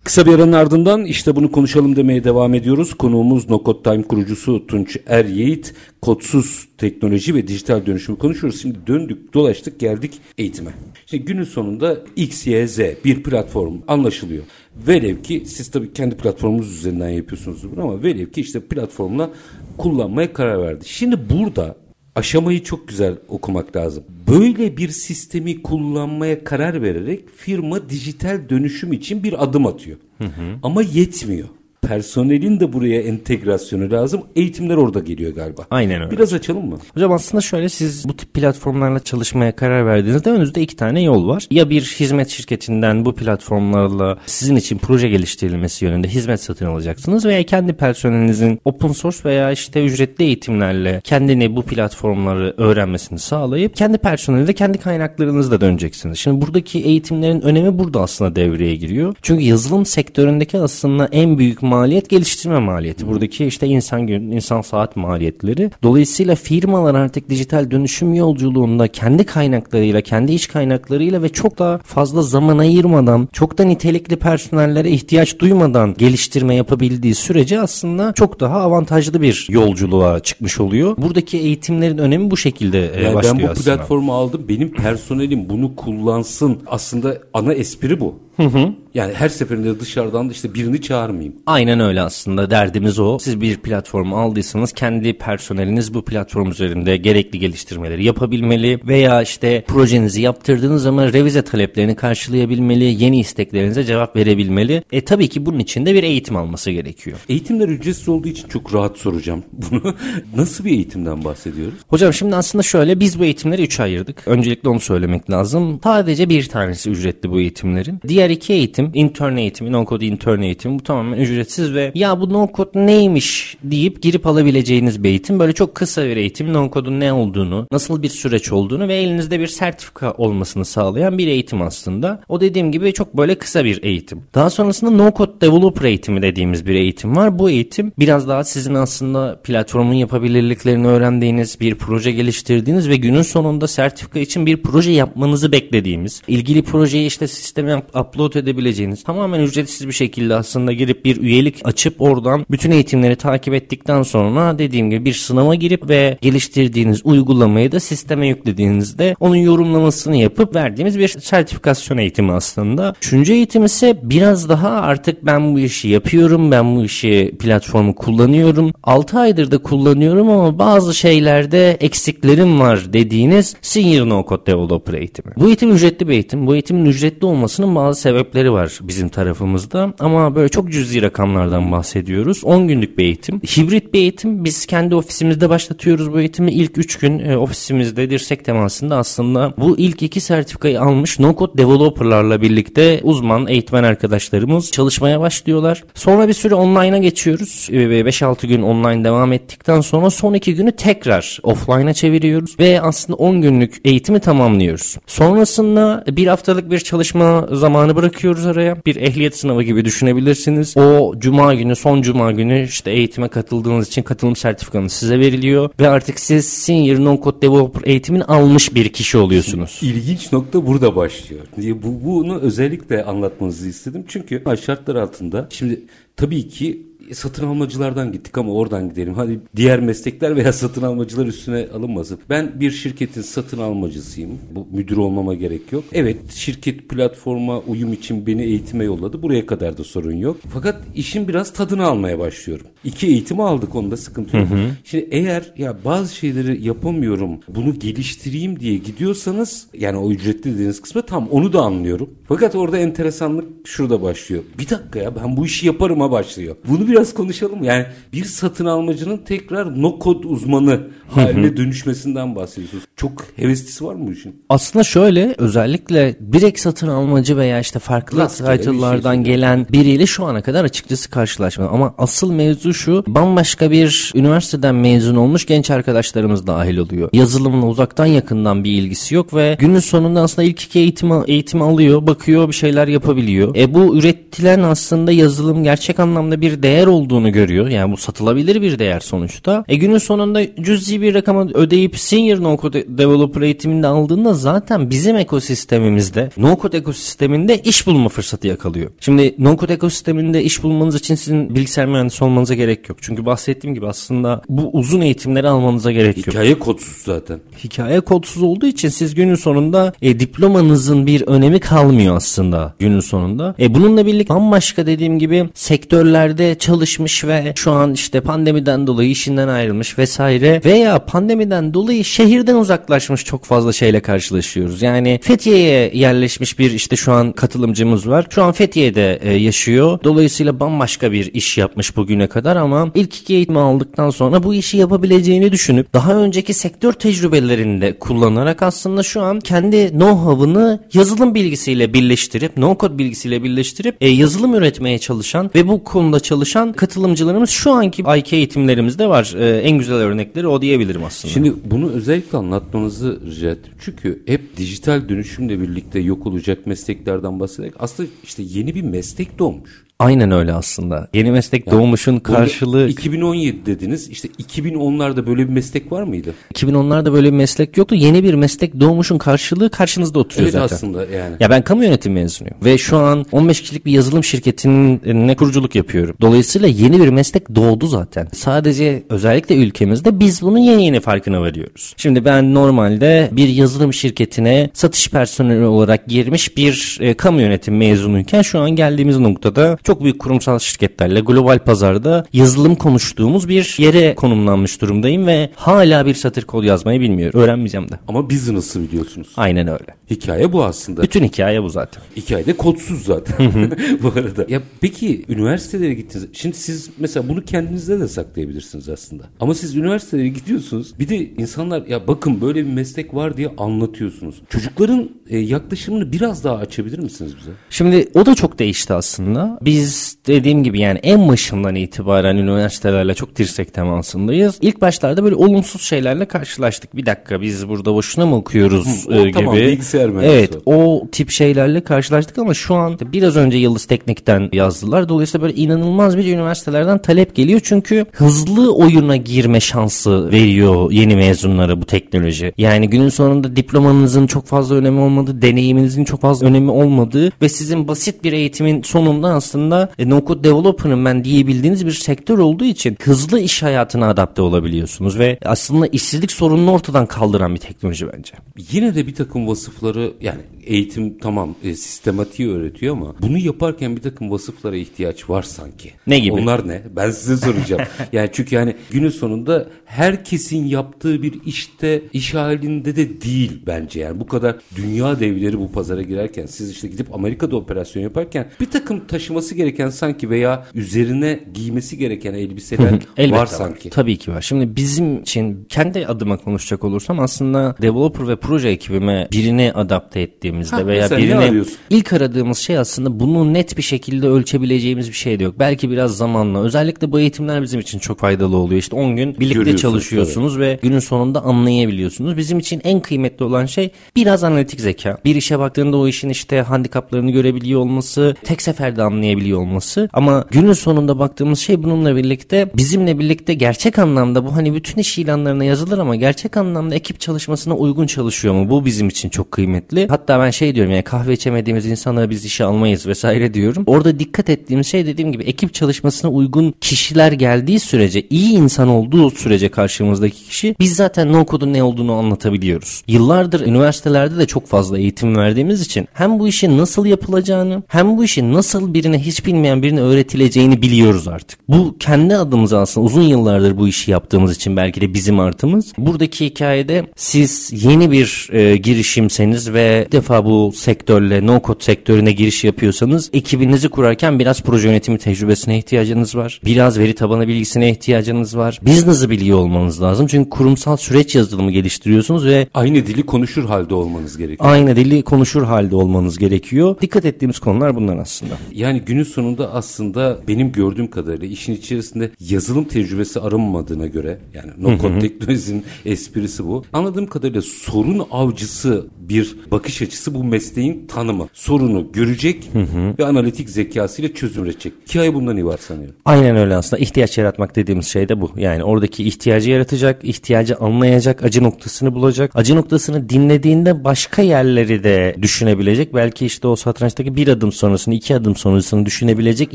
Kısa 0.04 0.26
bir 0.26 0.32
aranın 0.32 0.52
ardından 0.52 1.04
işte 1.04 1.36
bunu 1.36 1.52
konuşalım 1.52 1.96
demeye 1.96 2.24
devam 2.24 2.54
ediyoruz. 2.54 2.94
Konuğumuz 2.94 3.50
Nokot 3.50 3.84
Time 3.84 4.02
kurucusu 4.02 4.66
Tunç 4.66 4.96
Er 5.06 5.24
Yiğit. 5.24 5.74
Kodsuz 6.02 6.68
teknoloji 6.78 7.34
ve 7.34 7.48
dijital 7.48 7.86
dönüşümü 7.86 8.18
konuşuyoruz. 8.18 8.62
Şimdi 8.62 8.78
döndük 8.86 9.34
dolaştık 9.34 9.80
geldik 9.80 10.12
eğitime. 10.38 10.70
Şimdi 11.06 11.24
günün 11.24 11.44
sonunda 11.44 11.98
X, 12.16 12.46
Y, 12.46 12.68
Z 12.68 12.78
bir 13.04 13.22
platform 13.22 13.74
anlaşılıyor. 13.88 14.44
Velev 14.86 15.22
ki 15.22 15.42
siz 15.46 15.70
tabii 15.70 15.92
kendi 15.92 16.16
platformunuz 16.16 16.78
üzerinden 16.78 17.08
yapıyorsunuz 17.08 17.72
bunu 17.72 17.84
ama 17.84 18.02
velev 18.02 18.26
ki 18.26 18.40
işte 18.40 18.60
platformla 18.60 19.30
kullanmaya 19.78 20.32
karar 20.32 20.62
verdi. 20.62 20.84
Şimdi 20.88 21.16
burada 21.30 21.76
aşamayı 22.14 22.62
çok 22.62 22.88
güzel 22.88 23.16
okumak 23.28 23.76
lazım. 23.76 24.04
Böyle 24.28 24.76
bir 24.76 24.88
sistemi 24.88 25.62
kullanmaya 25.62 26.44
karar 26.44 26.82
vererek 26.82 27.28
firma 27.36 27.90
dijital 27.90 28.48
dönüşüm 28.48 28.92
için 28.92 29.22
bir 29.22 29.44
adım 29.44 29.66
atıyor. 29.66 29.98
Hı 30.18 30.24
hı. 30.24 30.58
Ama 30.62 30.82
yetmiyor 30.82 31.48
personelin 31.88 32.60
de 32.60 32.72
buraya 32.72 33.00
entegrasyonu 33.00 33.90
lazım. 33.90 34.22
Eğitimler 34.36 34.76
orada 34.76 35.00
geliyor 35.00 35.34
galiba. 35.34 35.66
Aynen 35.70 36.02
öyle. 36.02 36.10
Biraz 36.10 36.34
açalım 36.34 36.68
mı? 36.68 36.78
Hocam 36.94 37.12
aslında 37.12 37.40
şöyle 37.40 37.68
siz 37.68 38.08
bu 38.08 38.16
tip 38.16 38.34
platformlarla 38.34 39.00
çalışmaya 39.00 39.56
karar 39.56 39.86
verdiğinizde 39.86 40.30
önünüzde 40.30 40.62
iki 40.62 40.76
tane 40.76 41.02
yol 41.02 41.28
var. 41.28 41.46
Ya 41.50 41.70
bir 41.70 41.82
hizmet 41.82 42.28
şirketinden 42.28 43.04
bu 43.04 43.14
platformlarla 43.14 44.18
sizin 44.26 44.56
için 44.56 44.78
proje 44.78 45.08
geliştirilmesi 45.08 45.84
yönünde 45.84 46.08
hizmet 46.08 46.40
satın 46.40 46.66
alacaksınız 46.66 47.24
veya 47.24 47.42
kendi 47.42 47.72
personelinizin 47.72 48.60
open 48.64 48.92
source 48.92 49.18
veya 49.24 49.52
işte 49.52 49.84
ücretli 49.84 50.24
eğitimlerle 50.24 51.00
kendini 51.04 51.56
bu 51.56 51.62
platformları 51.62 52.54
öğrenmesini 52.58 53.18
sağlayıp 53.18 53.76
kendi 53.76 53.98
personelinde 53.98 54.52
kendi 54.52 54.78
kaynaklarınızla 54.78 55.60
döneceksiniz. 55.60 56.18
Şimdi 56.18 56.40
buradaki 56.40 56.78
eğitimlerin 56.78 57.40
önemi 57.40 57.78
burada 57.78 58.00
aslında 58.00 58.36
devreye 58.36 58.76
giriyor. 58.76 59.14
Çünkü 59.22 59.44
yazılım 59.44 59.86
sektöründeki 59.86 60.58
aslında 60.58 61.08
en 61.12 61.38
büyük 61.38 61.62
maliyet 61.74 62.10
geliştirme 62.10 62.58
maliyeti. 62.58 63.06
Buradaki 63.08 63.44
işte 63.46 63.66
insan 63.66 64.06
gün, 64.06 64.30
insan 64.30 64.60
saat 64.60 64.96
maliyetleri. 64.96 65.70
Dolayısıyla 65.82 66.34
firmalar 66.34 66.94
artık 66.94 67.28
dijital 67.28 67.70
dönüşüm 67.70 68.14
yolculuğunda 68.14 68.88
kendi 68.88 69.24
kaynaklarıyla, 69.24 70.00
kendi 70.00 70.32
iş 70.32 70.46
kaynaklarıyla 70.46 71.22
ve 71.22 71.28
çok 71.28 71.58
daha 71.58 71.78
fazla 71.78 72.22
zaman 72.22 72.58
ayırmadan, 72.58 73.28
çok 73.32 73.58
da 73.58 73.64
nitelikli 73.64 74.16
personellere 74.16 74.90
ihtiyaç 74.90 75.38
duymadan 75.38 75.94
geliştirme 75.98 76.54
yapabildiği 76.54 77.14
sürece 77.14 77.60
aslında 77.60 78.12
çok 78.12 78.40
daha 78.40 78.60
avantajlı 78.60 79.22
bir 79.22 79.46
yolculuğa 79.50 80.20
çıkmış 80.20 80.60
oluyor. 80.60 80.96
Buradaki 80.96 81.38
eğitimlerin 81.38 81.98
önemi 81.98 82.30
bu 82.30 82.36
şekilde 82.36 82.90
e, 82.96 83.02
yani 83.02 83.14
başlıyor 83.14 83.36
Ben 83.38 83.46
bu 83.46 83.50
aslında. 83.50 83.76
platformu 83.76 84.14
aldım. 84.14 84.44
Benim 84.48 84.72
personelim 84.72 85.48
bunu 85.48 85.76
kullansın. 85.76 86.58
Aslında 86.66 87.18
ana 87.34 87.54
espri 87.54 88.00
bu. 88.00 88.23
Hı 88.36 88.42
hı. 88.42 88.72
Yani 88.94 89.14
her 89.14 89.28
seferinde 89.28 89.80
dışarıdan 89.80 90.28
da 90.28 90.32
işte 90.32 90.54
birini 90.54 90.80
çağırmayayım. 90.80 91.34
Aynen 91.46 91.80
öyle 91.80 92.02
aslında 92.02 92.50
derdimiz 92.50 92.98
o. 92.98 93.18
Siz 93.18 93.40
bir 93.40 93.56
platformu 93.56 94.18
aldıysanız 94.18 94.72
kendi 94.72 95.18
personeliniz 95.18 95.94
bu 95.94 96.04
platform 96.04 96.50
üzerinde 96.50 96.96
gerekli 96.96 97.38
geliştirmeleri 97.38 98.04
yapabilmeli 98.04 98.80
veya 98.86 99.22
işte 99.22 99.64
projenizi 99.66 100.22
yaptırdığınız 100.22 100.82
zaman 100.82 101.12
revize 101.12 101.42
taleplerini 101.42 101.96
karşılayabilmeli, 101.96 102.84
yeni 102.84 103.20
isteklerinize 103.20 103.84
cevap 103.84 104.16
verebilmeli. 104.16 104.82
E 104.92 105.00
tabii 105.00 105.28
ki 105.28 105.46
bunun 105.46 105.58
için 105.58 105.86
de 105.86 105.94
bir 105.94 106.02
eğitim 106.02 106.36
alması 106.36 106.70
gerekiyor. 106.70 107.18
Eğitimler 107.28 107.68
ücretsiz 107.68 108.08
olduğu 108.08 108.28
için 108.28 108.48
çok 108.48 108.74
rahat 108.74 108.98
soracağım 108.98 109.44
bunu. 109.52 109.94
Nasıl 110.36 110.64
bir 110.64 110.70
eğitimden 110.70 111.24
bahsediyoruz? 111.24 111.78
Hocam 111.88 112.12
şimdi 112.12 112.36
aslında 112.36 112.62
şöyle 112.62 113.00
biz 113.00 113.20
bu 113.20 113.24
eğitimleri 113.24 113.62
3 113.62 113.80
ayırdık. 113.80 114.22
Öncelikle 114.26 114.68
onu 114.68 114.80
söylemek 114.80 115.30
lazım. 115.30 115.80
Sadece 115.84 116.28
bir 116.28 116.48
tanesi 116.48 116.90
ücretli 116.90 117.30
bu 117.30 117.40
eğitimlerin. 117.40 118.00
Diğer 118.08 118.23
iki 118.30 118.52
eğitim, 118.52 118.90
intern 118.94 119.36
eğitimi, 119.36 119.72
no 119.72 119.86
code 119.86 120.06
intern 120.06 120.42
eğitimi 120.42 120.78
bu 120.78 120.82
tamamen 120.82 121.18
ücretsiz 121.18 121.74
ve 121.74 121.92
ya 121.94 122.20
bu 122.20 122.32
no 122.32 122.48
code 122.56 122.86
neymiş 122.86 123.56
deyip 123.62 124.02
girip 124.02 124.26
alabileceğiniz 124.26 125.02
bir 125.02 125.08
eğitim. 125.08 125.38
Böyle 125.38 125.52
çok 125.52 125.74
kısa 125.74 126.04
bir 126.04 126.16
eğitim. 126.16 126.52
No 126.52 126.70
code'un 126.70 127.00
ne 127.00 127.12
olduğunu, 127.12 127.66
nasıl 127.72 128.02
bir 128.02 128.08
süreç 128.08 128.52
olduğunu 128.52 128.88
ve 128.88 128.94
elinizde 128.94 129.40
bir 129.40 129.46
sertifika 129.46 130.12
olmasını 130.12 130.64
sağlayan 130.64 131.18
bir 131.18 131.26
eğitim 131.26 131.62
aslında. 131.62 132.20
O 132.28 132.40
dediğim 132.40 132.72
gibi 132.72 132.92
çok 132.92 133.16
böyle 133.16 133.34
kısa 133.34 133.64
bir 133.64 133.82
eğitim. 133.82 134.22
Daha 134.34 134.50
sonrasında 134.50 134.90
no 134.90 135.12
code 135.16 135.40
developer 135.40 135.84
eğitimi 135.84 136.22
dediğimiz 136.22 136.66
bir 136.66 136.74
eğitim 136.74 137.16
var. 137.16 137.38
Bu 137.38 137.50
eğitim 137.50 137.92
biraz 137.98 138.28
daha 138.28 138.44
sizin 138.44 138.74
aslında 138.74 139.40
platformun 139.44 139.94
yapabilirliklerini 139.94 140.86
öğrendiğiniz, 140.86 141.60
bir 141.60 141.74
proje 141.74 142.12
geliştirdiğiniz 142.12 142.88
ve 142.88 142.96
günün 142.96 143.22
sonunda 143.22 143.68
sertifika 143.68 144.18
için 144.18 144.46
bir 144.46 144.62
proje 144.62 144.90
yapmanızı 144.92 145.52
beklediğimiz, 145.52 146.22
ilgili 146.28 146.62
projeyi 146.62 147.06
işte 147.06 147.28
sisteme 147.28 147.82
upload 148.14 148.34
edebileceğiniz 148.34 149.02
tamamen 149.04 149.40
ücretsiz 149.40 149.88
bir 149.88 149.92
şekilde 149.92 150.34
aslında 150.34 150.72
girip 150.72 151.04
bir 151.04 151.20
üyelik 151.20 151.60
açıp 151.64 152.00
oradan 152.00 152.46
bütün 152.50 152.70
eğitimleri 152.70 153.16
takip 153.16 153.54
ettikten 153.54 154.02
sonra 154.02 154.58
dediğim 154.58 154.90
gibi 154.90 155.04
bir 155.04 155.12
sınava 155.12 155.54
girip 155.54 155.88
ve 155.88 156.18
geliştirdiğiniz 156.20 157.00
uygulamayı 157.04 157.72
da 157.72 157.80
sisteme 157.80 158.28
yüklediğinizde 158.28 159.16
onun 159.20 159.36
yorumlamasını 159.36 160.16
yapıp 160.16 160.54
verdiğimiz 160.54 160.98
bir 160.98 161.08
sertifikasyon 161.08 161.98
eğitimi 161.98 162.32
aslında. 162.32 162.94
Üçüncü 162.96 163.32
eğitim 163.32 163.64
ise 163.64 164.00
biraz 164.02 164.48
daha 164.48 164.68
artık 164.68 165.26
ben 165.26 165.54
bu 165.54 165.58
işi 165.58 165.88
yapıyorum, 165.88 166.50
ben 166.50 166.76
bu 166.76 166.84
işi 166.84 167.34
platformu 167.38 167.94
kullanıyorum. 167.94 168.72
6 168.82 169.18
aydır 169.18 169.50
da 169.50 169.58
kullanıyorum 169.58 170.30
ama 170.30 170.58
bazı 170.58 170.94
şeylerde 170.94 171.70
eksiklerim 171.70 172.60
var 172.60 172.92
dediğiniz 172.92 173.56
Senior 173.62 174.08
No 174.08 174.24
Code 174.28 174.46
Developer 174.46 174.94
eğitimi. 174.94 175.32
Bu 175.36 175.46
eğitim 175.46 175.72
ücretli 175.72 176.08
bir 176.08 176.12
eğitim. 176.12 176.46
Bu 176.46 176.54
eğitimin 176.54 176.84
ücretli 176.86 177.26
olmasının 177.26 177.74
bazı 177.74 178.03
sebepleri 178.04 178.52
var 178.52 178.78
bizim 178.82 179.08
tarafımızda 179.08 179.94
ama 179.98 180.34
böyle 180.34 180.48
çok 180.48 180.72
cüzi 180.72 181.02
rakamlardan 181.02 181.72
bahsediyoruz. 181.72 182.44
10 182.44 182.68
günlük 182.68 182.98
bir 182.98 183.04
eğitim. 183.04 183.40
Hibrit 183.40 183.94
bir 183.94 183.98
eğitim. 183.98 184.44
Biz 184.44 184.66
kendi 184.66 184.94
ofisimizde 184.94 185.48
başlatıyoruz 185.48 186.12
bu 186.12 186.20
eğitimi. 186.20 186.52
İlk 186.52 186.78
3 186.78 186.98
gün 186.98 187.18
e, 187.18 187.36
ofisimizde 187.36 188.10
dirsek 188.10 188.44
temasında 188.44 188.96
aslında 188.96 189.54
bu 189.58 189.78
ilk 189.78 190.02
iki 190.02 190.20
sertifikayı 190.20 190.80
almış 190.80 191.18
no 191.18 191.36
code 191.38 191.58
developerlarla 191.58 192.42
birlikte 192.42 193.00
uzman 193.02 193.46
eğitmen 193.46 193.84
arkadaşlarımız 193.84 194.70
çalışmaya 194.70 195.20
başlıyorlar. 195.20 195.84
Sonra 195.94 196.28
bir 196.28 196.32
süre 196.32 196.54
online'a 196.54 196.98
geçiyoruz. 196.98 197.68
5-6 197.70 198.46
gün 198.46 198.62
online 198.62 199.04
devam 199.04 199.32
ettikten 199.32 199.80
sonra 199.80 200.10
son 200.10 200.34
2 200.34 200.54
günü 200.54 200.72
tekrar 200.72 201.38
offline'a 201.42 201.92
çeviriyoruz 201.92 202.58
ve 202.58 202.80
aslında 202.80 203.16
10 203.16 203.40
günlük 203.42 203.80
eğitimi 203.84 204.20
tamamlıyoruz. 204.20 204.96
Sonrasında 205.06 206.04
bir 206.08 206.26
haftalık 206.26 206.70
bir 206.70 206.78
çalışma 206.78 207.48
zamanı 207.52 207.93
bırakıyoruz 207.96 208.46
araya. 208.46 208.76
Bir 208.86 208.96
ehliyet 208.96 209.36
sınavı 209.36 209.62
gibi 209.62 209.84
düşünebilirsiniz. 209.84 210.76
O 210.76 211.14
cuma 211.18 211.54
günü, 211.54 211.76
son 211.76 212.02
cuma 212.02 212.32
günü 212.32 212.64
işte 212.64 212.90
eğitime 212.90 213.28
katıldığınız 213.28 213.88
için 213.88 214.02
katılım 214.02 214.36
sertifikanız 214.36 214.92
size 214.92 215.18
veriliyor 215.18 215.70
ve 215.80 215.88
artık 215.88 216.20
siz 216.20 216.48
Senior 216.48 216.96
Non-Code 216.96 217.42
Developer 217.42 217.82
eğitimini 217.90 218.24
almış 218.24 218.74
bir 218.74 218.88
kişi 218.88 219.18
oluyorsunuz. 219.18 219.78
İlginç 219.82 220.32
nokta 220.32 220.66
burada 220.66 220.96
başlıyor. 220.96 221.42
Bu, 221.56 222.04
bunu 222.04 222.38
özellikle 222.38 223.04
anlatmanızı 223.04 223.68
istedim. 223.68 224.04
Çünkü 224.08 224.42
şartlar 224.66 224.94
altında 224.94 225.48
şimdi 225.50 225.80
tabii 226.16 226.48
ki 226.48 226.86
satın 227.12 227.46
almacılardan 227.46 228.12
gittik 228.12 228.38
ama 228.38 228.52
oradan 228.52 228.88
gidelim. 228.88 229.14
Hadi 229.14 229.40
diğer 229.56 229.80
meslekler 229.80 230.36
veya 230.36 230.52
satın 230.52 230.82
almacılar 230.82 231.26
üstüne 231.26 231.68
alınmasın. 231.74 232.18
Ben 232.30 232.60
bir 232.60 232.70
şirketin 232.70 233.22
satın 233.22 233.58
almacısıyım. 233.58 234.38
Bu 234.54 234.66
müdür 234.72 234.96
olmama 234.96 235.34
gerek 235.34 235.72
yok. 235.72 235.84
Evet 235.92 236.32
şirket 236.32 236.88
platforma 236.88 237.58
uyum 237.58 237.92
için 237.92 238.26
beni 238.26 238.42
eğitime 238.42 238.84
yolladı. 238.84 239.22
Buraya 239.22 239.46
kadar 239.46 239.78
da 239.78 239.84
sorun 239.84 240.16
yok. 240.16 240.36
Fakat 240.48 240.82
işin 240.94 241.28
biraz 241.28 241.52
tadını 241.52 241.84
almaya 241.84 242.18
başlıyorum. 242.18 242.66
İki 242.84 243.06
eğitimi 243.06 243.42
aldık 243.42 243.74
onda 243.74 243.96
sıkıntı 243.96 244.36
yok. 244.36 244.50
Hı 244.50 244.54
hı. 244.54 244.70
Şimdi 244.84 245.08
eğer 245.10 245.52
ya 245.58 245.76
bazı 245.84 246.14
şeyleri 246.14 246.64
yapamıyorum 246.64 247.40
bunu 247.48 247.78
geliştireyim 247.78 248.60
diye 248.60 248.76
gidiyorsanız 248.78 249.66
yani 249.74 249.98
o 249.98 250.10
ücretli 250.10 250.54
dediğiniz 250.54 250.82
kısmı 250.82 251.02
tam 251.02 251.28
onu 251.28 251.52
da 251.52 251.62
anlıyorum. 251.62 252.10
Fakat 252.28 252.54
orada 252.54 252.78
enteresanlık 252.78 253.68
şurada 253.68 254.02
başlıyor. 254.02 254.42
Bir 254.58 254.70
dakika 254.70 254.98
ya 254.98 255.16
ben 255.16 255.36
bu 255.36 255.46
işi 255.46 255.66
yaparıma 255.66 256.10
başlıyor. 256.10 256.56
Bunu 256.68 256.88
biraz 256.94 257.14
konuşalım. 257.14 257.64
Yani 257.64 257.86
bir 258.12 258.24
satın 258.24 258.66
almacının 258.66 259.16
tekrar 259.16 259.82
no 259.82 259.98
kod 259.98 260.24
uzmanı 260.24 260.80
haline 261.08 261.56
dönüşmesinden 261.56 262.36
bahsediyorsunuz. 262.36 262.84
Çok 262.96 263.12
heveslisi 263.36 263.84
var 263.84 263.94
mı 263.94 264.06
bu 264.06 264.12
işin? 264.12 264.42
Aslında 264.48 264.84
şöyle 264.84 265.34
özellikle 265.38 266.16
direkt 266.32 266.60
satın 266.60 266.88
almacı 266.88 267.36
veya 267.36 267.60
işte 267.60 267.78
farklı 267.78 268.28
title'lardan 268.28 269.14
şey 269.14 269.24
gelen 269.24 269.66
biriyle 269.72 270.06
şu 270.06 270.24
ana 270.24 270.42
kadar 270.42 270.64
açıkçası 270.64 271.10
karşılaşmadım. 271.10 271.74
Ama 271.74 271.94
asıl 271.98 272.32
mevzu 272.32 272.74
şu 272.74 273.04
bambaşka 273.06 273.70
bir 273.70 274.12
üniversiteden 274.14 274.74
mezun 274.74 275.16
olmuş 275.16 275.46
genç 275.46 275.70
arkadaşlarımız 275.70 276.46
dahil 276.46 276.76
oluyor. 276.76 277.08
Yazılımla 277.12 277.66
uzaktan 277.66 278.06
yakından 278.06 278.64
bir 278.64 278.72
ilgisi 278.72 279.14
yok 279.14 279.34
ve 279.34 279.56
günün 279.60 279.78
sonunda 279.78 280.20
aslında 280.20 280.48
ilk 280.48 280.62
iki 280.62 280.78
eğitim, 280.78 281.10
eğitim 281.26 281.62
alıyor, 281.62 282.06
bakıyor 282.06 282.48
bir 282.48 282.54
şeyler 282.54 282.88
yapabiliyor. 282.88 283.56
E 283.56 283.74
bu 283.74 283.96
üretilen 283.96 284.62
aslında 284.62 285.12
yazılım 285.12 285.64
gerçek 285.64 286.00
anlamda 286.00 286.40
bir 286.40 286.62
değer 286.62 286.83
olduğunu 286.86 287.32
görüyor. 287.32 287.68
Yani 287.68 287.92
bu 287.92 287.96
satılabilir 287.96 288.62
bir 288.62 288.78
değer 288.78 289.00
sonuçta. 289.00 289.64
E 289.68 289.76
günün 289.76 289.98
sonunda 289.98 290.54
cüzi 290.62 291.02
bir 291.02 291.14
rakamı 291.14 291.50
ödeyip 291.54 291.98
senior 291.98 292.42
no 292.42 292.58
code 292.62 292.84
developer 292.88 293.40
eğitiminde 293.40 293.86
aldığında 293.86 294.34
zaten 294.34 294.90
bizim 294.90 295.16
ekosistemimizde 295.16 296.30
no 296.36 296.58
code 296.62 296.78
ekosisteminde 296.78 297.58
iş 297.58 297.86
bulma 297.86 298.08
fırsatı 298.08 298.46
yakalıyor. 298.46 298.90
Şimdi 299.00 299.34
no 299.38 299.56
code 299.56 299.74
ekosisteminde 299.74 300.42
iş 300.42 300.62
bulmanız 300.62 300.94
için 300.94 301.14
sizin 301.14 301.54
bilgisayar 301.54 301.86
mühendisi 301.86 302.24
olmanıza 302.24 302.54
gerek 302.54 302.88
yok. 302.88 302.98
Çünkü 303.00 303.26
bahsettiğim 303.26 303.74
gibi 303.74 303.86
aslında 303.86 304.42
bu 304.48 304.70
uzun 304.72 305.00
eğitimleri 305.00 305.48
almanıza 305.48 305.92
gerek 305.92 306.16
yok. 306.16 306.26
Hikaye 306.26 306.58
kodsuz 306.58 307.02
zaten. 307.04 307.40
Hikaye 307.64 308.00
kodsuz 308.00 308.42
olduğu 308.42 308.66
için 308.66 308.88
siz 308.88 309.14
günün 309.14 309.34
sonunda 309.34 309.92
e, 310.02 310.20
diplomanızın 310.20 311.06
bir 311.06 311.22
önemi 311.22 311.60
kalmıyor 311.60 312.16
aslında 312.16 312.74
günün 312.78 313.00
sonunda. 313.00 313.54
E, 313.60 313.74
bununla 313.74 314.06
birlikte 314.06 314.34
bambaşka 314.34 314.86
dediğim 314.86 315.18
gibi 315.18 315.48
sektörlerde 315.54 316.54
çalışmış 316.74 317.24
ve 317.24 317.52
şu 317.56 317.70
an 317.70 317.94
işte 317.94 318.20
pandemiden 318.20 318.86
dolayı 318.86 319.10
işinden 319.10 319.48
ayrılmış 319.48 319.98
vesaire 319.98 320.60
veya 320.64 320.98
pandemiden 320.98 321.74
dolayı 321.74 322.04
şehirden 322.04 322.54
uzaklaşmış 322.54 323.24
çok 323.24 323.44
fazla 323.44 323.72
şeyle 323.72 324.00
karşılaşıyoruz. 324.00 324.82
Yani 324.82 325.20
Fethiye'ye 325.22 325.90
yerleşmiş 325.94 326.58
bir 326.58 326.70
işte 326.70 326.96
şu 326.96 327.12
an 327.12 327.32
katılımcımız 327.32 328.08
var. 328.08 328.26
Şu 328.30 328.42
an 328.42 328.52
Fethiye'de 328.52 329.18
e, 329.22 329.32
yaşıyor. 329.32 329.98
Dolayısıyla 330.04 330.60
bambaşka 330.60 331.12
bir 331.12 331.34
iş 331.34 331.58
yapmış 331.58 331.96
bugüne 331.96 332.26
kadar 332.26 332.56
ama 332.56 332.90
ilk 332.94 333.16
iki 333.16 333.34
eğitimi 333.34 333.58
aldıktan 333.58 334.10
sonra 334.10 334.42
bu 334.42 334.54
işi 334.54 334.76
yapabileceğini 334.76 335.52
düşünüp 335.52 335.94
daha 335.94 336.14
önceki 336.14 336.54
sektör 336.54 336.92
tecrübelerini 336.92 337.80
de 337.80 337.98
kullanarak 337.98 338.62
aslında 338.62 339.02
şu 339.02 339.22
an 339.22 339.40
kendi 339.40 339.76
know-how'ını 339.76 340.80
yazılım 340.94 341.34
bilgisiyle 341.34 341.94
birleştirip, 341.94 342.56
no-code 342.56 342.98
bilgisiyle 342.98 343.42
birleştirip 343.42 343.96
e, 344.00 344.08
yazılım 344.08 344.54
üretmeye 344.54 344.98
çalışan 344.98 345.50
ve 345.54 345.68
bu 345.68 345.84
konuda 345.84 346.20
çalışan 346.20 346.63
katılımcılarımız 346.72 347.50
şu 347.50 347.72
anki 347.72 348.02
IK 348.18 348.32
eğitimlerimizde 348.32 349.08
var. 349.08 349.34
E, 349.38 349.58
en 349.58 349.78
güzel 349.78 349.96
örnekleri 349.96 350.46
o 350.46 350.62
diyebilirim 350.62 351.04
aslında. 351.04 351.32
Şimdi 351.32 351.54
bunu 351.64 351.90
özellikle 351.90 352.38
anlatmanızı 352.38 353.20
rica 353.26 353.50
ettim. 353.50 353.72
Çünkü 353.80 354.22
hep 354.26 354.56
dijital 354.56 355.08
dönüşümle 355.08 355.60
birlikte 355.60 355.98
yok 355.98 356.26
olacak 356.26 356.66
mesleklerden 356.66 357.40
bahsederek 357.40 357.74
aslında 357.78 358.08
işte 358.24 358.42
yeni 358.42 358.74
bir 358.74 358.82
meslek 358.82 359.38
doğmuş. 359.38 359.83
Aynen 360.04 360.30
öyle 360.30 360.52
aslında. 360.52 361.08
Yeni 361.14 361.30
meslek 361.30 361.66
yani, 361.66 361.78
doğmuşun 361.78 362.18
karşılığı... 362.18 362.88
2017 362.88 363.66
dediniz. 363.66 364.08
İşte 364.08 364.28
2010'larda 364.28 365.26
böyle 365.26 365.48
bir 365.48 365.52
meslek 365.52 365.92
var 365.92 366.02
mıydı? 366.02 366.34
2010'larda 366.54 367.12
böyle 367.12 367.32
bir 367.32 367.36
meslek 367.36 367.76
yoktu. 367.76 367.94
Yeni 367.94 368.24
bir 368.24 368.34
meslek 368.34 368.80
doğmuşun 368.80 369.18
karşılığı 369.18 369.70
karşınızda 369.70 370.18
oturuyor 370.18 370.50
evet, 370.50 370.52
zaten. 370.52 370.76
aslında 370.76 371.04
yani. 371.04 371.36
Ya 371.40 371.50
ben 371.50 371.62
kamu 371.62 371.84
yönetimi 371.84 372.20
mezunuyum. 372.20 372.56
Ve 372.64 372.78
şu 372.78 372.96
an 372.96 373.26
15 373.32 373.60
kişilik 373.60 373.86
bir 373.86 373.92
yazılım 373.92 374.24
şirketinin 374.24 375.00
ne 375.28 375.36
kuruculuk 375.36 375.74
yapıyorum. 375.74 376.16
Dolayısıyla 376.20 376.68
yeni 376.68 377.00
bir 377.00 377.08
meslek 377.08 377.54
doğdu 377.54 377.86
zaten. 377.86 378.28
Sadece 378.32 379.02
özellikle 379.08 379.56
ülkemizde 379.56 380.20
biz 380.20 380.42
bunun 380.42 380.58
yeni 380.58 380.84
yeni 380.84 381.00
farkına 381.00 381.40
varıyoruz. 381.40 381.94
Şimdi 381.96 382.24
ben 382.24 382.54
normalde 382.54 383.28
bir 383.32 383.48
yazılım 383.48 383.92
şirketine 383.92 384.70
satış 384.72 385.10
personeli 385.10 385.64
olarak 385.64 386.06
girmiş 386.06 386.56
bir 386.56 386.98
e, 387.00 387.14
kamu 387.14 387.40
yönetimi 387.40 387.78
mezunuyken 387.78 388.42
şu 388.42 388.58
an 388.58 388.70
geldiğimiz 388.70 389.18
noktada 389.18 389.78
çok 389.84 389.93
büyük 390.00 390.18
kurumsal 390.18 390.58
şirketlerle 390.58 391.20
global 391.20 391.58
pazarda 391.58 392.26
yazılım 392.32 392.74
konuştuğumuz 392.74 393.48
bir 393.48 393.76
yere 393.78 394.14
konumlanmış 394.14 394.80
durumdayım 394.80 395.26
ve 395.26 395.50
hala 395.56 396.06
bir 396.06 396.14
satır 396.14 396.42
kod 396.42 396.64
yazmayı 396.64 397.00
bilmiyorum. 397.00 397.40
Öğrenmeyeceğim 397.40 397.88
de. 397.88 397.98
Ama 398.08 398.30
business'ı 398.30 398.82
biliyorsunuz. 398.82 399.28
Aynen 399.36 399.68
öyle. 399.68 399.94
Hikaye 400.10 400.52
bu 400.52 400.64
aslında. 400.64 401.02
Bütün 401.02 401.24
hikaye 401.24 401.62
bu 401.62 401.68
zaten. 401.68 402.02
Hikaye 402.16 402.46
de 402.46 402.56
kodsuz 402.56 403.04
zaten 403.04 403.52
bu 404.02 404.08
arada. 404.08 404.46
Ya 404.48 404.62
peki 404.80 405.24
üniversitelere 405.28 405.94
gittiniz. 405.94 406.28
Şimdi 406.32 406.56
siz 406.56 406.90
mesela 406.98 407.28
bunu 407.28 407.44
kendinizde 407.44 408.00
de 408.00 408.08
saklayabilirsiniz 408.08 408.88
aslında. 408.88 409.22
Ama 409.40 409.54
siz 409.54 409.76
üniversitelere 409.76 410.28
gidiyorsunuz. 410.28 410.98
Bir 410.98 411.08
de 411.08 411.30
insanlar 411.30 411.86
ya 411.86 412.06
bakın 412.06 412.40
böyle 412.40 412.66
bir 412.66 412.72
meslek 412.72 413.14
var 413.14 413.36
diye 413.36 413.50
anlatıyorsunuz. 413.58 414.42
Çocukların 414.48 415.10
e, 415.28 415.38
yaklaşımını 415.38 416.12
biraz 416.12 416.44
daha 416.44 416.56
açabilir 416.56 416.98
misiniz 416.98 417.32
bize? 417.40 417.50
Şimdi 417.70 418.08
o 418.14 418.26
da 418.26 418.34
çok 418.34 418.58
değişti 418.58 418.92
aslında. 418.92 419.58
Bir 419.62 419.72
biz 419.74 420.16
dediğim 420.26 420.64
gibi 420.64 420.80
yani 420.80 420.98
en 421.02 421.28
başından 421.28 421.74
itibaren 421.74 422.36
üniversitelerle 422.36 423.14
çok 423.14 423.36
dirsek 423.36 423.74
temasındayız. 423.74 424.58
İlk 424.60 424.80
başlarda 424.80 425.24
böyle 425.24 425.34
olumsuz 425.34 425.82
şeylerle 425.82 426.24
karşılaştık. 426.24 426.96
Bir 426.96 427.06
dakika 427.06 427.40
biz 427.40 427.68
burada 427.68 427.94
boşuna 427.94 428.26
mı 428.26 428.36
okuyoruz 428.36 429.06
e, 429.10 429.20
o 429.20 429.22
gibi. 429.22 429.32
tamam, 429.32 429.56
bilgisayar 429.56 430.08
mühendisi 430.08 430.34
Evet 430.34 430.50
o 430.66 431.08
tip 431.12 431.30
şeylerle 431.30 431.80
karşılaştık 431.80 432.38
ama 432.38 432.54
şu 432.54 432.74
an 432.74 432.98
biraz 433.12 433.36
önce 433.36 433.58
Yıldız 433.58 433.84
Teknik'ten 433.84 434.48
yazdılar. 434.52 435.08
Dolayısıyla 435.08 435.42
böyle 435.42 435.54
inanılmaz 435.54 436.18
bir 436.18 436.34
üniversitelerden 436.34 436.98
talep 436.98 437.34
geliyor. 437.34 437.60
Çünkü 437.64 438.06
hızlı 438.12 438.74
oyuna 438.74 439.16
girme 439.16 439.60
şansı 439.60 440.32
veriyor 440.32 440.92
yeni 440.92 441.16
mezunlara 441.16 441.80
bu 441.80 441.84
teknoloji. 441.84 442.52
Yani 442.58 442.90
günün 442.90 443.08
sonunda 443.08 443.56
diplomanızın 443.56 444.26
çok 444.26 444.46
fazla 444.46 444.74
önemi 444.74 445.00
olmadığı, 445.00 445.42
deneyiminizin 445.42 446.04
çok 446.04 446.20
fazla 446.20 446.46
önemi 446.46 446.70
olmadığı 446.70 447.32
ve 447.42 447.48
sizin 447.48 447.88
basit 447.88 448.24
bir 448.24 448.32
eğitimin 448.32 448.82
sonunda 448.82 449.28
aslında 449.28 449.63
e, 449.98 450.08
no 450.08 450.24
code 450.26 450.44
developer'ım 450.44 451.04
ben 451.04 451.24
diyebildiğiniz 451.24 451.86
bir 451.86 451.92
sektör 451.92 452.38
olduğu 452.38 452.64
için 452.64 452.96
hızlı 453.02 453.40
iş 453.40 453.62
hayatına 453.62 454.08
adapte 454.08 454.42
olabiliyorsunuz 454.42 455.18
ve 455.18 455.38
aslında 455.44 455.86
işsizlik 455.86 456.32
sorununu 456.32 456.72
ortadan 456.72 457.06
kaldıran 457.06 457.54
bir 457.54 457.60
teknoloji 457.60 458.06
bence. 458.16 458.34
Yine 458.72 458.94
de 458.94 459.06
bir 459.06 459.14
takım 459.14 459.48
vasıfları 459.48 460.12
yani 460.20 460.40
eğitim 460.66 461.18
tamam 461.18 461.54
e, 461.64 461.74
sistematiği 461.74 462.50
öğretiyor 462.50 462.96
ama 462.96 463.14
bunu 463.22 463.38
yaparken 463.38 463.96
bir 463.96 464.02
takım 464.02 464.30
vasıflara 464.30 464.76
ihtiyaç 464.76 465.30
var 465.30 465.42
sanki. 465.42 465.90
Ne 466.06 466.18
gibi? 466.18 466.32
Onlar 466.32 466.68
ne? 466.68 466.82
Ben 466.96 467.10
size 467.10 467.36
soracağım. 467.36 467.82
yani 468.12 468.30
çünkü 468.32 468.54
yani 468.54 468.76
günün 468.90 469.08
sonunda 469.08 469.68
herkesin 469.84 470.64
yaptığı 470.64 471.22
bir 471.22 471.40
işte 471.46 472.02
iş 472.12 472.34
halinde 472.34 472.96
de 472.96 473.20
değil 473.20 473.62
bence. 473.66 474.00
Yani 474.00 474.20
bu 474.20 474.26
kadar 474.26 474.56
dünya 474.76 475.20
devleri 475.20 475.58
bu 475.58 475.72
pazara 475.72 476.02
girerken 476.02 476.46
siz 476.46 476.70
işte 476.70 476.88
gidip 476.88 477.14
Amerika'da 477.14 477.56
operasyon 477.56 478.02
yaparken 478.02 478.50
bir 478.60 478.70
takım 478.70 479.06
taşıması 479.06 479.53
gereken 479.56 479.88
sanki 479.88 480.30
veya 480.30 480.66
üzerine 480.74 481.40
giymesi 481.54 481.98
gereken 481.98 482.34
elbiseler 482.34 482.98
Elbette 483.16 483.36
var 483.40 483.46
sanki. 483.46 483.90
Tabii 483.90 484.16
ki 484.16 484.32
var. 484.32 484.40
Şimdi 484.40 484.76
bizim 484.76 485.20
için 485.20 485.66
kendi 485.68 486.06
adıma 486.06 486.36
konuşacak 486.36 486.84
olursam 486.84 487.20
aslında 487.20 487.76
developer 487.82 488.28
ve 488.28 488.36
proje 488.36 488.68
ekibime 488.68 489.28
birini 489.32 489.72
adapte 489.74 490.20
ettiğimizde 490.20 490.76
Ha, 490.76 490.86
veya 490.86 491.10
birini 491.10 491.62
ilk 491.90 492.12
aradığımız 492.12 492.58
şey 492.58 492.78
aslında 492.78 493.20
bunu 493.20 493.54
net 493.54 493.76
bir 493.76 493.82
şekilde 493.82 494.28
ölçebileceğimiz 494.28 495.08
bir 495.08 495.16
şey 495.16 495.38
de 495.38 495.44
yok. 495.44 495.54
Belki 495.58 495.90
biraz 495.90 496.16
zamanla. 496.16 496.60
Özellikle 496.60 497.12
bu 497.12 497.20
eğitimler 497.20 497.62
bizim 497.62 497.80
için 497.80 497.98
çok 497.98 498.18
faydalı 498.18 498.56
oluyor. 498.56 498.80
İşte 498.80 498.96
10 498.96 499.16
gün 499.16 499.40
birlikte 499.40 499.76
çalışıyorsunuz 499.76 500.58
ve 500.58 500.78
günün 500.82 500.98
sonunda 500.98 501.44
anlayabiliyorsunuz. 501.44 502.36
Bizim 502.36 502.58
için 502.58 502.80
en 502.84 503.00
kıymetli 503.00 503.44
olan 503.44 503.66
şey 503.66 503.90
biraz 504.16 504.44
analitik 504.44 504.80
zeka. 504.80 505.18
Bir 505.24 505.36
işe 505.36 505.58
baktığında 505.58 505.96
o 505.96 506.08
işin 506.08 506.28
işte 506.28 506.60
handikaplarını 506.60 507.30
görebiliyor 507.30 507.80
olması, 507.80 508.34
tek 508.44 508.62
seferde 508.62 509.02
anlayabiliyor 509.02 509.43
olması. 509.52 510.08
Ama 510.12 510.44
günün 510.50 510.72
sonunda 510.72 511.18
baktığımız 511.18 511.58
şey 511.58 511.82
bununla 511.82 512.16
birlikte 512.16 512.70
bizimle 512.74 513.18
birlikte 513.18 513.54
gerçek 513.54 513.98
anlamda 513.98 514.46
bu 514.46 514.56
hani 514.56 514.74
bütün 514.74 515.00
iş 515.00 515.18
ilanlarına 515.18 515.64
yazılır 515.64 515.98
ama 515.98 516.16
gerçek 516.16 516.56
anlamda 516.56 516.94
ekip 516.94 517.20
çalışmasına 517.20 517.74
uygun 517.76 518.06
çalışıyor 518.06 518.54
mu? 518.54 518.70
Bu 518.70 518.84
bizim 518.84 519.08
için 519.08 519.28
çok 519.28 519.52
kıymetli. 519.52 520.06
Hatta 520.08 520.40
ben 520.40 520.50
şey 520.50 520.74
diyorum 520.74 520.92
yani 520.92 521.02
kahve 521.02 521.32
içemediğimiz 521.32 521.86
insanları 521.86 522.30
biz 522.30 522.44
işe 522.44 522.64
almayız 522.64 523.06
vesaire 523.06 523.54
diyorum. 523.54 523.82
Orada 523.86 524.18
dikkat 524.18 524.50
ettiğim 524.50 524.84
şey 524.84 525.06
dediğim 525.06 525.32
gibi 525.32 525.42
ekip 525.42 525.74
çalışmasına 525.74 526.30
uygun 526.30 526.74
kişiler 526.80 527.32
geldiği 527.32 527.80
sürece 527.80 528.26
iyi 528.30 528.52
insan 528.52 528.88
olduğu 528.88 529.30
sürece 529.30 529.68
karşımızdaki 529.68 530.44
kişi 530.44 530.76
biz 530.80 530.96
zaten 530.96 531.32
no 531.32 531.46
code'un 531.46 531.72
ne 531.72 531.82
olduğunu 531.82 532.12
anlatabiliyoruz. 532.12 533.02
Yıllardır 533.08 533.66
üniversitelerde 533.66 534.38
de 534.38 534.46
çok 534.46 534.66
fazla 534.66 534.98
eğitim 534.98 535.36
verdiğimiz 535.36 535.80
için 535.80 536.08
hem 536.12 536.38
bu 536.38 536.48
işin 536.48 536.78
nasıl 536.78 537.06
yapılacağını 537.06 537.82
hem 537.88 538.16
bu 538.16 538.24
işin 538.24 538.52
nasıl 538.52 538.94
birine 538.94 539.18
hiç 539.34 539.46
bilmeyen 539.46 539.82
birine 539.82 540.00
öğretileceğini 540.00 540.82
biliyoruz 540.82 541.28
artık. 541.28 541.58
Bu 541.68 541.96
kendi 542.00 542.36
adımıza 542.36 542.80
aslında 542.80 543.06
uzun 543.06 543.22
yıllardır 543.22 543.76
bu 543.78 543.88
işi 543.88 544.10
yaptığımız 544.10 544.56
için 544.56 544.76
belki 544.76 545.00
de 545.00 545.14
bizim 545.14 545.40
artımız. 545.40 545.92
Buradaki 545.98 546.46
hikayede 546.46 547.06
siz 547.16 547.84
yeni 547.84 548.10
bir 548.10 548.48
e, 548.52 548.76
girişimseniz 548.76 549.72
ve 549.72 550.08
defa 550.12 550.44
bu 550.44 550.72
sektörle 550.74 551.46
no 551.46 551.60
code 551.64 551.84
sektörüne 551.84 552.32
giriş 552.32 552.64
yapıyorsanız 552.64 553.30
ekibinizi 553.32 553.88
kurarken 553.88 554.38
biraz 554.38 554.62
proje 554.62 554.88
yönetimi 554.88 555.18
tecrübesine 555.18 555.78
ihtiyacınız 555.78 556.36
var. 556.36 556.60
Biraz 556.64 556.98
veri 556.98 557.14
tabanı 557.14 557.48
bilgisine 557.48 557.90
ihtiyacınız 557.90 558.56
var. 558.56 558.80
Business'ı 558.82 559.30
biliyor 559.30 559.58
olmanız 559.58 560.02
lazım. 560.02 560.26
Çünkü 560.26 560.50
kurumsal 560.50 560.96
süreç 560.96 561.34
yazılımı 561.34 561.70
geliştiriyorsunuz 561.70 562.46
ve 562.46 562.66
Aynı 562.74 563.06
dili 563.06 563.22
konuşur 563.26 563.64
halde 563.64 563.94
olmanız 563.94 564.36
gerekiyor. 564.36 564.70
aynı 564.70 564.96
dili 564.96 565.22
konuşur 565.22 565.62
halde 565.62 565.96
olmanız 565.96 566.38
gerekiyor. 566.38 566.96
Dikkat 567.00 567.24
ettiğimiz 567.24 567.58
konular 567.58 567.96
bunlar 567.96 568.16
aslında. 568.16 568.54
Yani 568.72 569.00
günün 569.00 569.23
sonunda 569.24 569.72
aslında 569.72 570.38
benim 570.48 570.72
gördüğüm 570.72 571.10
kadarıyla 571.10 571.46
işin 571.46 571.72
içerisinde 571.74 572.30
yazılım 572.40 572.84
tecrübesi 572.84 573.40
arınmadığına 573.40 574.06
göre 574.06 574.38
yani 574.54 574.70
no 574.78 574.98
code 574.98 575.18
teknolojisinin 575.18 575.84
esprisi 576.04 576.64
bu. 576.66 576.84
Anladığım 576.92 577.26
kadarıyla 577.26 577.62
sorun 577.62 578.26
avcısı 578.30 579.06
bir 579.18 579.56
bakış 579.70 580.02
açısı 580.02 580.34
bu 580.34 580.44
mesleğin 580.44 581.06
tanımı. 581.06 581.48
Sorunu 581.52 582.12
görecek 582.12 582.70
ve 583.18 583.24
analitik 583.24 583.70
zekasıyla 583.70 584.34
çözüm 584.34 584.64
üretecek. 584.64 584.92
Hikaye 585.08 585.34
bundan 585.34 585.56
ibaret 585.56 585.80
sanıyorum. 585.80 586.14
Aynen 586.24 586.56
öyle 586.56 586.76
aslında. 586.76 587.02
İhtiyaç 587.02 587.38
yaratmak 587.38 587.76
dediğimiz 587.76 588.06
şey 588.06 588.28
de 588.28 588.40
bu. 588.40 588.50
Yani 588.56 588.84
oradaki 588.84 589.24
ihtiyacı 589.24 589.70
yaratacak, 589.70 590.24
ihtiyacı 590.24 590.76
anlayacak, 590.76 591.44
acı 591.44 591.62
noktasını 591.62 592.14
bulacak. 592.14 592.50
Acı 592.54 592.76
noktasını 592.76 593.28
dinlediğinde 593.28 594.04
başka 594.04 594.42
yerleri 594.42 595.04
de 595.04 595.36
düşünebilecek. 595.42 596.14
Belki 596.14 596.46
işte 596.46 596.68
o 596.68 596.76
satrançtaki 596.76 597.36
bir 597.36 597.48
adım 597.48 597.72
sonrasını, 597.72 598.14
iki 598.14 598.34
adım 598.34 598.56
sonrasını 598.56 599.06
düşünebilecek 599.14 599.74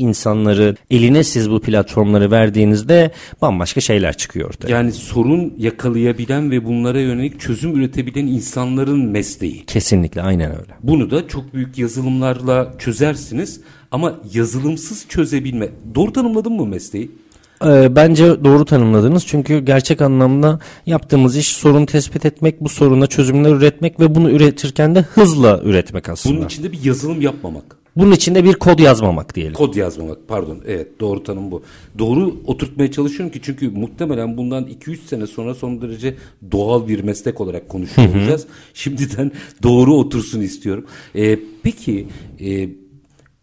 insanları 0.00 0.76
eline 0.90 1.24
siz 1.24 1.50
bu 1.50 1.60
platformları 1.60 2.30
verdiğinizde 2.30 3.10
bambaşka 3.42 3.80
şeyler 3.80 4.16
çıkıyor 4.16 4.48
ortaya. 4.48 4.68
Yani 4.68 4.92
sorun 4.92 5.54
yakalayabilen 5.58 6.50
ve 6.50 6.64
bunlara 6.64 7.00
yönelik 7.00 7.40
çözüm 7.40 7.76
üretebilen 7.76 8.26
insanların 8.26 9.04
mesleği. 9.04 9.64
Kesinlikle 9.66 10.22
aynen 10.22 10.50
öyle. 10.50 10.72
Bunu 10.82 11.10
da 11.10 11.28
çok 11.28 11.54
büyük 11.54 11.78
yazılımlarla 11.78 12.74
çözersiniz 12.78 13.60
ama 13.90 14.14
yazılımsız 14.34 15.08
çözebilme. 15.08 15.68
Doğru 15.94 16.12
tanımladın 16.12 16.52
mı 16.52 16.66
mesleği? 16.66 17.10
Ee, 17.64 17.96
bence 17.96 18.44
doğru 18.44 18.64
tanımladınız 18.64 19.26
çünkü 19.26 19.58
gerçek 19.58 20.02
anlamda 20.02 20.58
yaptığımız 20.86 21.36
iş 21.36 21.48
sorun 21.48 21.86
tespit 21.86 22.26
etmek, 22.26 22.60
bu 22.60 22.68
soruna 22.68 23.06
çözümler 23.06 23.50
üretmek 23.50 24.00
ve 24.00 24.14
bunu 24.14 24.30
üretirken 24.30 24.94
de 24.94 25.00
hızla 25.00 25.60
üretmek 25.64 26.08
aslında. 26.08 26.36
Bunun 26.36 26.46
içinde 26.46 26.72
bir 26.72 26.84
yazılım 26.84 27.20
yapmamak. 27.20 27.79
Bunun 27.96 28.12
içinde 28.12 28.44
bir 28.44 28.54
kod 28.54 28.78
yazmamak 28.78 29.34
diyelim. 29.34 29.54
Kod 29.54 29.74
yazmamak 29.74 30.18
pardon 30.28 30.60
evet 30.66 31.00
doğru 31.00 31.22
tanım 31.22 31.50
bu. 31.50 31.62
Doğru 31.98 32.36
oturtmaya 32.46 32.90
çalışıyorum 32.92 33.32
ki 33.32 33.40
çünkü 33.42 33.70
muhtemelen 33.70 34.36
bundan 34.36 34.64
2-3 34.64 34.96
sene 34.96 35.26
sonra 35.26 35.54
son 35.54 35.82
derece 35.82 36.16
doğal 36.52 36.88
bir 36.88 37.02
meslek 37.02 37.40
olarak 37.40 37.68
konuşuyor 37.68 38.08
olacağız. 38.08 38.46
Şimdiden 38.74 39.32
doğru 39.62 39.94
otursun 39.94 40.40
istiyorum. 40.40 40.86
Ee, 41.16 41.38
peki 41.62 42.06
e, 42.40 42.68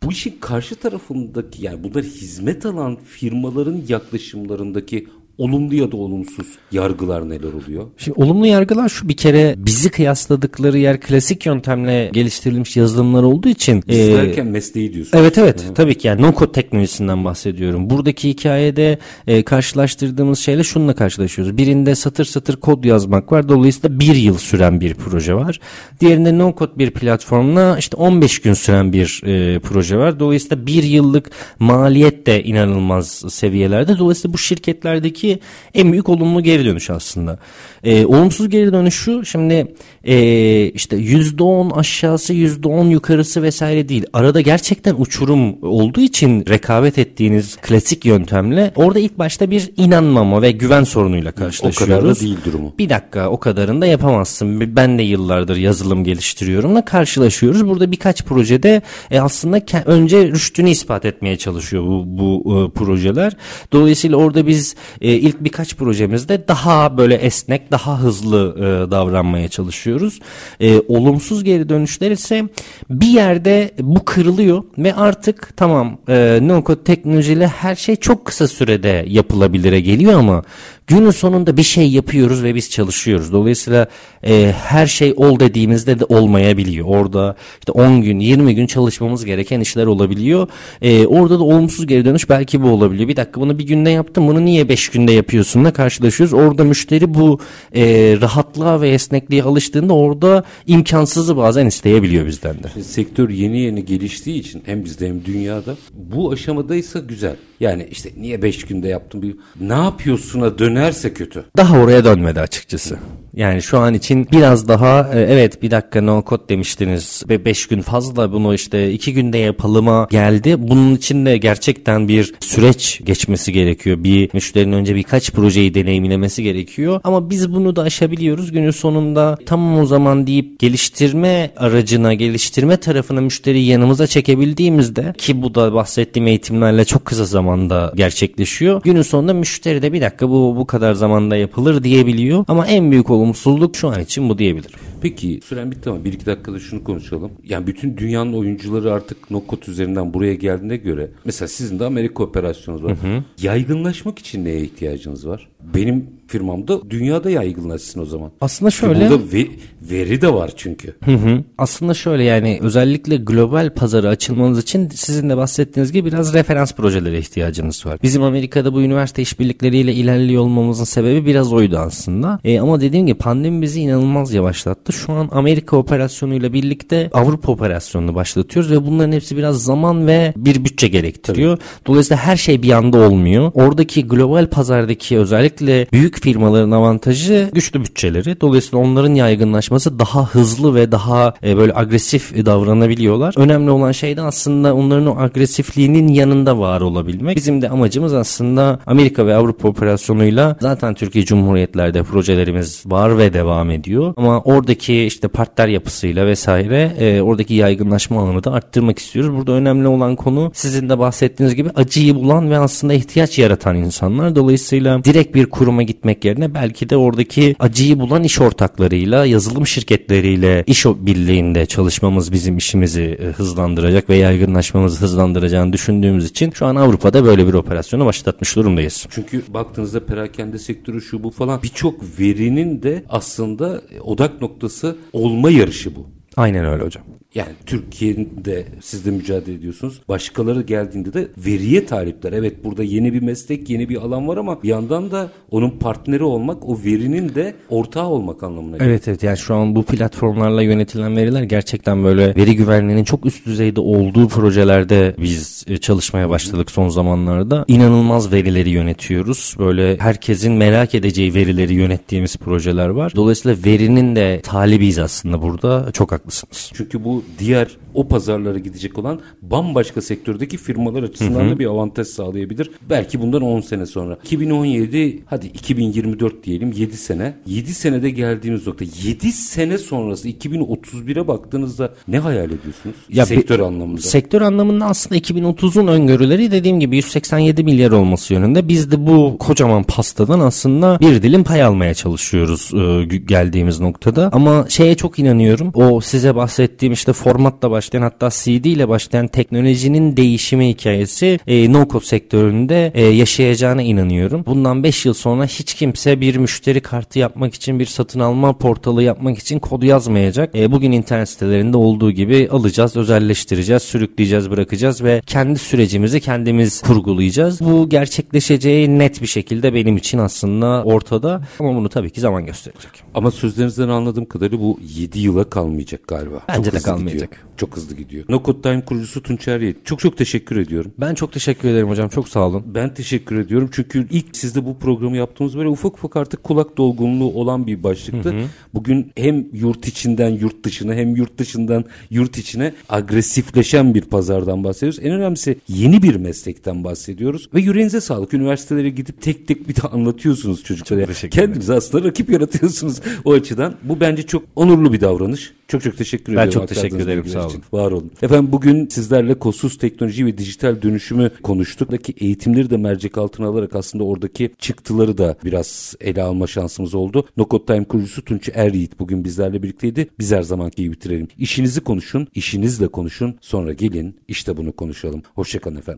bu 0.04 0.12
işin 0.12 0.38
karşı 0.40 0.76
tarafındaki 0.76 1.66
yani 1.66 1.84
bunlar 1.84 2.04
hizmet 2.04 2.66
alan 2.66 2.98
firmaların 3.06 3.82
yaklaşımlarındaki 3.88 5.08
olumlu 5.38 5.76
ya 5.76 5.92
da 5.92 5.98
olumsuz 5.98 6.48
yargılar 6.72 7.30
neler 7.30 7.54
oluyor? 7.54 7.84
Şimdi 7.98 8.22
olumlu 8.22 8.46
yargılar 8.46 8.90
şu 8.90 9.10
bir 9.10 9.18
kere 9.18 9.56
bizi 9.58 9.90
kıyasladıkları 9.90 10.78
yer 10.78 11.02
klasik 11.02 11.46
yöntemle 11.46 12.10
geliştirilmiş 12.14 12.78
yazılımlar 12.78 13.24
olduğu 13.24 13.50
için. 13.50 13.84
Biz 13.88 14.00
e, 14.00 14.14
derken 14.14 14.48
mesleği 14.48 14.94
diyorsun. 14.94 15.18
Evet 15.18 15.38
evet 15.38 15.66
tabii 15.76 15.98
ki 15.98 16.08
yani 16.08 16.22
no 16.22 16.34
code 16.34 16.52
teknolojisinden 16.52 17.26
bahsediyorum. 17.26 17.90
Buradaki 17.90 18.30
hikayede 18.30 18.98
e, 19.28 19.44
karşılaştırdığımız 19.44 20.40
şeyle 20.40 20.64
şununla 20.64 20.96
karşılaşıyoruz. 20.96 21.58
Birinde 21.58 21.96
satır 21.96 22.26
satır 22.26 22.56
kod 22.56 22.84
yazmak 22.84 23.32
var. 23.32 23.50
Dolayısıyla 23.50 24.00
bir 24.00 24.16
yıl 24.16 24.38
süren 24.38 24.82
bir 24.82 24.94
proje 24.94 25.34
var. 25.34 25.60
Diğerinde 26.00 26.38
no 26.38 26.56
code 26.60 26.78
bir 26.78 26.92
platformla 26.92 27.78
işte 27.80 27.98
15 27.98 28.40
gün 28.40 28.54
süren 28.54 28.94
bir 28.94 29.22
e, 29.26 29.60
proje 29.60 29.98
var. 29.98 30.20
Dolayısıyla 30.20 30.68
bir 30.68 30.84
yıllık 30.84 31.32
maliyet 31.60 32.28
de 32.28 32.44
inanılmaz 32.44 33.24
seviyelerde. 33.30 33.98
Dolayısıyla 33.98 34.34
bu 34.34 34.38
şirketlerdeki 34.38 35.27
en 35.74 35.92
büyük 35.92 36.10
olumlu 36.10 36.44
geri 36.44 36.66
dönüş 36.66 36.90
aslında. 36.90 37.40
E, 37.84 38.06
olumsuz 38.06 38.50
geri 38.50 38.74
dönüş 38.74 38.96
şu 38.96 39.26
şimdi 39.26 39.76
e, 40.04 40.66
işte 40.66 40.98
%10 40.98 41.74
aşağısı 41.74 42.34
%10 42.34 42.90
yukarısı 42.90 43.44
vesaire 43.44 43.90
değil. 43.90 44.06
Arada 44.14 44.42
gerçekten 44.42 44.96
uçurum 44.98 45.64
olduğu 45.64 46.02
için 46.02 46.46
rekabet 46.46 46.98
ettiğiniz 46.98 47.56
klasik 47.56 48.06
yöntemle 48.06 48.72
orada 48.76 49.00
ilk 49.00 49.20
başta 49.20 49.52
bir 49.52 49.72
inanmama 49.78 50.42
ve 50.42 50.52
güven 50.52 50.84
sorunuyla 50.84 51.32
O 51.32 51.40
karşılaşıyoruz. 51.40 51.96
kadar 51.96 52.16
da 52.16 52.20
değil 52.20 52.38
durumu. 52.46 52.74
Bir 52.80 52.90
dakika 52.90 53.30
o 53.30 53.40
kadarını 53.40 53.82
da 53.82 53.86
yapamazsın. 53.86 54.76
Ben 54.76 54.98
de 54.98 55.04
yıllardır 55.04 55.56
yazılım 55.56 56.04
geliştiriyorumla 56.04 56.86
karşılaşıyoruz. 56.86 57.68
Burada 57.68 57.92
birkaç 57.92 58.24
projede 58.24 58.82
e, 59.12 59.20
aslında 59.20 59.62
önce 59.86 60.28
rüştünü 60.28 60.70
ispat 60.70 61.06
etmeye 61.06 61.38
çalışıyor 61.38 61.84
bu, 61.84 62.04
bu 62.06 62.66
e, 62.66 62.70
projeler. 62.80 63.34
Dolayısıyla 63.72 64.18
orada 64.18 64.48
biz 64.48 64.76
e, 65.02 65.17
ilk 65.20 65.44
birkaç 65.44 65.76
projemizde 65.76 66.48
daha 66.48 66.98
böyle 66.98 67.16
esnek, 67.16 67.72
daha 67.72 68.00
hızlı 68.00 68.56
e, 68.58 68.92
davranmaya 68.92 69.48
çalışıyoruz. 69.48 70.20
E, 70.60 70.80
olumsuz 70.88 71.44
geri 71.44 71.70
dönüşler 71.70 72.12
ise 72.12 72.50
bir 72.90 73.08
yerde 73.08 73.72
bu 73.80 74.06
kırılıyor 74.06 74.64
ve 74.78 74.96
artık 74.96 75.58
tamam 75.58 75.98
e, 76.10 76.40
no 76.42 76.64
teknolojiyle 76.84 77.48
her 77.48 77.76
şey 77.76 77.96
çok 77.96 78.26
kısa 78.26 78.48
sürede 78.48 79.06
yapılabilire 79.08 79.82
geliyor 79.82 80.20
ama 80.20 80.44
günün 80.88 81.12
sonunda 81.12 81.58
bir 81.58 81.64
şey 81.64 81.90
yapıyoruz 81.90 82.44
ve 82.44 82.56
biz 82.56 82.70
çalışıyoruz. 82.70 83.34
Dolayısıyla 83.34 83.88
e, 84.28 84.54
her 84.58 84.88
şey 84.88 85.14
ol 85.18 85.40
dediğimizde 85.40 86.00
de 86.00 86.06
olmayabiliyor. 86.06 86.88
Orada 86.88 87.36
işte 87.60 87.72
10 87.72 88.02
gün 88.02 88.20
20 88.20 88.56
gün 88.56 88.68
çalışmamız 88.68 89.26
gereken 89.26 89.60
işler 89.60 89.86
olabiliyor. 89.86 90.48
E, 90.82 91.08
orada 91.08 91.40
da 91.40 91.44
olumsuz 91.44 91.88
geri 91.88 92.06
dönüş 92.06 92.30
belki 92.30 92.62
bu 92.62 92.70
olabiliyor. 92.70 93.10
Bir 93.10 93.16
dakika 93.16 93.42
bunu 93.42 93.60
bir 93.60 93.68
günde 93.68 93.90
yaptım 93.90 94.28
bunu 94.28 94.46
niye 94.46 94.70
5 94.70 94.90
günde 94.90 95.12
yapıyorsunla 95.12 95.74
karşılaşıyoruz. 95.74 96.34
Orada 96.34 96.64
müşteri 96.64 97.14
bu 97.14 97.40
e, 97.76 98.18
rahatlığa 98.22 98.82
ve 98.82 98.90
esnekliğe 98.90 99.44
alıştığında 99.44 99.94
orada 99.94 100.44
imkansızı 100.68 101.38
bazen 101.38 101.66
isteyebiliyor 101.66 102.28
bizden 102.28 102.56
de. 102.56 102.84
Sektör 102.84 103.30
yeni 103.30 103.60
yeni 103.60 103.86
geliştiği 103.86 104.40
için 104.40 104.64
hem 104.66 104.86
bizde 104.86 105.08
hem 105.08 105.26
dünyada 105.26 105.76
bu 105.94 106.32
aşamadaysa 106.32 107.00
güzel. 107.00 107.36
Yani 107.60 107.88
işte 107.92 108.10
niye 108.18 108.42
5 108.42 108.64
günde 108.64 108.88
yaptım 108.88 109.18
ne 109.60 109.74
yapıyorsun'a 109.74 110.58
dönerse 110.78 111.14
kötü. 111.14 111.46
Daha 111.58 111.80
oraya 111.80 112.06
dönmedi 112.06 112.40
açıkçası. 112.42 112.98
Yani 113.38 113.62
şu 113.62 113.78
an 113.78 113.94
için 113.94 114.28
biraz 114.32 114.68
daha 114.68 115.10
e, 115.14 115.20
evet 115.20 115.62
bir 115.62 115.72
dakika 115.72 116.02
no 116.02 116.24
code 116.28 116.50
demiştiniz 116.50 117.24
ve 117.30 117.46
5 117.46 117.68
gün 117.68 117.82
fazla 117.82 118.32
bunu 118.32 118.54
işte 118.54 118.92
2 118.92 119.14
günde 119.14 119.38
yapalıma 119.38 120.08
geldi. 120.12 120.56
Bunun 120.60 120.96
için 120.96 121.26
de 121.26 121.38
gerçekten 121.38 122.08
bir 122.08 122.34
süreç 122.40 123.02
geçmesi 123.06 123.54
gerekiyor. 123.54 124.04
Bir 124.04 124.30
müşterinin 124.34 124.72
önce 124.72 124.96
birkaç 124.96 125.32
projeyi 125.32 125.74
deneyimlemesi 125.74 126.44
gerekiyor. 126.44 127.02
Ama 127.04 127.30
biz 127.30 127.54
bunu 127.54 127.76
da 127.76 127.82
aşabiliyoruz. 127.82 128.52
Günün 128.52 128.72
sonunda 128.72 129.38
tamam 129.46 129.80
o 129.80 129.86
zaman 129.86 130.28
deyip 130.28 130.60
geliştirme 130.60 131.52
aracına, 131.58 132.14
geliştirme 132.14 132.78
tarafına 132.78 133.22
müşteriyi 133.22 133.68
yanımıza 133.68 134.08
çekebildiğimizde 134.08 135.14
ki 135.18 135.42
bu 135.42 135.56
da 135.56 135.74
bahsettiğim 135.74 136.28
eğitimlerle 136.28 136.86
çok 136.86 137.06
kısa 137.06 137.26
zamanda 137.26 137.94
gerçekleşiyor. 137.96 138.82
Günün 138.84 139.02
sonunda 139.02 139.34
müşteri 139.34 139.82
de 139.82 139.94
bir 139.94 140.02
dakika 140.02 140.30
bu 140.30 140.56
bu 140.58 140.67
kadar 140.68 140.94
zamanda 140.94 141.36
yapılır 141.36 141.84
diyebiliyor. 141.84 142.46
Ama 142.48 142.68
en 142.68 142.92
büyük 142.92 143.10
olumsuzluk 143.10 143.76
şu 143.76 143.88
an 143.88 144.00
için 144.00 144.30
bu 144.30 144.38
diyebilirim. 144.38 144.80
Peki 145.02 145.40
süren 145.44 145.72
bitti 145.72 145.90
ama 145.90 146.04
bir 146.04 146.14
iki 146.14 146.26
dakikada 146.26 146.60
şunu 146.60 146.84
konuşalım. 146.84 147.32
Yani 147.44 147.68
bütün 147.68 147.98
dünyanın 147.98 148.34
oyuncuları 148.34 148.94
artık 148.94 149.32
Nokot 149.32 149.70
üzerinden 149.70 150.14
buraya 150.14 150.34
geldiğine 150.34 150.78
göre 150.78 151.10
mesela 151.26 151.48
sizin 151.48 151.80
de 151.80 151.86
Amerika 151.86 152.24
operasyonunuz 152.24 152.84
var. 152.84 152.92
Hı 152.92 153.08
hı. 153.08 153.24
Yaygınlaşmak 153.42 154.20
için 154.20 154.46
neye 154.46 154.62
ihtiyacınız 154.62 155.28
var? 155.28 155.48
Benim 155.74 156.10
firmamda 156.28 156.90
dünyada 156.90 157.30
yaygınlaşsın 157.30 158.02
o 158.02 158.06
zaman. 158.06 158.32
Aslında 158.42 158.72
şöyle. 158.72 159.10
Burada 159.10 159.24
ve, 159.34 159.48
veri 159.82 160.22
de 160.22 160.34
var 160.34 160.52
çünkü. 160.56 160.96
Hı 161.06 161.12
hı. 161.12 161.44
Aslında 161.58 161.94
şöyle 161.94 162.24
yani 162.24 162.60
özellikle 162.62 163.18
global 163.18 163.74
pazara 163.74 164.08
açılmanız 164.08 164.60
için 164.60 164.90
sizin 164.90 165.30
de 165.30 165.38
bahsettiğiniz 165.38 165.92
gibi 165.92 166.08
biraz 166.08 166.34
referans 166.34 166.74
projelere 166.74 167.20
ihtiyacınız 167.20 167.86
var. 167.86 168.00
Bizim 168.04 168.24
Amerika'da 168.24 168.74
bu 168.74 168.82
üniversite 168.82 169.22
işbirlikleriyle 169.22 169.94
ilerliyor 169.94 170.42
olmamızın 170.42 170.84
sebebi 170.84 171.26
biraz 171.26 171.54
oydu 171.54 171.78
aslında. 171.78 172.40
E, 172.44 172.60
ama 172.60 172.82
dediğim 172.82 173.06
gibi 173.06 173.18
pandemi 173.18 173.62
bizi 173.62 173.82
inanılmaz 173.82 174.34
yavaşlattı. 174.34 174.87
Şu 174.92 175.14
an 175.14 175.30
Amerika 175.32 175.78
operasyonuyla 175.78 176.54
birlikte 176.54 177.10
Avrupa 177.14 177.52
operasyonunu 177.52 178.16
başlatıyoruz 178.16 178.72
ve 178.72 178.86
bunların 178.86 179.12
hepsi 179.12 179.38
biraz 179.38 179.64
zaman 179.64 180.08
ve 180.08 180.34
bir 180.38 180.66
bütçe 180.66 180.88
gerektiriyor. 180.88 181.58
Tabii. 181.58 181.66
Dolayısıyla 181.88 182.24
her 182.24 182.38
şey 182.38 182.62
bir 182.62 182.72
anda 182.72 182.98
olmuyor. 182.98 183.52
Oradaki 183.54 184.08
global 184.08 184.48
pazardaki 184.50 185.18
özellikle 185.18 185.88
büyük 185.94 186.24
firmaların 186.24 186.72
avantajı 186.72 187.50
güçlü 187.54 187.84
bütçeleri. 187.84 188.42
Dolayısıyla 188.42 188.86
onların 188.86 189.14
yaygınlaşması 189.14 190.00
daha 190.00 190.26
hızlı 190.26 190.76
ve 190.76 190.92
daha 190.92 191.34
e, 191.44 191.58
böyle 191.58 191.76
agresif 191.76 192.46
davranabiliyorlar. 192.46 193.34
Önemli 193.38 193.72
olan 193.72 193.92
şey 193.92 194.18
de 194.18 194.22
aslında 194.22 194.76
onların 194.76 195.08
o 195.08 195.20
agresifliğinin 195.20 196.08
yanında 196.08 196.60
var 196.60 196.82
olabilmek. 196.82 197.36
Bizim 197.36 197.62
de 197.62 197.70
amacımız 197.70 198.14
aslında 198.14 198.80
Amerika 198.86 199.26
ve 199.28 199.36
Avrupa 199.36 199.68
operasyonuyla 199.68 200.58
zaten 200.62 200.94
Türkiye 200.94 201.26
Cumhuriyetlerde 201.26 202.04
projelerimiz 202.04 202.84
var 202.86 203.18
ve 203.18 203.34
devam 203.34 203.72
ediyor. 203.72 204.14
Ama 204.18 204.42
oradaki 204.42 204.77
işte 204.86 205.28
partner 205.28 205.68
yapısıyla 205.68 206.26
vesaire 206.28 206.92
e, 207.00 207.22
oradaki 207.22 207.54
yaygınlaşma 207.54 208.22
alanı 208.22 208.44
da 208.44 208.52
arttırmak 208.52 209.00
istiyoruz. 209.00 209.38
Burada 209.38 209.52
önemli 209.52 209.88
olan 209.88 210.16
konu 210.16 210.52
sizin 210.54 210.90
de 210.90 211.00
bahsettiğiniz 211.00 211.56
gibi 211.56 211.70
acıyı 211.76 212.16
bulan 212.16 212.52
ve 212.52 212.58
aslında 212.58 212.94
ihtiyaç 212.94 213.40
yaratan 213.40 213.76
insanlar. 213.76 214.36
Dolayısıyla 214.36 215.04
direkt 215.04 215.36
bir 215.36 215.46
kuruma 215.46 215.84
gitmek 215.84 216.26
yerine 216.26 216.54
belki 216.54 216.90
de 216.90 216.98
oradaki 216.98 217.56
acıyı 217.60 218.00
bulan 218.00 218.24
iş 218.24 218.42
ortaklarıyla, 218.42 219.26
yazılım 219.26 219.68
şirketleriyle 219.68 220.64
iş 220.68 220.86
birliğinde 220.86 221.66
çalışmamız 221.66 222.32
bizim 222.32 222.58
işimizi 222.58 223.18
e, 223.22 223.26
hızlandıracak 223.26 224.10
ve 224.10 224.16
yaygınlaşmamızı 224.16 225.02
hızlandıracağını 225.02 225.74
düşündüğümüz 225.74 226.26
için 226.26 226.52
şu 226.52 226.66
an 226.66 226.76
Avrupa'da 226.76 227.26
böyle 227.26 227.48
bir 227.48 227.54
operasyonu 227.54 228.06
başlatmış 228.06 228.56
durumdayız. 228.56 229.08
Çünkü 229.10 229.44
baktığınızda 229.50 230.06
perakende 230.06 230.60
sektörü 230.60 231.02
şu 231.02 231.24
bu 231.24 231.32
falan 231.32 231.64
birçok 231.64 232.20
verinin 232.20 232.84
de 232.84 233.04
aslında 233.10 233.82
odak 234.02 234.42
noktası 234.42 234.67
olma 235.14 235.50
yarışı 235.50 235.96
bu. 235.96 236.10
Aynen 236.38 236.66
öyle 236.66 236.84
hocam. 236.84 237.04
Yani 237.38 237.52
Türkiye'de 237.66 238.66
siz 238.82 239.06
de 239.06 239.12
mücadele 239.12 239.56
ediyorsunuz. 239.56 240.02
Başkaları 240.10 240.62
geldiğinde 240.62 241.14
de 241.14 241.28
veriye 241.38 241.86
talipler. 241.86 242.34
Evet 242.34 242.64
burada 242.64 242.84
yeni 242.84 243.14
bir 243.14 243.22
meslek, 243.22 243.70
yeni 243.70 243.90
bir 243.90 243.96
alan 243.96 244.28
var 244.28 244.38
ama 244.38 244.64
bir 244.64 244.70
yandan 244.70 245.12
da 245.12 245.30
onun 245.52 245.70
partneri 245.70 246.24
olmak, 246.24 246.70
o 246.70 246.80
verinin 246.86 247.36
de 247.36 247.54
ortağı 247.70 248.08
olmak 248.08 248.44
anlamına 248.44 248.78
geliyor. 248.78 248.92
Evet 248.92 249.08
evet 249.08 249.24
yani 249.24 249.38
şu 249.38 249.56
an 249.56 249.76
bu 249.76 249.84
platformlarla 249.84 250.62
yönetilen 250.62 251.16
veriler 251.16 251.44
gerçekten 251.44 252.04
böyle 252.04 252.36
veri 252.36 252.56
güvenliğinin 252.56 253.04
çok 253.04 253.26
üst 253.26 253.46
düzeyde 253.46 253.80
olduğu 253.80 254.28
projelerde 254.28 255.16
biz 255.22 255.66
e, 255.68 255.78
çalışmaya 255.78 256.30
başladık 256.30 256.72
son 256.72 256.90
zamanlarda. 256.90 257.66
İnanılmaz 257.68 258.32
verileri 258.32 258.70
yönetiyoruz. 258.70 259.56
Böyle 259.60 259.98
herkesin 259.98 260.54
merak 260.54 260.96
edeceği 260.96 261.34
verileri 261.34 261.74
yönettiğimiz 261.74 262.38
projeler 262.38 262.90
var. 262.90 263.14
Dolayısıyla 263.16 263.58
verinin 263.66 264.16
de 264.16 264.42
talibiyiz 264.44 265.00
aslında 265.00 265.42
burada. 265.42 265.92
Çok 265.92 266.12
haklısınız. 266.12 266.72
Çünkü 266.74 267.04
bu 267.04 267.24
diğer 267.40 267.78
o 267.98 268.08
pazarlara 268.08 268.60
gidecek 268.60 268.98
olan 268.98 269.20
bambaşka 269.42 270.02
sektördeki 270.02 270.58
firmalar 270.58 271.04
açısından 271.04 271.40
hı 271.40 271.46
hı. 271.46 271.52
da 271.52 271.60
bir 271.60 271.66
avantaj 271.66 272.08
sağlayabilir. 272.08 272.72
Belki 272.90 273.22
bundan 273.22 273.42
10 273.42 273.62
sene 273.62 273.86
sonra. 273.86 274.18
2017 274.24 275.24
hadi 275.26 275.46
2024 275.48 276.44
diyelim 276.44 276.72
7 276.72 276.98
sene. 276.98 277.34
7 277.46 277.74
senede 277.74 278.10
geldiğimiz 278.10 278.68
nokta 278.68 278.86
7 279.04 279.32
sene 279.32 279.78
sonrası 279.78 280.30
2031'e 280.30 281.28
baktığınızda 281.28 281.94
ne 282.08 282.20
hayal 282.20 282.46
ediyorsunuz? 282.46 282.96
Ya 283.10 283.26
sektör 283.26 283.60
anlamında. 283.60 284.02
Sektör 284.02 284.42
anlamında 284.42 284.86
aslında 284.86 285.20
2030'un 285.20 285.88
öngörüleri 285.88 286.52
dediğim 286.52 286.80
gibi 286.80 286.96
187 286.96 287.64
milyar 287.64 287.92
olması 287.92 288.34
yönünde. 288.34 288.68
Biz 288.68 288.92
de 288.92 289.08
bu 289.08 289.38
kocaman 289.40 289.84
pastadan 289.84 290.40
aslında 290.40 291.00
bir 291.00 291.24
dilim 291.24 291.44
pay 291.44 291.64
almaya 291.64 291.94
çalışıyoruz 291.94 292.72
e, 292.74 293.16
geldiğimiz 293.16 293.80
noktada. 293.80 294.30
Ama 294.34 294.66
şeye 294.70 294.96
çok 294.96 295.20
inanıyorum. 295.20 295.72
O 295.74 296.02
size 296.02 296.36
bahsettiğim 296.36 296.94
işte 296.94 297.14
formatla 297.14 297.72
baş 297.72 297.87
başlayan 297.88 298.02
hatta 298.02 298.30
CD 298.30 298.66
ile 298.66 298.90
başlayan 298.90 299.28
teknolojinin 299.28 300.18
değişimi 300.18 300.70
hikayesi 300.70 301.40
e, 301.48 301.74
no 301.74 301.88
code 301.88 302.06
sektöründe 302.06 302.92
e, 302.96 303.06
yaşayacağına 303.06 303.82
inanıyorum. 303.82 304.44
Bundan 304.46 304.84
5 304.84 305.06
yıl 305.06 305.14
sonra 305.14 305.46
hiç 305.46 305.74
kimse 305.74 306.22
bir 306.22 306.36
müşteri 306.36 306.82
kartı 306.82 307.20
yapmak 307.20 307.54
için 307.54 307.80
bir 307.80 307.86
satın 307.86 308.20
alma 308.20 308.58
portalı 308.58 309.04
yapmak 309.04 309.38
için 309.38 309.60
kod 309.60 309.84
yazmayacak. 309.84 310.56
E, 310.56 310.72
bugün 310.72 310.92
internet 310.92 311.30
sitelerinde 311.30 311.78
olduğu 311.78 312.12
gibi 312.12 312.50
alacağız, 312.52 312.96
özelleştireceğiz, 312.96 313.84
sürükleyeceğiz, 313.84 314.50
bırakacağız 314.50 315.04
ve 315.04 315.22
kendi 315.26 315.60
sürecimizi 315.60 316.20
kendimiz 316.20 316.82
kurgulayacağız. 316.82 317.62
Bu 317.62 317.90
gerçekleşeceği 317.90 319.00
net 319.00 319.22
bir 319.22 319.28
şekilde 319.28 319.74
benim 319.74 319.98
için 319.98 320.18
aslında 320.18 320.84
ortada 320.84 321.42
ama 321.60 321.76
bunu 321.76 321.90
tabii 321.90 322.10
ki 322.10 322.20
zaman 322.22 322.46
gösterecek. 322.46 322.92
Ama 323.14 323.32
sözlerinizden 323.32 323.90
anladığım 323.90 324.26
kadarıyla 324.26 324.60
bu 324.60 324.80
7 324.96 325.20
yıla 325.20 325.44
kalmayacak 325.44 326.08
galiba. 326.08 326.40
Bence 326.50 326.72
Çok 326.72 326.80
de 326.80 326.84
kalmayacak. 326.84 327.32
Gidiyor. 327.32 327.47
Çok 327.58 327.78
hızlı 327.78 327.96
gidiyor. 327.96 328.26
No 328.30 328.44
Code 328.44 328.62
Time 328.62 328.86
kurucusu 328.86 329.24
Tunçer 329.24 329.62
Yiğit. 329.62 329.86
Çok 329.86 330.00
çok 330.00 330.18
teşekkür 330.18 330.58
ediyorum. 330.58 330.92
Ben 330.98 331.14
çok 331.16 331.34
teşekkür 331.34 331.70
ederim 331.70 331.90
hocam. 331.90 332.10
Çok 332.10 332.30
sağ 332.30 332.48
olun. 332.48 332.64
Ben 332.66 332.94
teşekkür 332.94 333.40
ediyorum. 333.40 333.70
Çünkü 333.72 334.08
ilk 334.12 334.26
sizde 334.38 334.66
bu 334.66 334.80
programı 334.80 335.18
yaptığımız 335.18 335.58
böyle 335.58 335.70
ufak 335.70 335.94
ufak 335.94 336.16
artık 336.16 336.44
kulak 336.44 336.78
dolgunluğu 336.78 337.34
olan 337.34 337.68
bir 337.68 337.84
başlıktı. 337.84 338.30
Hı 338.30 338.38
hı. 338.38 338.44
Bugün 338.74 339.12
hem 339.16 339.46
yurt 339.54 339.88
içinden 339.88 340.30
yurt 340.30 340.64
dışına 340.64 340.94
hem 340.94 341.16
yurt 341.16 341.38
dışından 341.38 341.86
yurt 342.10 342.38
içine 342.38 342.74
agresifleşen 342.90 343.94
bir 343.94 344.02
pazardan 344.02 344.64
bahsediyoruz. 344.64 345.00
En 345.04 345.12
önemlisi 345.12 345.60
yeni 345.68 346.04
bir 346.04 346.16
meslekten 346.16 346.84
bahsediyoruz. 346.84 347.50
Ve 347.54 347.62
yüreğinize 347.62 348.02
sağlık. 348.02 348.34
Üniversitelere 348.34 348.90
gidip 348.90 349.22
tek 349.22 349.48
tek 349.48 349.70
bir 349.70 349.76
de 349.76 349.82
anlatıyorsunuz 349.82 350.64
çocuklara. 350.64 351.14
Kendiniz 351.32 351.70
aslında 351.70 352.08
rakip 352.08 352.30
yaratıyorsunuz 352.30 353.00
o 353.26 353.34
açıdan. 353.34 353.76
Bu 353.84 354.00
bence 354.00 354.24
çok 354.24 354.44
onurlu 354.56 354.94
bir 354.94 355.02
davranış. 355.02 355.54
Çok 355.68 355.84
çok 355.84 355.98
teşekkür 355.98 356.36
ben 356.36 356.38
ederim. 356.38 356.48
Ben 356.48 356.52
çok 356.52 356.68
teşekkür 356.68 357.00
ederim. 357.00 357.26
Sağ 357.26 357.46
olun. 357.46 357.47
Olun. 357.48 357.64
Var 357.74 357.92
olun. 357.92 358.12
Efendim 358.22 358.52
bugün 358.52 358.88
sizlerle 358.88 359.40
kosuz 359.40 359.78
teknoloji 359.78 360.26
ve 360.26 360.38
dijital 360.38 360.82
dönüşümü 360.82 361.32
konuştuk. 361.44 361.88
Buradaki 361.90 362.14
eğitimleri 362.26 362.70
de 362.70 362.78
mercek 362.78 363.18
altına 363.18 363.48
alarak 363.48 363.76
aslında 363.76 364.04
oradaki 364.04 364.52
çıktıları 364.60 365.18
da 365.18 365.36
biraz 365.46 365.96
ele 366.02 366.24
alma 366.24 366.48
şansımız 366.48 366.96
oldu. 366.96 367.28
Nokot 367.38 367.68
Time 367.68 367.84
kurucusu 367.84 368.26
Tunç 368.26 368.50
Er 368.54 368.74
Yiğit 368.74 369.00
bugün 369.00 369.24
bizlerle 369.24 369.64
birlikteydi. 369.64 370.08
Biz 370.20 370.32
her 370.32 370.42
zamanki 370.42 370.84
gibi 370.84 370.94
bitirelim. 370.94 371.28
İşinizi 371.38 371.82
konuşun, 371.82 372.28
işinizle 372.36 372.88
konuşun. 372.88 373.36
Sonra 373.42 373.74
gelin 373.74 374.16
işte 374.28 374.58
bunu 374.58 374.72
konuşalım. 374.72 375.22
Hoşçakalın 375.36 375.76
efendim. 375.76 375.96